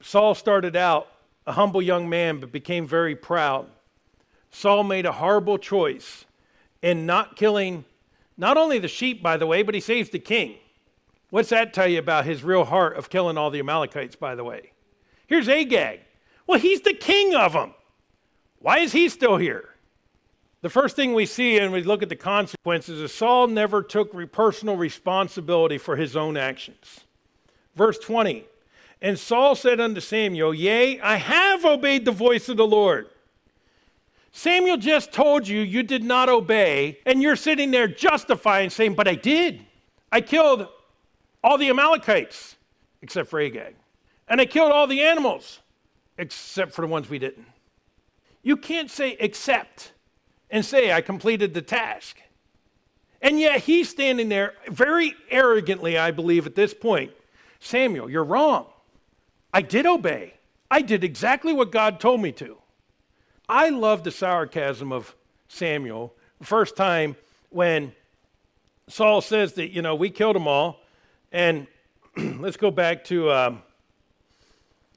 Saul 0.00 0.36
started 0.36 0.76
out 0.76 1.08
a 1.44 1.54
humble 1.54 1.82
young 1.82 2.08
man, 2.08 2.38
but 2.38 2.52
became 2.52 2.86
very 2.86 3.16
proud. 3.16 3.66
Saul 4.52 4.84
made 4.84 5.06
a 5.06 5.12
horrible 5.12 5.58
choice 5.58 6.24
in 6.82 7.04
not 7.04 7.34
killing 7.34 7.84
not 8.36 8.56
only 8.56 8.78
the 8.78 8.86
sheep, 8.86 9.24
by 9.24 9.36
the 9.36 9.48
way, 9.48 9.64
but 9.64 9.74
he 9.74 9.80
saves 9.80 10.10
the 10.10 10.20
king. 10.20 10.54
What's 11.30 11.48
that 11.48 11.74
tell 11.74 11.88
you 11.88 11.98
about 11.98 12.26
his 12.26 12.44
real 12.44 12.66
heart 12.66 12.96
of 12.96 13.10
killing 13.10 13.36
all 13.36 13.50
the 13.50 13.58
Amalekites, 13.58 14.14
by 14.14 14.36
the 14.36 14.44
way? 14.44 14.70
Here's 15.26 15.48
Agag. 15.48 16.02
Well, 16.46 16.60
he's 16.60 16.80
the 16.80 16.94
king 16.94 17.34
of 17.34 17.52
them. 17.52 17.74
Why 18.60 18.78
is 18.78 18.92
he 18.92 19.08
still 19.08 19.36
here? 19.36 19.70
The 20.62 20.70
first 20.70 20.96
thing 20.96 21.14
we 21.14 21.26
see 21.26 21.58
and 21.58 21.72
we 21.72 21.82
look 21.82 22.02
at 22.02 22.08
the 22.08 22.16
consequences 22.16 23.00
is 23.00 23.12
Saul 23.12 23.46
never 23.46 23.82
took 23.82 24.32
personal 24.32 24.76
responsibility 24.76 25.78
for 25.78 25.96
his 25.96 26.16
own 26.16 26.36
actions. 26.36 27.00
Verse 27.74 27.98
20 27.98 28.44
And 29.02 29.18
Saul 29.18 29.54
said 29.54 29.80
unto 29.80 30.00
Samuel, 30.00 30.54
Yea, 30.54 31.00
I 31.00 31.16
have 31.16 31.64
obeyed 31.64 32.04
the 32.04 32.12
voice 32.12 32.48
of 32.48 32.56
the 32.56 32.66
Lord. 32.66 33.08
Samuel 34.32 34.76
just 34.76 35.12
told 35.12 35.48
you 35.48 35.60
you 35.60 35.82
did 35.82 36.04
not 36.04 36.28
obey, 36.28 36.98
and 37.06 37.22
you're 37.22 37.36
sitting 37.36 37.70
there 37.70 37.88
justifying, 37.88 38.68
saying, 38.68 38.94
But 38.94 39.08
I 39.08 39.14
did. 39.14 39.64
I 40.12 40.20
killed 40.20 40.68
all 41.42 41.58
the 41.58 41.70
Amalekites 41.70 42.56
except 43.02 43.30
for 43.30 43.40
Agag. 43.40 43.76
And 44.28 44.40
I 44.40 44.46
killed 44.46 44.72
all 44.72 44.86
the 44.86 45.02
animals, 45.02 45.60
except 46.18 46.72
for 46.72 46.82
the 46.82 46.88
ones 46.88 47.08
we 47.08 47.18
didn't. 47.18 47.46
You 48.42 48.56
can't 48.56 48.90
say 48.90 49.16
except 49.18 49.92
and 50.50 50.64
say, 50.64 50.92
I 50.92 51.00
completed 51.00 51.54
the 51.54 51.62
task. 51.62 52.20
And 53.20 53.40
yet 53.40 53.62
he's 53.62 53.88
standing 53.88 54.28
there 54.28 54.54
very 54.68 55.14
arrogantly, 55.30 55.98
I 55.98 56.10
believe, 56.10 56.46
at 56.46 56.54
this 56.54 56.72
point. 56.74 57.12
Samuel, 57.60 58.08
you're 58.08 58.24
wrong. 58.24 58.66
I 59.52 59.62
did 59.62 59.86
obey. 59.86 60.34
I 60.70 60.82
did 60.82 61.02
exactly 61.02 61.52
what 61.52 61.72
God 61.72 61.98
told 61.98 62.20
me 62.20 62.32
to. 62.32 62.58
I 63.48 63.70
love 63.70 64.04
the 64.04 64.10
sarcasm 64.10 64.92
of 64.92 65.14
Samuel. 65.48 66.14
First 66.42 66.76
time 66.76 67.16
when 67.50 67.92
Saul 68.88 69.20
says 69.20 69.54
that, 69.54 69.70
you 69.70 69.82
know, 69.82 69.94
we 69.94 70.10
killed 70.10 70.36
them 70.36 70.46
all. 70.46 70.80
And 71.32 71.66
let's 72.16 72.56
go 72.56 72.70
back 72.70 73.04
to 73.04 73.30
um, 73.30 73.62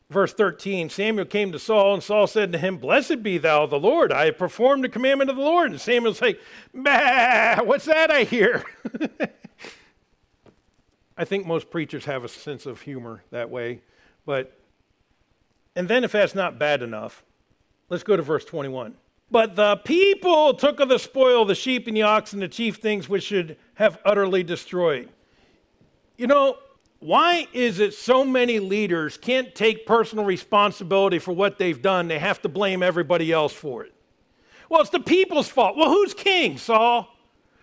verse 0.10 0.34
13 0.34 0.89
Samuel 0.89 1.26
came 1.26 1.52
to 1.52 1.60
Saul, 1.60 1.93
and 1.93 2.04
Saul 2.04 2.28
said 2.28 2.52
to 2.52 2.58
him, 2.58 2.78
Blessed 2.78 3.24
be 3.24 3.38
thou 3.38 3.65
the 3.65 3.80
Lord. 3.80 4.12
I 4.12 4.26
have 4.26 4.38
performed 4.38 4.84
the 4.84 4.89
commandment 4.89 5.30
of 5.30 5.36
the 5.36 5.41
Lord. 5.41 5.72
And 5.72 5.80
Samuel's 5.80 6.22
like, 6.22 6.39
Bah, 6.74 7.62
what's 7.63 7.86
that 7.86 8.12
I 8.12 8.24
hear? 8.24 8.65
I 11.17 11.26
think 11.26 11.45
most 11.45 11.69
preachers 11.69 12.06
have 12.06 12.24
a 12.24 12.30
sense 12.30 12.65
of 12.65 12.82
humor 12.82 13.24
that 13.32 13.50
way. 13.50 13.82
But, 14.26 14.58
and 15.76 15.88
then 15.88 16.04
if 16.04 16.13
that's 16.13 16.34
not 16.34 16.58
bad 16.58 16.82
enough, 16.82 17.24
let's 17.89 18.04
go 18.04 18.15
to 18.15 18.24
verse 18.24 18.45
21. 18.45 18.95
But 19.32 19.56
the 19.56 19.76
people 19.78 20.54
took 20.54 20.80
of 20.80 20.89
the 20.89 20.98
spoil 20.98 21.45
the 21.45 21.56
sheep 21.56 21.88
and 21.88 21.95
the 21.95 22.02
oxen, 22.04 22.39
the 22.39 22.48
chief 22.48 22.78
things 22.78 23.08
which 23.08 23.24
should 23.24 23.58
have 23.76 24.00
utterly 24.06 24.43
destroyed. 24.43 25.10
You 26.17 26.28
know, 26.28 26.58
why 26.99 27.47
is 27.53 27.79
it 27.79 27.93
so 27.93 28.25
many 28.25 28.59
leaders 28.59 29.17
can't 29.17 29.55
take 29.55 29.85
personal 29.85 30.25
responsibility 30.25 31.17
for 31.17 31.31
what 31.31 31.57
they've 31.57 31.81
done? 31.81 32.07
They 32.07 32.19
have 32.19 32.41
to 32.41 32.49
blame 32.49 32.83
everybody 32.83 33.31
else 33.31 33.53
for 33.53 33.85
it. 33.85 33.93
Well, 34.69 34.81
it's 34.81 34.89
the 34.89 34.99
people's 34.99 35.47
fault. 35.47 35.77
Well, 35.77 35.89
who's 35.89 36.13
king, 36.13 36.57
Saul? 36.57 37.07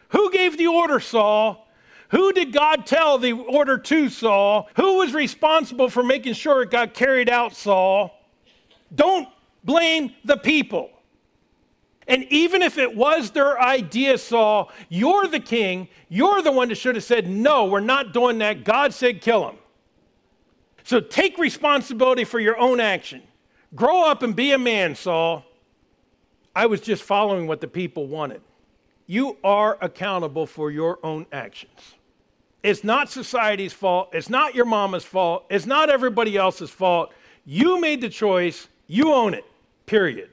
Who 0.09 0.31
gave 0.33 0.57
the 0.57 0.67
order, 0.69 1.01
Saul? 1.01 1.69
Who 2.11 2.33
did 2.33 2.53
God 2.53 2.87
tell 2.87 3.19
the 3.19 3.33
order 3.33 3.77
to, 3.79 4.09
Saul? 4.09 4.69
Who 4.77 4.99
was 4.99 5.13
responsible 5.13 5.91
for 5.91 6.03
making 6.03 6.35
sure 6.35 6.63
it 6.63 6.71
got 6.71 6.95
carried 6.95 7.29
out, 7.29 7.55
Saul? 7.55 8.13
Don't 8.95 9.29
blame 9.65 10.15
the 10.25 10.37
people. 10.37 10.91
And 12.09 12.25
even 12.31 12.63
if 12.63 12.79
it 12.79 12.95
was 12.95 13.33
their 13.33 13.61
idea, 13.61 14.17
Saul, 14.19 14.71
you're 14.89 15.27
the 15.27 15.41
king. 15.41 15.89
You're 16.09 16.41
the 16.41 16.53
one 16.53 16.69
that 16.69 16.77
should 16.77 16.95
have 16.95 17.05
said, 17.05 17.29
No, 17.29 17.65
we're 17.65 17.81
not 17.81 18.13
doing 18.13 18.39
that. 18.39 18.65
God 18.65 18.95
said, 18.95 19.21
kill 19.21 19.49
him. 19.49 19.57
So 20.85 21.01
take 21.01 21.37
responsibility 21.37 22.25
for 22.25 22.39
your 22.39 22.57
own 22.59 22.79
action. 22.79 23.23
Grow 23.75 24.09
up 24.09 24.23
and 24.23 24.37
be 24.37 24.53
a 24.53 24.59
man, 24.59 24.95
Saul. 24.95 25.45
I 26.55 26.67
was 26.67 26.81
just 26.81 27.03
following 27.03 27.49
what 27.49 27.61
the 27.61 27.67
people 27.67 28.07
wanted. 28.07 28.41
You 29.07 29.37
are 29.43 29.77
accountable 29.81 30.47
for 30.47 30.71
your 30.71 30.99
own 31.03 31.27
actions. 31.33 31.95
It's 32.63 32.85
not 32.85 33.11
society's 33.11 33.73
fault. 33.73 34.11
It's 34.13 34.31
not 34.31 34.55
your 34.55 34.65
mama's 34.65 35.05
fault. 35.05 35.45
It's 35.51 35.67
not 35.67 35.91
everybody 35.91 36.37
else's 36.37 36.71
fault. 36.71 37.13
You 37.45 37.81
made 37.81 38.01
the 38.01 38.09
choice. 38.09 38.69
You 38.87 39.13
own 39.13 39.35
it, 39.35 39.45
period. 39.87 40.31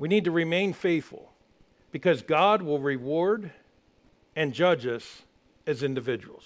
We 0.00 0.08
need 0.08 0.24
to 0.24 0.30
remain 0.30 0.72
faithful 0.72 1.30
because 1.92 2.22
God 2.22 2.62
will 2.62 2.78
reward 2.78 3.50
and 4.34 4.54
judge 4.54 4.86
us 4.86 5.24
as 5.66 5.82
individuals. 5.82 6.44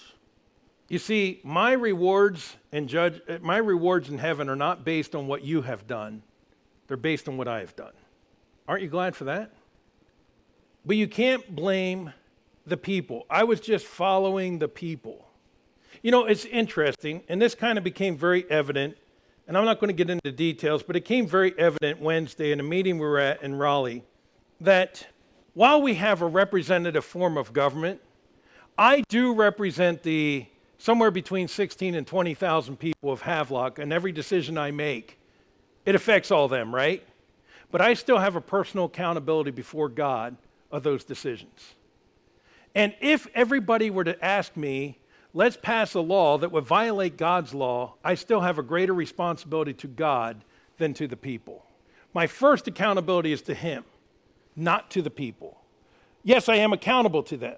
You 0.88 0.98
see, 0.98 1.40
my 1.44 1.70
rewards 1.70 2.56
and 2.72 2.88
judge 2.88 3.22
eh, 3.28 3.38
my 3.40 3.58
rewards 3.58 4.08
in 4.08 4.18
heaven 4.18 4.48
are 4.48 4.56
not 4.56 4.84
based 4.84 5.14
on 5.14 5.28
what 5.28 5.44
you 5.44 5.62
have 5.62 5.86
done. 5.86 6.24
They're 6.88 6.96
based 6.96 7.28
on 7.28 7.36
what 7.36 7.46
I 7.46 7.60
have 7.60 7.76
done. 7.76 7.92
Aren't 8.66 8.82
you 8.82 8.88
glad 8.88 9.14
for 9.14 9.22
that? 9.24 9.52
But 10.84 10.96
you 10.96 11.06
can't 11.06 11.54
blame 11.54 12.12
the 12.66 12.76
people. 12.76 13.24
I 13.30 13.44
was 13.44 13.60
just 13.60 13.86
following 13.86 14.58
the 14.58 14.68
people. 14.68 15.28
You 16.02 16.10
know, 16.10 16.24
it's 16.24 16.44
interesting, 16.44 17.22
and 17.28 17.40
this 17.40 17.54
kind 17.54 17.78
of 17.78 17.84
became 17.84 18.16
very 18.16 18.50
evident 18.50 18.96
and 19.46 19.56
I'm 19.56 19.64
not 19.64 19.80
going 19.80 19.88
to 19.88 19.94
get 19.94 20.10
into 20.10 20.32
details, 20.32 20.82
but 20.82 20.96
it 20.96 21.04
came 21.04 21.26
very 21.26 21.56
evident 21.58 22.00
Wednesday 22.00 22.52
in 22.52 22.60
a 22.60 22.62
meeting 22.62 22.98
we 22.98 23.06
were 23.06 23.18
at 23.18 23.42
in 23.42 23.56
Raleigh 23.56 24.02
that 24.60 25.06
while 25.52 25.80
we 25.82 25.94
have 25.94 26.22
a 26.22 26.26
representative 26.26 27.04
form 27.04 27.36
of 27.36 27.52
government, 27.52 28.00
I 28.78 29.02
do 29.08 29.34
represent 29.34 30.02
the 30.02 30.46
somewhere 30.78 31.10
between 31.10 31.48
16 31.48 31.94
and 31.94 32.06
20,000 32.06 32.76
people 32.76 33.10
of 33.10 33.22
Havelock, 33.22 33.78
and 33.78 33.92
every 33.92 34.12
decision 34.12 34.58
I 34.58 34.70
make, 34.70 35.18
it 35.86 35.94
affects 35.94 36.30
all 36.30 36.48
them, 36.48 36.74
right? 36.74 37.02
But 37.70 37.80
I 37.80 37.94
still 37.94 38.18
have 38.18 38.36
a 38.36 38.40
personal 38.40 38.86
accountability 38.86 39.50
before 39.50 39.88
God 39.88 40.36
of 40.70 40.82
those 40.82 41.04
decisions. 41.04 41.74
And 42.74 42.94
if 43.00 43.26
everybody 43.34 43.90
were 43.90 44.04
to 44.04 44.22
ask 44.24 44.56
me, 44.56 44.98
let's 45.34 45.56
pass 45.56 45.94
a 45.94 46.00
law 46.00 46.38
that 46.38 46.52
would 46.52 46.64
violate 46.64 47.18
God's 47.18 47.52
law, 47.52 47.94
I 48.02 48.14
still 48.14 48.40
have 48.40 48.58
a 48.58 48.62
greater 48.62 48.94
responsibility 48.94 49.74
to 49.74 49.88
God 49.88 50.44
than 50.78 50.94
to 50.94 51.06
the 51.06 51.16
people. 51.16 51.66
My 52.14 52.28
first 52.28 52.68
accountability 52.68 53.32
is 53.32 53.42
to 53.42 53.54
Him, 53.54 53.84
not 54.54 54.90
to 54.92 55.02
the 55.02 55.10
people. 55.10 55.60
Yes, 56.22 56.48
I 56.48 56.56
am 56.56 56.72
accountable 56.72 57.24
to 57.24 57.36
them. 57.36 57.56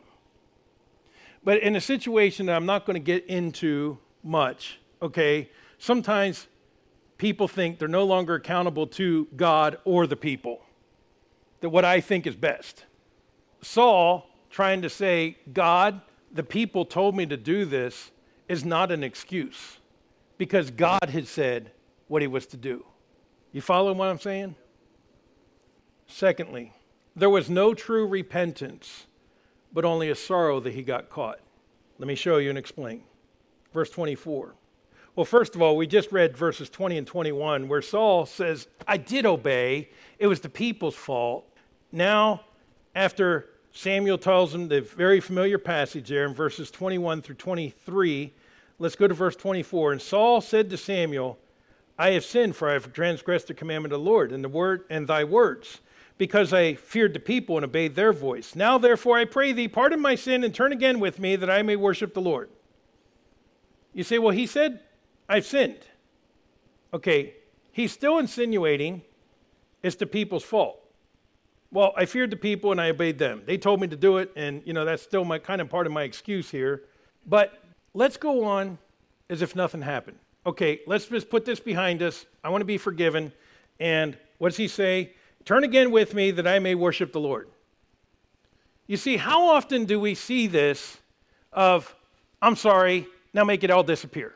But 1.45 1.63
in 1.63 1.77
a 1.77 1.81
situation 1.81 2.47
that 2.47 2.57
I'm 2.57 2.67
not 2.67 2.87
going 2.87 2.95
to 2.95 3.01
get 3.01 3.27
into 3.27 3.99
much, 4.25 4.81
okay, 5.01 5.51
sometimes 5.79 6.49
people 7.19 7.47
think 7.47 7.79
they're 7.79 7.87
no 7.87 8.05
longer 8.05 8.35
accountable 8.35 8.87
to 8.89 9.29
God 9.37 9.79
or 9.85 10.07
the 10.07 10.17
people, 10.17 10.63
that 11.61 11.69
what 11.69 11.85
I 11.85 12.01
think 12.01 12.27
is 12.27 12.35
best. 12.35 12.85
Saul 13.63 14.29
trying 14.51 14.83
to 14.83 14.91
say, 14.91 15.37
God, 15.53 16.01
the 16.37 16.43
people 16.43 16.85
told 16.85 17.17
me 17.17 17.27
to 17.27 17.37
do 17.37 17.65
this 17.65 18.11
is 18.49 18.65
not 18.65 18.93
an 18.93 19.03
excuse 19.03 19.79
because 20.39 20.71
God 20.71 21.11
had 21.11 21.27
said 21.27 21.73
what 22.09 22.23
he 22.23 22.29
was 22.29 22.47
to 22.49 22.57
do. 22.57 22.85
You 23.53 23.61
follow 23.61 23.93
what 23.93 24.09
I'm 24.09 24.21
saying? 24.21 24.55
Secondly, 26.07 26.73
there 27.15 27.31
was 27.31 27.49
no 27.49 27.75
true 27.75 28.07
repentance, 28.07 29.07
but 29.73 29.85
only 29.85 30.11
a 30.11 30.15
sorrow 30.15 30.61
that 30.61 30.75
he 30.75 30.83
got 30.83 31.09
caught. 31.09 31.41
Let 31.99 32.07
me 32.07 32.15
show 32.15 32.37
you 32.37 32.51
and 32.51 32.59
explain. 32.59 33.03
Verse 33.73 33.91
24. 33.91 34.55
Well, 35.17 35.25
first 35.25 35.55
of 35.55 35.63
all, 35.63 35.77
we 35.77 35.87
just 35.87 36.13
read 36.13 36.37
verses 36.37 36.69
20 36.69 36.99
and 36.99 37.07
21 37.07 37.69
where 37.69 37.81
Saul 37.81 38.27
says, 38.27 38.69
I 38.87 38.99
did 38.99 39.25
obey. 39.25 39.89
It 40.19 40.27
was 40.27 40.41
the 40.41 40.51
people's 40.51 40.95
fault. 40.95 41.49
Now, 41.91 42.43
after 42.95 43.49
Samuel 43.77 44.17
tells 44.17 44.55
him 44.55 44.69
the 44.69 44.81
very 44.81 45.21
familiar 45.21 45.59
passage 45.59 46.09
there 46.09 46.25
in 46.25 46.33
verses 46.33 46.71
21 46.71 47.21
through 47.21 47.35
23. 47.35 48.33
Let's 48.79 48.97
go 48.97 49.07
to 49.07 49.13
verse 49.13 49.37
24. 49.37 49.93
And 49.93 50.01
Saul 50.01 50.41
said 50.41 50.71
to 50.71 50.79
Samuel, 50.79 51.39
I 51.99 52.13
have 52.13 52.25
sinned, 52.25 52.57
for 52.57 52.71
I 52.71 52.73
have 52.73 52.95
transgressed 52.95 53.49
the 53.49 53.55
commandment 53.55 53.93
of 53.93 54.01
the 54.01 54.11
Lord 54.11 54.33
and 54.33 54.43
the 54.43 54.49
word 54.49 54.85
and 54.89 55.07
thy 55.07 55.25
words, 55.25 55.81
because 56.17 56.55
I 56.55 56.73
feared 56.73 57.13
the 57.13 57.21
people 57.21 57.57
and 57.57 57.65
obeyed 57.65 57.95
their 57.95 58.15
voice. 58.15 58.57
Now 58.57 58.79
therefore 58.79 59.19
I 59.19 59.27
pray 59.27 59.53
thee, 59.53 59.69
pardon 59.69 60.01
my 60.01 60.15
sin 60.15 60.43
and 60.43 60.55
turn 60.55 60.73
again 60.73 60.99
with 60.99 61.19
me, 61.19 61.37
that 61.37 61.51
I 61.51 61.61
may 61.61 61.77
worship 61.77 62.15
the 62.15 62.23
Lord. 62.23 62.49
You 63.93 64.05
say, 64.05 64.19
well, 64.19 64.33
he 64.33 64.47
said, 64.47 64.81
I've 65.29 65.45
sinned. 65.45 65.81
Okay, 66.95 67.35
he's 67.73 67.93
still 67.93 68.17
insinuating 68.17 69.03
it's 69.83 69.97
the 69.97 70.07
people's 70.07 70.45
fault. 70.45 70.81
Well, 71.77 71.93
I 71.95 72.07
feared 72.07 72.31
the 72.31 72.37
people 72.39 72.73
and 72.73 72.81
I 72.81 72.89
obeyed 72.89 73.19
them. 73.19 73.43
They 73.45 73.59
told 73.59 73.83
me 73.83 73.89
to 73.89 73.97
do 73.97 74.17
it, 74.17 74.33
and 74.35 74.63
you 74.65 74.73
know 74.73 74.87
that's 74.87 75.03
still 75.03 75.27
my 75.27 75.39
kind 75.39 75.61
of 75.61 75.69
part 75.69 75.87
of 75.87 75.93
my 75.93 76.05
excuse 76.05 76.51
here. 76.51 76.85
But 77.27 77.53
let's 77.93 78.17
go 78.17 78.45
on 78.45 78.79
as 79.29 79.43
if 79.43 79.55
nothing 79.55 79.83
happened. 79.83 80.17
Okay, 80.47 80.81
let's 80.87 81.05
just 81.05 81.29
put 81.29 81.45
this 81.45 81.61
behind 81.61 82.01
us. 82.03 82.25
I 82.43 82.49
want 82.49 82.63
to 82.63 82.65
be 82.65 82.79
forgiven. 82.79 83.31
And 83.79 84.17
what 84.39 84.49
does 84.49 84.57
he 84.57 84.69
say? 84.69 85.13
Turn 85.45 85.65
again 85.65 85.91
with 85.91 86.15
me 86.15 86.31
that 86.31 86.47
I 86.47 86.61
may 86.61 86.75
worship 86.75 87.13
the 87.13 87.21
Lord. 87.21 87.47
You 88.87 88.97
see, 88.97 89.19
how 89.19 89.51
often 89.51 89.85
do 89.85 90.01
we 90.01 90.15
see 90.15 90.47
this 90.47 90.97
of, 91.53 91.95
I'm 92.41 92.57
sorry, 92.57 93.07
now 93.35 93.45
make 93.45 93.65
it 93.65 93.71
all 93.71 93.83
disappear? 93.83 94.33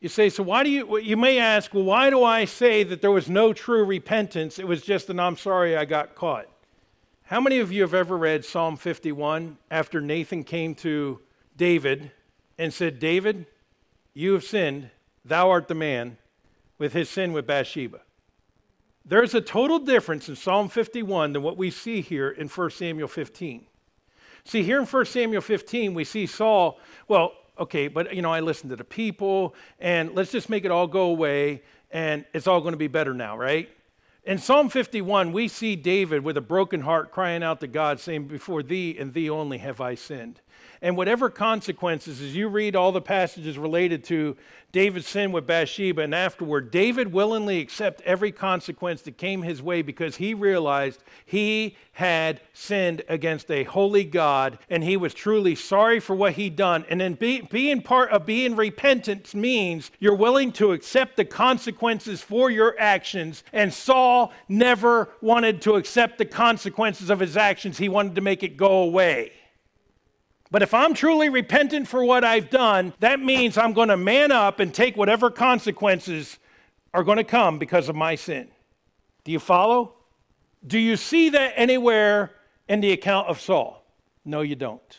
You 0.00 0.08
say, 0.08 0.28
so 0.28 0.44
why 0.44 0.62
do 0.62 0.70
you, 0.70 0.98
you 0.98 1.16
may 1.16 1.38
ask, 1.38 1.74
well, 1.74 1.82
why 1.82 2.08
do 2.10 2.22
I 2.22 2.44
say 2.44 2.84
that 2.84 3.02
there 3.02 3.10
was 3.10 3.28
no 3.28 3.52
true 3.52 3.84
repentance? 3.84 4.58
It 4.58 4.68
was 4.68 4.82
just 4.82 5.10
an 5.10 5.18
I'm 5.18 5.36
sorry 5.36 5.76
I 5.76 5.84
got 5.84 6.14
caught. 6.14 6.46
How 7.24 7.40
many 7.40 7.58
of 7.58 7.72
you 7.72 7.82
have 7.82 7.94
ever 7.94 8.16
read 8.16 8.44
Psalm 8.44 8.76
51 8.76 9.58
after 9.70 10.00
Nathan 10.00 10.44
came 10.44 10.74
to 10.76 11.20
David 11.56 12.12
and 12.58 12.72
said, 12.72 13.00
David, 13.00 13.46
you 14.14 14.32
have 14.34 14.44
sinned, 14.44 14.90
thou 15.24 15.50
art 15.50 15.68
the 15.68 15.74
man, 15.74 16.16
with 16.78 16.92
his 16.92 17.10
sin 17.10 17.32
with 17.32 17.46
Bathsheba? 17.46 18.00
There's 19.04 19.34
a 19.34 19.40
total 19.40 19.80
difference 19.80 20.28
in 20.28 20.36
Psalm 20.36 20.68
51 20.68 21.32
than 21.32 21.42
what 21.42 21.56
we 21.56 21.70
see 21.70 22.02
here 22.02 22.30
in 22.30 22.48
1 22.48 22.70
Samuel 22.70 23.08
15. 23.08 23.66
See, 24.44 24.62
here 24.62 24.78
in 24.78 24.86
1 24.86 25.04
Samuel 25.06 25.42
15, 25.42 25.92
we 25.92 26.04
see 26.04 26.26
Saul, 26.26 26.78
well, 27.08 27.32
okay, 27.58 27.88
but 27.88 28.14
you 28.14 28.22
know, 28.22 28.32
I 28.32 28.40
listened 28.40 28.70
to 28.70 28.76
the 28.76 28.84
people 28.84 29.54
and 29.78 30.14
let's 30.14 30.30
just 30.30 30.48
make 30.48 30.64
it 30.64 30.70
all 30.70 30.86
go 30.86 31.02
away 31.02 31.62
and 31.90 32.24
it's 32.32 32.46
all 32.46 32.60
going 32.60 32.72
to 32.72 32.78
be 32.78 32.88
better 32.88 33.14
now, 33.14 33.36
right? 33.36 33.68
In 34.24 34.38
Psalm 34.38 34.68
51, 34.68 35.32
we 35.32 35.48
see 35.48 35.74
David 35.74 36.22
with 36.22 36.36
a 36.36 36.42
broken 36.42 36.82
heart 36.82 37.12
crying 37.12 37.42
out 37.42 37.60
to 37.60 37.66
God, 37.66 37.98
saying, 37.98 38.28
Before 38.28 38.62
thee 38.62 38.96
and 38.98 39.14
thee 39.14 39.30
only 39.30 39.58
have 39.58 39.80
I 39.80 39.94
sinned 39.94 40.40
and 40.82 40.96
whatever 40.96 41.30
consequences, 41.30 42.20
as 42.20 42.34
you 42.34 42.48
read 42.48 42.76
all 42.76 42.92
the 42.92 43.00
passages 43.00 43.58
related 43.58 44.04
to 44.04 44.36
David's 44.70 45.08
sin 45.08 45.32
with 45.32 45.46
Bathsheba 45.46 46.02
and 46.02 46.14
afterward, 46.14 46.70
David 46.70 47.10
willingly 47.10 47.58
accepted 47.60 48.04
every 48.04 48.30
consequence 48.30 49.00
that 49.02 49.16
came 49.16 49.40
his 49.40 49.62
way 49.62 49.80
because 49.80 50.16
he 50.16 50.34
realized 50.34 51.02
he 51.24 51.74
had 51.92 52.42
sinned 52.52 53.02
against 53.08 53.50
a 53.50 53.64
holy 53.64 54.04
God 54.04 54.58
and 54.68 54.84
he 54.84 54.98
was 54.98 55.14
truly 55.14 55.54
sorry 55.54 56.00
for 56.00 56.14
what 56.14 56.34
he'd 56.34 56.54
done. 56.54 56.84
And 56.90 57.00
then 57.00 57.14
be, 57.14 57.40
being 57.40 57.80
part 57.80 58.10
of 58.10 58.26
being 58.26 58.56
repentant 58.56 59.34
means 59.34 59.90
you're 60.00 60.14
willing 60.14 60.52
to 60.52 60.72
accept 60.72 61.16
the 61.16 61.24
consequences 61.24 62.20
for 62.20 62.50
your 62.50 62.76
actions. 62.78 63.44
And 63.54 63.72
Saul 63.72 64.32
never 64.48 65.08
wanted 65.22 65.62
to 65.62 65.76
accept 65.76 66.18
the 66.18 66.26
consequences 66.26 67.08
of 67.08 67.20
his 67.20 67.38
actions, 67.38 67.78
he 67.78 67.88
wanted 67.88 68.14
to 68.16 68.20
make 68.20 68.42
it 68.42 68.58
go 68.58 68.82
away. 68.82 69.32
But 70.50 70.62
if 70.62 70.72
I'm 70.72 70.94
truly 70.94 71.28
repentant 71.28 71.88
for 71.88 72.02
what 72.04 72.24
I've 72.24 72.48
done, 72.48 72.94
that 73.00 73.20
means 73.20 73.58
I'm 73.58 73.74
going 73.74 73.88
to 73.88 73.96
man 73.96 74.32
up 74.32 74.60
and 74.60 74.72
take 74.72 74.96
whatever 74.96 75.30
consequences 75.30 76.38
are 76.94 77.04
going 77.04 77.18
to 77.18 77.24
come 77.24 77.58
because 77.58 77.88
of 77.88 77.96
my 77.96 78.14
sin. 78.14 78.48
Do 79.24 79.32
you 79.32 79.38
follow? 79.38 79.94
Do 80.66 80.78
you 80.78 80.96
see 80.96 81.28
that 81.30 81.52
anywhere 81.56 82.32
in 82.66 82.80
the 82.80 82.92
account 82.92 83.28
of 83.28 83.40
Saul? 83.40 83.84
No, 84.24 84.40
you 84.40 84.56
don't. 84.56 84.98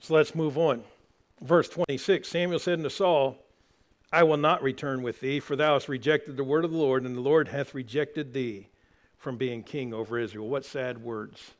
So 0.00 0.14
let's 0.14 0.34
move 0.34 0.56
on. 0.56 0.82
Verse 1.42 1.68
26 1.68 2.26
Samuel 2.28 2.58
said 2.58 2.78
unto 2.78 2.88
Saul, 2.88 3.36
I 4.12 4.22
will 4.24 4.36
not 4.36 4.62
return 4.62 5.02
with 5.02 5.20
thee, 5.20 5.40
for 5.40 5.56
thou 5.56 5.74
hast 5.74 5.88
rejected 5.88 6.36
the 6.36 6.44
word 6.44 6.64
of 6.64 6.70
the 6.70 6.76
Lord, 6.76 7.04
and 7.04 7.16
the 7.16 7.20
Lord 7.20 7.48
hath 7.48 7.74
rejected 7.74 8.32
thee 8.32 8.68
from 9.16 9.36
being 9.36 9.62
king 9.62 9.94
over 9.94 10.18
Israel. 10.18 10.48
What 10.48 10.64
sad 10.64 11.02
words. 11.02 11.52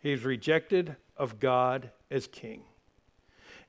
He's 0.00 0.24
rejected 0.24 0.96
of 1.16 1.40
God 1.40 1.90
as 2.10 2.26
king. 2.26 2.62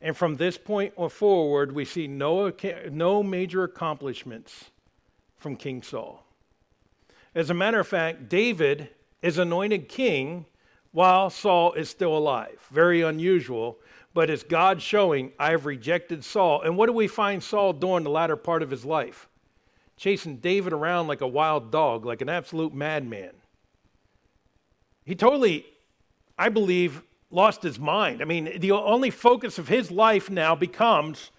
And 0.01 0.15
from 0.15 0.35
this 0.35 0.57
point 0.57 0.93
forward, 1.11 1.71
we 1.71 1.85
see 1.85 2.07
no, 2.07 2.51
no 2.91 3.23
major 3.23 3.63
accomplishments 3.63 4.71
from 5.37 5.55
King 5.55 5.81
Saul. 5.81 6.23
As 7.33 7.49
a 7.49 7.53
matter 7.55 7.79
of 7.79 7.87
fact, 7.87 8.29
David 8.29 8.89
is 9.21 9.37
anointed 9.37 9.89
king 9.89 10.45
while 10.91 11.29
Saul 11.29 11.73
is 11.73 11.89
still 11.89 12.17
alive. 12.17 12.59
Very 12.71 13.01
unusual, 13.01 13.77
but 14.13 14.29
it's 14.29 14.43
God 14.43 14.81
showing, 14.81 15.31
I've 15.39 15.65
rejected 15.65 16.23
Saul. 16.23 16.61
And 16.61 16.77
what 16.77 16.87
do 16.87 16.93
we 16.93 17.07
find 17.07 17.43
Saul 17.43 17.73
doing 17.73 18.03
the 18.03 18.09
latter 18.09 18.35
part 18.35 18.63
of 18.63 18.71
his 18.71 18.85
life? 18.85 19.27
Chasing 19.97 20.37
David 20.37 20.73
around 20.73 21.07
like 21.07 21.21
a 21.21 21.27
wild 21.27 21.71
dog, 21.71 22.05
like 22.05 22.21
an 22.21 22.29
absolute 22.29 22.73
madman. 22.73 23.33
He 25.05 25.15
totally, 25.15 25.65
I 26.37 26.49
believe, 26.49 27.03
lost 27.29 27.63
his 27.63 27.79
mind. 27.79 28.21
I 28.21 28.25
mean, 28.25 28.59
the 28.59 28.71
only 28.71 29.09
focus 29.09 29.57
of 29.57 29.67
his 29.67 29.91
life 29.91 30.29
now 30.29 30.55
becomes 30.55 31.31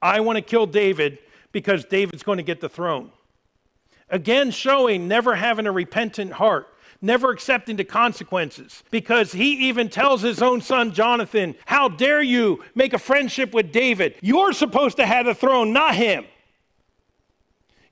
I 0.00 0.20
want 0.20 0.36
to 0.36 0.42
kill 0.42 0.66
David 0.66 1.18
because 1.52 1.84
David's 1.84 2.22
going 2.22 2.36
to 2.36 2.42
get 2.44 2.60
the 2.60 2.68
throne. 2.68 3.10
Again, 4.10 4.50
showing 4.50 5.08
never 5.08 5.34
having 5.34 5.66
a 5.66 5.72
repentant 5.72 6.34
heart, 6.34 6.68
never 7.00 7.30
accepting 7.30 7.76
the 7.76 7.84
consequences, 7.84 8.84
because 8.90 9.32
he 9.32 9.68
even 9.68 9.88
tells 9.88 10.22
his 10.22 10.40
own 10.42 10.60
son 10.60 10.92
Jonathan, 10.92 11.56
How 11.64 11.88
dare 11.88 12.22
you 12.22 12.62
make 12.74 12.92
a 12.92 12.98
friendship 12.98 13.52
with 13.52 13.72
David? 13.72 14.14
You're 14.20 14.52
supposed 14.52 14.96
to 14.98 15.06
have 15.06 15.26
the 15.26 15.34
throne, 15.34 15.72
not 15.72 15.96
him. 15.96 16.24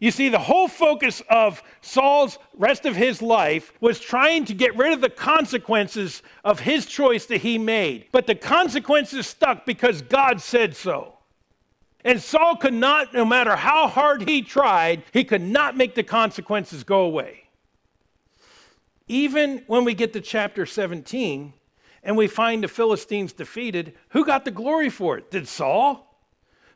You 0.01 0.11
see, 0.11 0.29
the 0.29 0.39
whole 0.39 0.69
focus 0.69 1.23
of 1.31 1.63
Saul's 1.81 2.39
rest 2.55 2.85
of 2.85 2.97
his 2.97 3.23
life 3.23 3.73
was 3.81 4.01
trying 4.01 4.45
to 4.47 4.55
get 4.55 4.77
rid 4.77 4.93
of 4.93 5.01
the 5.01 5.09
consequences 5.09 6.23
of 6.45 6.61
his 6.61 6.87
choice 6.87 7.27
that 7.27 7.39
he 7.39 7.59
made. 7.59 8.07
But 8.13 8.27
the 8.27 8.35
consequences 8.35 9.27
stuck 9.27 9.65
because 9.65 10.03
God 10.03 10.41
said 10.41 10.77
so. 10.77 11.15
And 12.05 12.21
Saul 12.21 12.57
could 12.57 12.75
not, 12.75 13.15
no 13.15 13.25
matter 13.25 13.57
how 13.57 13.89
hard 13.89 14.29
he 14.29 14.43
tried, 14.43 15.05
he 15.13 15.25
could 15.25 15.41
not 15.41 15.77
make 15.77 15.95
the 15.95 16.03
consequences 16.03 16.85
go 16.85 17.03
away. 17.03 17.45
Even 19.09 19.63
when 19.67 19.85
we 19.85 19.95
get 19.95 20.13
to 20.13 20.21
chapter 20.21 20.67
17 20.67 21.55
and 22.03 22.17
we 22.17 22.27
find 22.27 22.63
the 22.63 22.69
Philistines 22.69 23.33
defeated, 23.33 23.95
who 24.11 24.25
got 24.25 24.45
the 24.45 24.51
glory 24.51 24.91
for 24.91 25.17
it? 25.17 25.31
Did 25.31 25.49
Saul? 25.49 26.14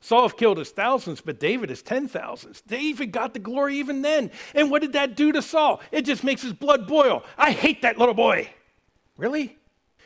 Saul 0.00 0.30
killed 0.30 0.58
his 0.58 0.70
thousands, 0.70 1.20
but 1.20 1.40
David 1.40 1.70
is 1.70 1.82
ten 1.82 2.08
thousands. 2.08 2.60
David 2.62 3.12
got 3.12 3.34
the 3.34 3.40
glory 3.40 3.76
even 3.78 4.02
then. 4.02 4.30
And 4.54 4.70
what 4.70 4.82
did 4.82 4.92
that 4.92 5.16
do 5.16 5.32
to 5.32 5.42
Saul? 5.42 5.80
It 5.90 6.02
just 6.02 6.22
makes 6.22 6.42
his 6.42 6.52
blood 6.52 6.86
boil. 6.86 7.24
I 7.36 7.50
hate 7.50 7.82
that 7.82 7.98
little 7.98 8.14
boy. 8.14 8.50
Really? 9.16 9.56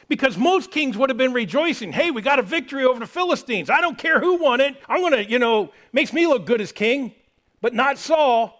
Because 0.08 0.36
most 0.36 0.70
kings 0.70 0.96
would 0.96 1.10
have 1.10 1.18
been 1.18 1.32
rejoicing. 1.32 1.92
Hey, 1.92 2.10
we 2.10 2.22
got 2.22 2.38
a 2.38 2.42
victory 2.42 2.84
over 2.84 2.98
the 2.98 3.06
Philistines. 3.06 3.70
I 3.70 3.80
don't 3.80 3.98
care 3.98 4.18
who 4.18 4.36
won 4.36 4.60
it. 4.60 4.76
I'm 4.88 5.00
going 5.00 5.12
to, 5.12 5.30
you 5.30 5.38
know, 5.38 5.72
makes 5.92 6.12
me 6.12 6.26
look 6.26 6.46
good 6.46 6.60
as 6.60 6.72
king. 6.72 7.14
But 7.60 7.74
not 7.74 7.98
Saul. 7.98 8.58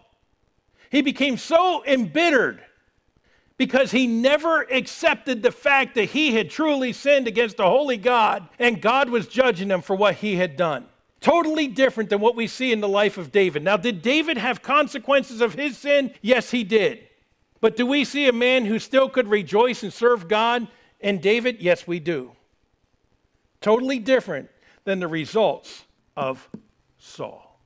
He 0.89 1.01
became 1.01 1.37
so 1.37 1.83
embittered 1.85 2.63
because 3.57 3.91
he 3.91 4.07
never 4.07 4.61
accepted 4.61 5.41
the 5.41 5.51
fact 5.51 5.95
that 5.95 6.05
he 6.05 6.33
had 6.33 6.49
truly 6.49 6.93
sinned 6.93 7.27
against 7.27 7.57
the 7.57 7.65
holy 7.65 7.97
God 7.97 8.47
and 8.59 8.81
God 8.81 9.09
was 9.09 9.27
judging 9.27 9.69
him 9.69 9.81
for 9.81 9.95
what 9.95 10.15
he 10.15 10.35
had 10.35 10.55
done. 10.55 10.85
Totally 11.23 11.69
different 11.69 12.09
than 12.09 12.19
what 12.19 12.35
we 12.35 12.47
see 12.47 12.73
in 12.73 12.81
the 12.81 12.87
life 12.89 13.17
of 13.17 13.31
David. 13.31 13.63
Now, 13.63 13.77
did 13.77 14.01
David 14.01 14.37
have 14.37 14.61
consequences 14.61 15.39
of 15.39 15.53
his 15.53 15.77
sin? 15.77 16.13
Yes, 16.21 16.51
he 16.51 16.65
did. 16.65 16.99
But 17.61 17.77
do 17.77 17.85
we 17.85 18.03
see 18.03 18.27
a 18.27 18.33
man 18.33 18.65
who 18.65 18.77
still 18.77 19.07
could 19.07 19.29
rejoice 19.29 19.83
and 19.83 19.93
serve 19.93 20.27
God 20.27 20.67
and 20.99 21.21
David? 21.21 21.61
Yes, 21.61 21.87
we 21.87 22.01
do. 22.01 22.33
Totally 23.61 23.99
different 23.99 24.49
than 24.83 24.99
the 24.99 25.07
results 25.07 25.85
of 26.17 26.49
Saul. 26.97 27.57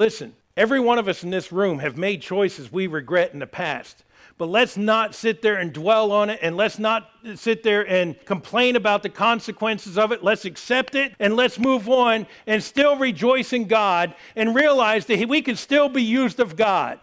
Listen, 0.00 0.34
every 0.56 0.80
one 0.80 0.98
of 0.98 1.06
us 1.06 1.22
in 1.22 1.30
this 1.30 1.52
room 1.52 1.78
have 1.78 1.96
made 1.96 2.22
choices 2.22 2.72
we 2.72 2.88
regret 2.88 3.32
in 3.32 3.38
the 3.38 3.46
past. 3.46 4.02
But 4.36 4.46
let's 4.46 4.76
not 4.76 5.14
sit 5.14 5.42
there 5.42 5.56
and 5.56 5.72
dwell 5.72 6.10
on 6.10 6.28
it 6.28 6.40
and 6.42 6.56
let's 6.56 6.80
not 6.80 7.08
sit 7.36 7.62
there 7.62 7.88
and 7.88 8.18
complain 8.24 8.74
about 8.74 9.04
the 9.04 9.08
consequences 9.08 9.96
of 9.96 10.10
it. 10.10 10.24
Let's 10.24 10.44
accept 10.44 10.96
it 10.96 11.14
and 11.20 11.36
let's 11.36 11.58
move 11.58 11.88
on 11.88 12.26
and 12.46 12.62
still 12.62 12.96
rejoice 12.96 13.52
in 13.52 13.66
God 13.66 14.14
and 14.34 14.54
realize 14.54 15.06
that 15.06 15.28
we 15.28 15.40
can 15.40 15.54
still 15.54 15.88
be 15.88 16.02
used 16.02 16.40
of 16.40 16.56
God. 16.56 16.98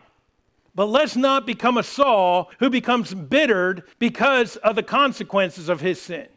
But 0.76 0.88
let's 0.88 1.16
not 1.16 1.46
become 1.46 1.78
a 1.78 1.84
Saul 1.84 2.52
who 2.60 2.70
becomes 2.70 3.14
bittered 3.14 3.84
because 3.98 4.58
of 4.58 4.76
the 4.76 4.84
consequences 4.84 5.70
of 5.70 5.80
his 5.80 6.02
sin. 6.02 6.28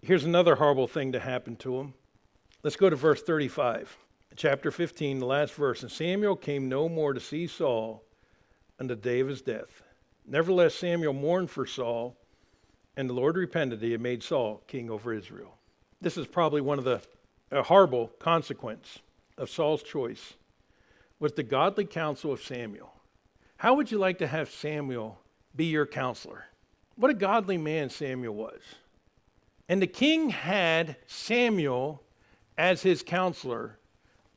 Here's 0.00 0.24
another 0.24 0.56
horrible 0.56 0.86
thing 0.86 1.12
to 1.12 1.20
happen 1.20 1.56
to 1.56 1.78
him. 1.78 1.94
Let's 2.62 2.76
go 2.76 2.88
to 2.88 2.96
verse 2.96 3.22
35, 3.22 3.96
chapter 4.36 4.70
15, 4.70 5.18
the 5.18 5.26
last 5.26 5.54
verse. 5.54 5.82
And 5.82 5.90
Samuel 5.90 6.36
came 6.36 6.68
no 6.68 6.88
more 6.88 7.12
to 7.12 7.20
see 7.20 7.48
Saul 7.48 8.04
unto 8.78 8.94
the 8.94 9.00
day 9.00 9.20
of 9.20 9.28
his 9.28 9.42
death. 9.42 9.82
Nevertheless, 10.28 10.74
Samuel 10.74 11.14
mourned 11.14 11.50
for 11.50 11.64
Saul, 11.64 12.16
and 12.96 13.08
the 13.08 13.14
Lord 13.14 13.36
repented 13.36 13.80
he 13.80 13.92
had 13.92 14.00
made 14.00 14.22
Saul 14.22 14.62
king 14.66 14.90
over 14.90 15.12
Israel. 15.14 15.56
This 16.00 16.16
is 16.16 16.26
probably 16.26 16.60
one 16.60 16.78
of 16.78 16.84
the 16.84 17.00
a 17.50 17.62
horrible 17.62 18.08
consequence 18.18 18.98
of 19.38 19.48
Saul's 19.48 19.82
choice 19.82 20.34
was 21.18 21.32
the 21.32 21.42
godly 21.42 21.84
counsel 21.84 22.32
of 22.32 22.42
Samuel. 22.42 22.92
How 23.56 23.74
would 23.74 23.90
you 23.90 23.98
like 23.98 24.18
to 24.18 24.26
have 24.26 24.50
Samuel 24.50 25.18
be 25.56 25.64
your 25.64 25.86
counselor? 25.86 26.44
What 26.96 27.10
a 27.10 27.14
godly 27.14 27.56
man 27.56 27.90
Samuel 27.90 28.34
was. 28.34 28.60
And 29.68 29.80
the 29.80 29.86
king 29.86 30.30
had 30.30 30.96
Samuel 31.06 32.02
as 32.56 32.82
his 32.82 33.02
counselor 33.02 33.78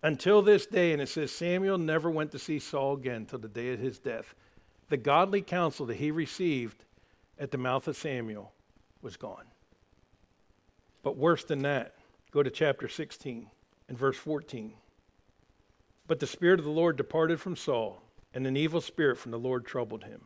until 0.03 0.41
this 0.41 0.65
day. 0.65 0.93
And 0.93 1.01
it 1.01 1.09
says 1.09 1.31
Samuel 1.31 1.77
never 1.77 2.09
went 2.09 2.31
to 2.31 2.39
see 2.39 2.59
Saul 2.59 2.93
again 2.93 3.25
till 3.25 3.39
the 3.39 3.47
day 3.47 3.73
of 3.73 3.79
his 3.79 3.99
death 3.99 4.33
the 4.91 4.97
godly 4.97 5.41
counsel 5.41 5.85
that 5.87 5.95
he 5.95 6.11
received 6.11 6.83
at 7.39 7.49
the 7.49 7.57
mouth 7.57 7.87
of 7.87 7.95
Samuel 7.95 8.51
was 9.01 9.15
gone. 9.15 9.45
But 11.01 11.17
worse 11.17 11.45
than 11.45 11.63
that, 11.63 11.95
go 12.31 12.43
to 12.43 12.51
chapter 12.51 12.89
16 12.89 13.47
and 13.87 13.97
verse 13.97 14.17
14. 14.17 14.73
But 16.07 16.19
the 16.19 16.27
Spirit 16.27 16.59
of 16.59 16.65
the 16.65 16.71
Lord 16.71 16.97
departed 16.97 17.39
from 17.39 17.55
Saul, 17.55 18.01
and 18.33 18.45
an 18.45 18.57
evil 18.57 18.81
spirit 18.81 19.17
from 19.17 19.31
the 19.31 19.39
Lord 19.39 19.65
troubled 19.65 20.03
him. 20.03 20.21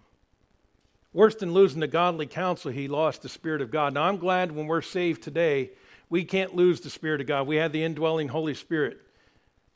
Worse 1.14 1.36
than 1.36 1.54
losing 1.54 1.80
the 1.80 1.88
godly 1.88 2.26
counsel, 2.26 2.72
he 2.72 2.88
lost 2.88 3.22
the 3.22 3.30
Spirit 3.30 3.62
of 3.62 3.70
God. 3.70 3.94
Now, 3.94 4.04
I'm 4.04 4.18
glad 4.18 4.52
when 4.52 4.66
we're 4.66 4.82
saved 4.82 5.22
today, 5.22 5.70
we 6.10 6.26
can't 6.26 6.56
lose 6.56 6.82
the 6.82 6.90
Spirit 6.90 7.22
of 7.22 7.28
God. 7.28 7.46
We 7.46 7.58
have 7.58 7.72
the 7.72 7.84
indwelling 7.84 8.30
Holy 8.30 8.56
Spirit. 8.56 9.00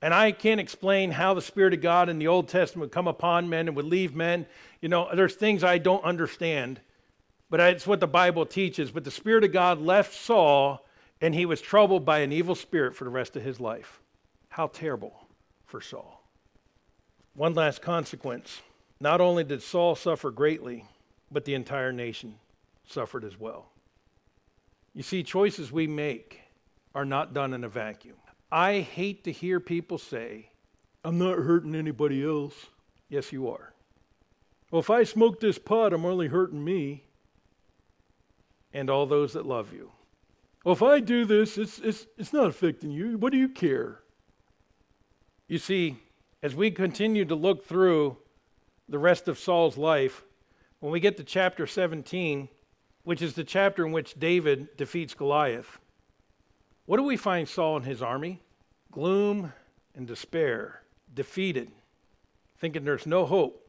And 0.01 0.13
I 0.13 0.31
can't 0.31 0.61
explain 0.61 1.11
how 1.11 1.33
the 1.33 1.41
Spirit 1.41 1.73
of 1.73 1.81
God 1.81 2.07
in 2.07 2.19
the 2.19 2.27
Old 2.27 2.47
Testament 2.47 2.87
would 2.87 2.93
come 2.93 3.07
upon 3.07 3.49
men 3.49 3.67
and 3.67 3.75
would 3.75 3.85
leave 3.85 4.15
men. 4.15 4.45
You 4.81 4.87
know, 4.89 5.09
there's 5.13 5.35
things 5.35 5.63
I 5.63 5.77
don't 5.77 6.03
understand, 6.03 6.79
but 7.49 7.59
it's 7.59 7.85
what 7.85 7.99
the 7.99 8.07
Bible 8.07 8.45
teaches. 8.45 8.91
But 8.91 9.03
the 9.03 9.11
Spirit 9.11 9.43
of 9.43 9.51
God 9.51 9.81
left 9.81 10.13
Saul 10.13 10.85
and 11.21 11.35
he 11.35 11.45
was 11.45 11.59
troubled 11.59 12.05
by 12.05 12.19
an 12.19 12.31
evil 12.31 12.55
spirit 12.55 12.95
for 12.95 13.03
the 13.03 13.09
rest 13.09 13.35
of 13.35 13.43
his 13.43 13.59
life. 13.59 13.99
How 14.47 14.67
terrible 14.67 15.27
for 15.65 15.81
Saul. 15.81 16.23
One 17.35 17.53
last 17.53 17.81
consequence. 17.81 18.61
Not 19.01 19.21
only 19.21 19.43
did 19.43 19.61
Saul 19.61 19.95
suffer 19.95 20.31
greatly, 20.31 20.85
but 21.31 21.45
the 21.45 21.53
entire 21.53 21.91
nation 21.91 22.35
suffered 22.87 23.23
as 23.23 23.39
well. 23.39 23.67
You 24.95 25.03
see, 25.03 25.23
choices 25.23 25.71
we 25.71 25.87
make 25.87 26.41
are 26.95 27.05
not 27.05 27.33
done 27.33 27.53
in 27.53 27.63
a 27.63 27.69
vacuum. 27.69 28.15
I 28.51 28.79
hate 28.79 29.23
to 29.25 29.31
hear 29.31 29.59
people 29.59 29.97
say, 29.97 30.49
I'm 31.03 31.17
not 31.17 31.37
hurting 31.37 31.75
anybody 31.75 32.23
else. 32.23 32.53
Yes, 33.09 33.31
you 33.31 33.49
are. 33.49 33.73
Well, 34.71 34.79
if 34.79 34.89
I 34.89 35.03
smoke 35.03 35.39
this 35.39 35.57
pot, 35.57 35.93
I'm 35.93 36.05
only 36.05 36.27
hurting 36.27 36.63
me 36.63 37.03
and 38.73 38.89
all 38.89 39.05
those 39.05 39.33
that 39.33 39.45
love 39.45 39.73
you. 39.73 39.91
Well, 40.63 40.73
if 40.73 40.83
I 40.83 40.99
do 40.99 41.25
this, 41.25 41.57
it's, 41.57 41.79
it's, 41.79 42.05
it's 42.17 42.33
not 42.33 42.47
affecting 42.47 42.91
you. 42.91 43.17
What 43.17 43.31
do 43.31 43.37
you 43.37 43.49
care? 43.49 43.99
You 45.47 45.57
see, 45.57 45.97
as 46.43 46.53
we 46.53 46.69
continue 46.69 47.25
to 47.25 47.35
look 47.35 47.65
through 47.65 48.17
the 48.87 48.99
rest 48.99 49.27
of 49.27 49.39
Saul's 49.39 49.77
life, 49.77 50.23
when 50.79 50.91
we 50.91 50.99
get 50.99 51.17
to 51.17 51.23
chapter 51.23 51.65
17, 51.65 52.49
which 53.03 53.21
is 53.21 53.33
the 53.33 53.43
chapter 53.43 53.85
in 53.85 53.91
which 53.91 54.19
David 54.19 54.75
defeats 54.77 55.13
Goliath, 55.13 55.79
what 56.89 56.97
do 56.97 57.03
we 57.03 57.17
find 57.17 57.47
Saul 57.47 57.75
and 57.75 57.85
his 57.85 58.01
army? 58.01 58.41
Gloom 58.91 59.53
and 59.93 60.07
despair, 60.07 60.81
defeated, 61.13 61.69
thinking 62.57 62.83
there's 62.83 63.05
no 63.05 63.27
hope 63.27 63.63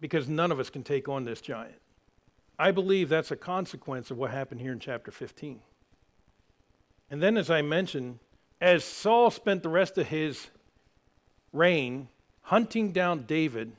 because 0.00 0.28
none 0.28 0.52
of 0.52 0.60
us 0.60 0.70
can 0.70 0.84
take 0.84 1.08
on 1.08 1.24
this 1.24 1.40
giant. 1.40 1.80
I 2.60 2.70
believe 2.70 3.08
that's 3.08 3.32
a 3.32 3.36
consequence 3.36 4.12
of 4.12 4.18
what 4.18 4.30
happened 4.30 4.60
here 4.60 4.70
in 4.70 4.78
chapter 4.78 5.10
15. 5.10 5.58
And 7.10 7.20
then, 7.20 7.36
as 7.36 7.50
I 7.50 7.60
mentioned, 7.60 8.20
as 8.60 8.84
Saul 8.84 9.32
spent 9.32 9.64
the 9.64 9.68
rest 9.68 9.98
of 9.98 10.06
his 10.06 10.46
reign 11.52 12.06
hunting 12.42 12.92
down 12.92 13.24
David, 13.24 13.72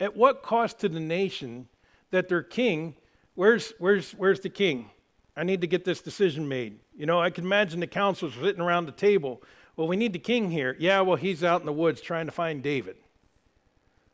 at 0.00 0.16
what 0.16 0.42
cost 0.42 0.80
to 0.80 0.88
the 0.88 0.98
nation 0.98 1.68
that 2.10 2.28
their 2.28 2.42
king, 2.42 2.96
where's, 3.36 3.72
where's, 3.78 4.10
where's 4.14 4.40
the 4.40 4.50
king? 4.50 4.90
I 5.36 5.44
need 5.44 5.60
to 5.60 5.68
get 5.68 5.84
this 5.84 6.00
decision 6.00 6.48
made. 6.48 6.80
You 6.96 7.06
know, 7.06 7.20
I 7.20 7.30
can 7.30 7.44
imagine 7.44 7.80
the 7.80 7.86
councils 7.86 8.34
sitting 8.34 8.60
around 8.60 8.86
the 8.86 8.92
table. 8.92 9.42
Well, 9.76 9.88
we 9.88 9.96
need 9.96 10.12
the 10.12 10.18
king 10.18 10.50
here. 10.50 10.76
Yeah, 10.78 11.00
well, 11.00 11.16
he's 11.16 11.42
out 11.42 11.60
in 11.60 11.66
the 11.66 11.72
woods 11.72 12.00
trying 12.00 12.26
to 12.26 12.32
find 12.32 12.62
David. 12.62 12.96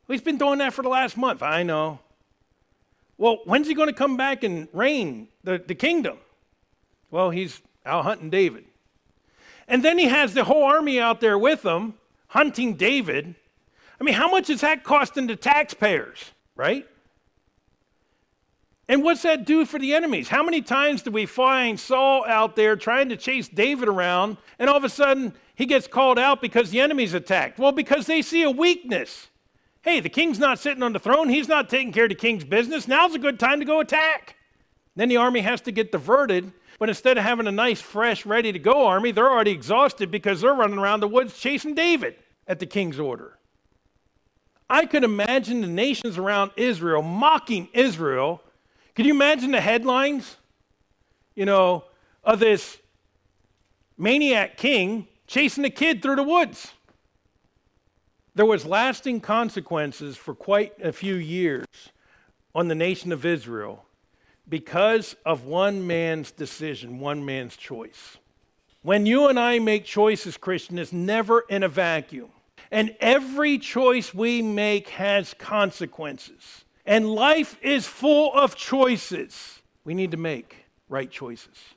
Well, 0.06 0.14
he's 0.14 0.22
been 0.22 0.38
doing 0.38 0.58
that 0.58 0.72
for 0.72 0.82
the 0.82 0.88
last 0.88 1.16
month. 1.16 1.42
I 1.42 1.62
know. 1.62 1.98
Well, 3.16 3.38
when's 3.44 3.66
he 3.66 3.74
going 3.74 3.88
to 3.88 3.94
come 3.94 4.16
back 4.16 4.44
and 4.44 4.68
reign 4.72 5.28
the, 5.42 5.58
the 5.58 5.74
kingdom? 5.74 6.18
Well, 7.10 7.30
he's 7.30 7.60
out 7.84 8.04
hunting 8.04 8.30
David. 8.30 8.64
And 9.66 9.84
then 9.84 9.98
he 9.98 10.06
has 10.06 10.34
the 10.34 10.44
whole 10.44 10.62
army 10.62 11.00
out 11.00 11.20
there 11.20 11.38
with 11.38 11.64
him 11.64 11.94
hunting 12.28 12.74
David. 12.74 13.34
I 14.00 14.04
mean, 14.04 14.14
how 14.14 14.30
much 14.30 14.48
is 14.48 14.60
that 14.60 14.84
costing 14.84 15.26
the 15.26 15.36
taxpayers, 15.36 16.30
right? 16.54 16.86
And 18.88 19.02
what's 19.02 19.22
that 19.22 19.44
do 19.44 19.66
for 19.66 19.78
the 19.78 19.94
enemies? 19.94 20.28
How 20.28 20.42
many 20.42 20.62
times 20.62 21.02
do 21.02 21.10
we 21.10 21.26
find 21.26 21.78
Saul 21.78 22.24
out 22.26 22.56
there 22.56 22.74
trying 22.74 23.10
to 23.10 23.16
chase 23.16 23.46
David 23.46 23.86
around, 23.86 24.38
and 24.58 24.70
all 24.70 24.78
of 24.78 24.84
a 24.84 24.88
sudden 24.88 25.34
he 25.54 25.66
gets 25.66 25.86
called 25.86 26.18
out 26.18 26.40
because 26.40 26.70
the 26.70 26.80
enemy's 26.80 27.12
attacked? 27.12 27.58
Well, 27.58 27.72
because 27.72 28.06
they 28.06 28.22
see 28.22 28.42
a 28.42 28.50
weakness. 28.50 29.28
Hey, 29.82 30.00
the 30.00 30.08
king's 30.08 30.38
not 30.38 30.58
sitting 30.58 30.82
on 30.82 30.94
the 30.94 30.98
throne, 30.98 31.28
he's 31.28 31.48
not 31.48 31.68
taking 31.68 31.92
care 31.92 32.04
of 32.04 32.10
the 32.10 32.14
king's 32.14 32.44
business. 32.44 32.88
Now's 32.88 33.14
a 33.14 33.18
good 33.18 33.38
time 33.38 33.58
to 33.60 33.66
go 33.66 33.80
attack. 33.80 34.36
Then 34.96 35.08
the 35.08 35.18
army 35.18 35.40
has 35.40 35.60
to 35.62 35.70
get 35.70 35.92
diverted, 35.92 36.50
but 36.78 36.88
instead 36.88 37.18
of 37.18 37.24
having 37.24 37.46
a 37.46 37.52
nice, 37.52 37.80
fresh, 37.80 38.24
ready 38.24 38.52
to 38.52 38.58
go 38.58 38.86
army, 38.86 39.12
they're 39.12 39.30
already 39.30 39.50
exhausted 39.50 40.10
because 40.10 40.40
they're 40.40 40.54
running 40.54 40.78
around 40.78 41.00
the 41.00 41.08
woods 41.08 41.38
chasing 41.38 41.74
David 41.74 42.16
at 42.46 42.58
the 42.58 42.66
king's 42.66 42.98
order. 42.98 43.38
I 44.70 44.86
could 44.86 45.04
imagine 45.04 45.60
the 45.60 45.66
nations 45.66 46.18
around 46.18 46.52
Israel 46.56 47.02
mocking 47.02 47.68
Israel 47.72 48.42
can 48.98 49.06
you 49.06 49.14
imagine 49.14 49.52
the 49.52 49.60
headlines? 49.60 50.38
You 51.36 51.44
know, 51.44 51.84
of 52.24 52.40
this 52.40 52.78
maniac 53.96 54.56
king 54.56 55.06
chasing 55.28 55.64
a 55.64 55.70
kid 55.70 56.02
through 56.02 56.16
the 56.16 56.24
woods. 56.24 56.72
There 58.34 58.44
was 58.44 58.66
lasting 58.66 59.20
consequences 59.20 60.16
for 60.16 60.34
quite 60.34 60.72
a 60.82 60.90
few 60.92 61.14
years 61.14 61.64
on 62.56 62.66
the 62.66 62.74
nation 62.74 63.12
of 63.12 63.24
Israel 63.24 63.84
because 64.48 65.14
of 65.24 65.44
one 65.44 65.86
man's 65.86 66.32
decision, 66.32 66.98
one 66.98 67.24
man's 67.24 67.56
choice. 67.56 68.16
When 68.82 69.06
you 69.06 69.28
and 69.28 69.38
I 69.38 69.60
make 69.60 69.84
choices, 69.84 70.36
Christian, 70.36 70.76
it's 70.76 70.92
never 70.92 71.44
in 71.48 71.62
a 71.62 71.68
vacuum. 71.68 72.30
And 72.72 72.96
every 72.98 73.58
choice 73.58 74.12
we 74.12 74.42
make 74.42 74.88
has 74.88 75.34
consequences. 75.34 76.57
And 76.88 77.10
life 77.10 77.58
is 77.60 77.86
full 77.86 78.32
of 78.32 78.56
choices. 78.56 79.60
We 79.84 79.92
need 79.92 80.10
to 80.12 80.16
make 80.16 80.64
right 80.88 81.10
choices. 81.10 81.74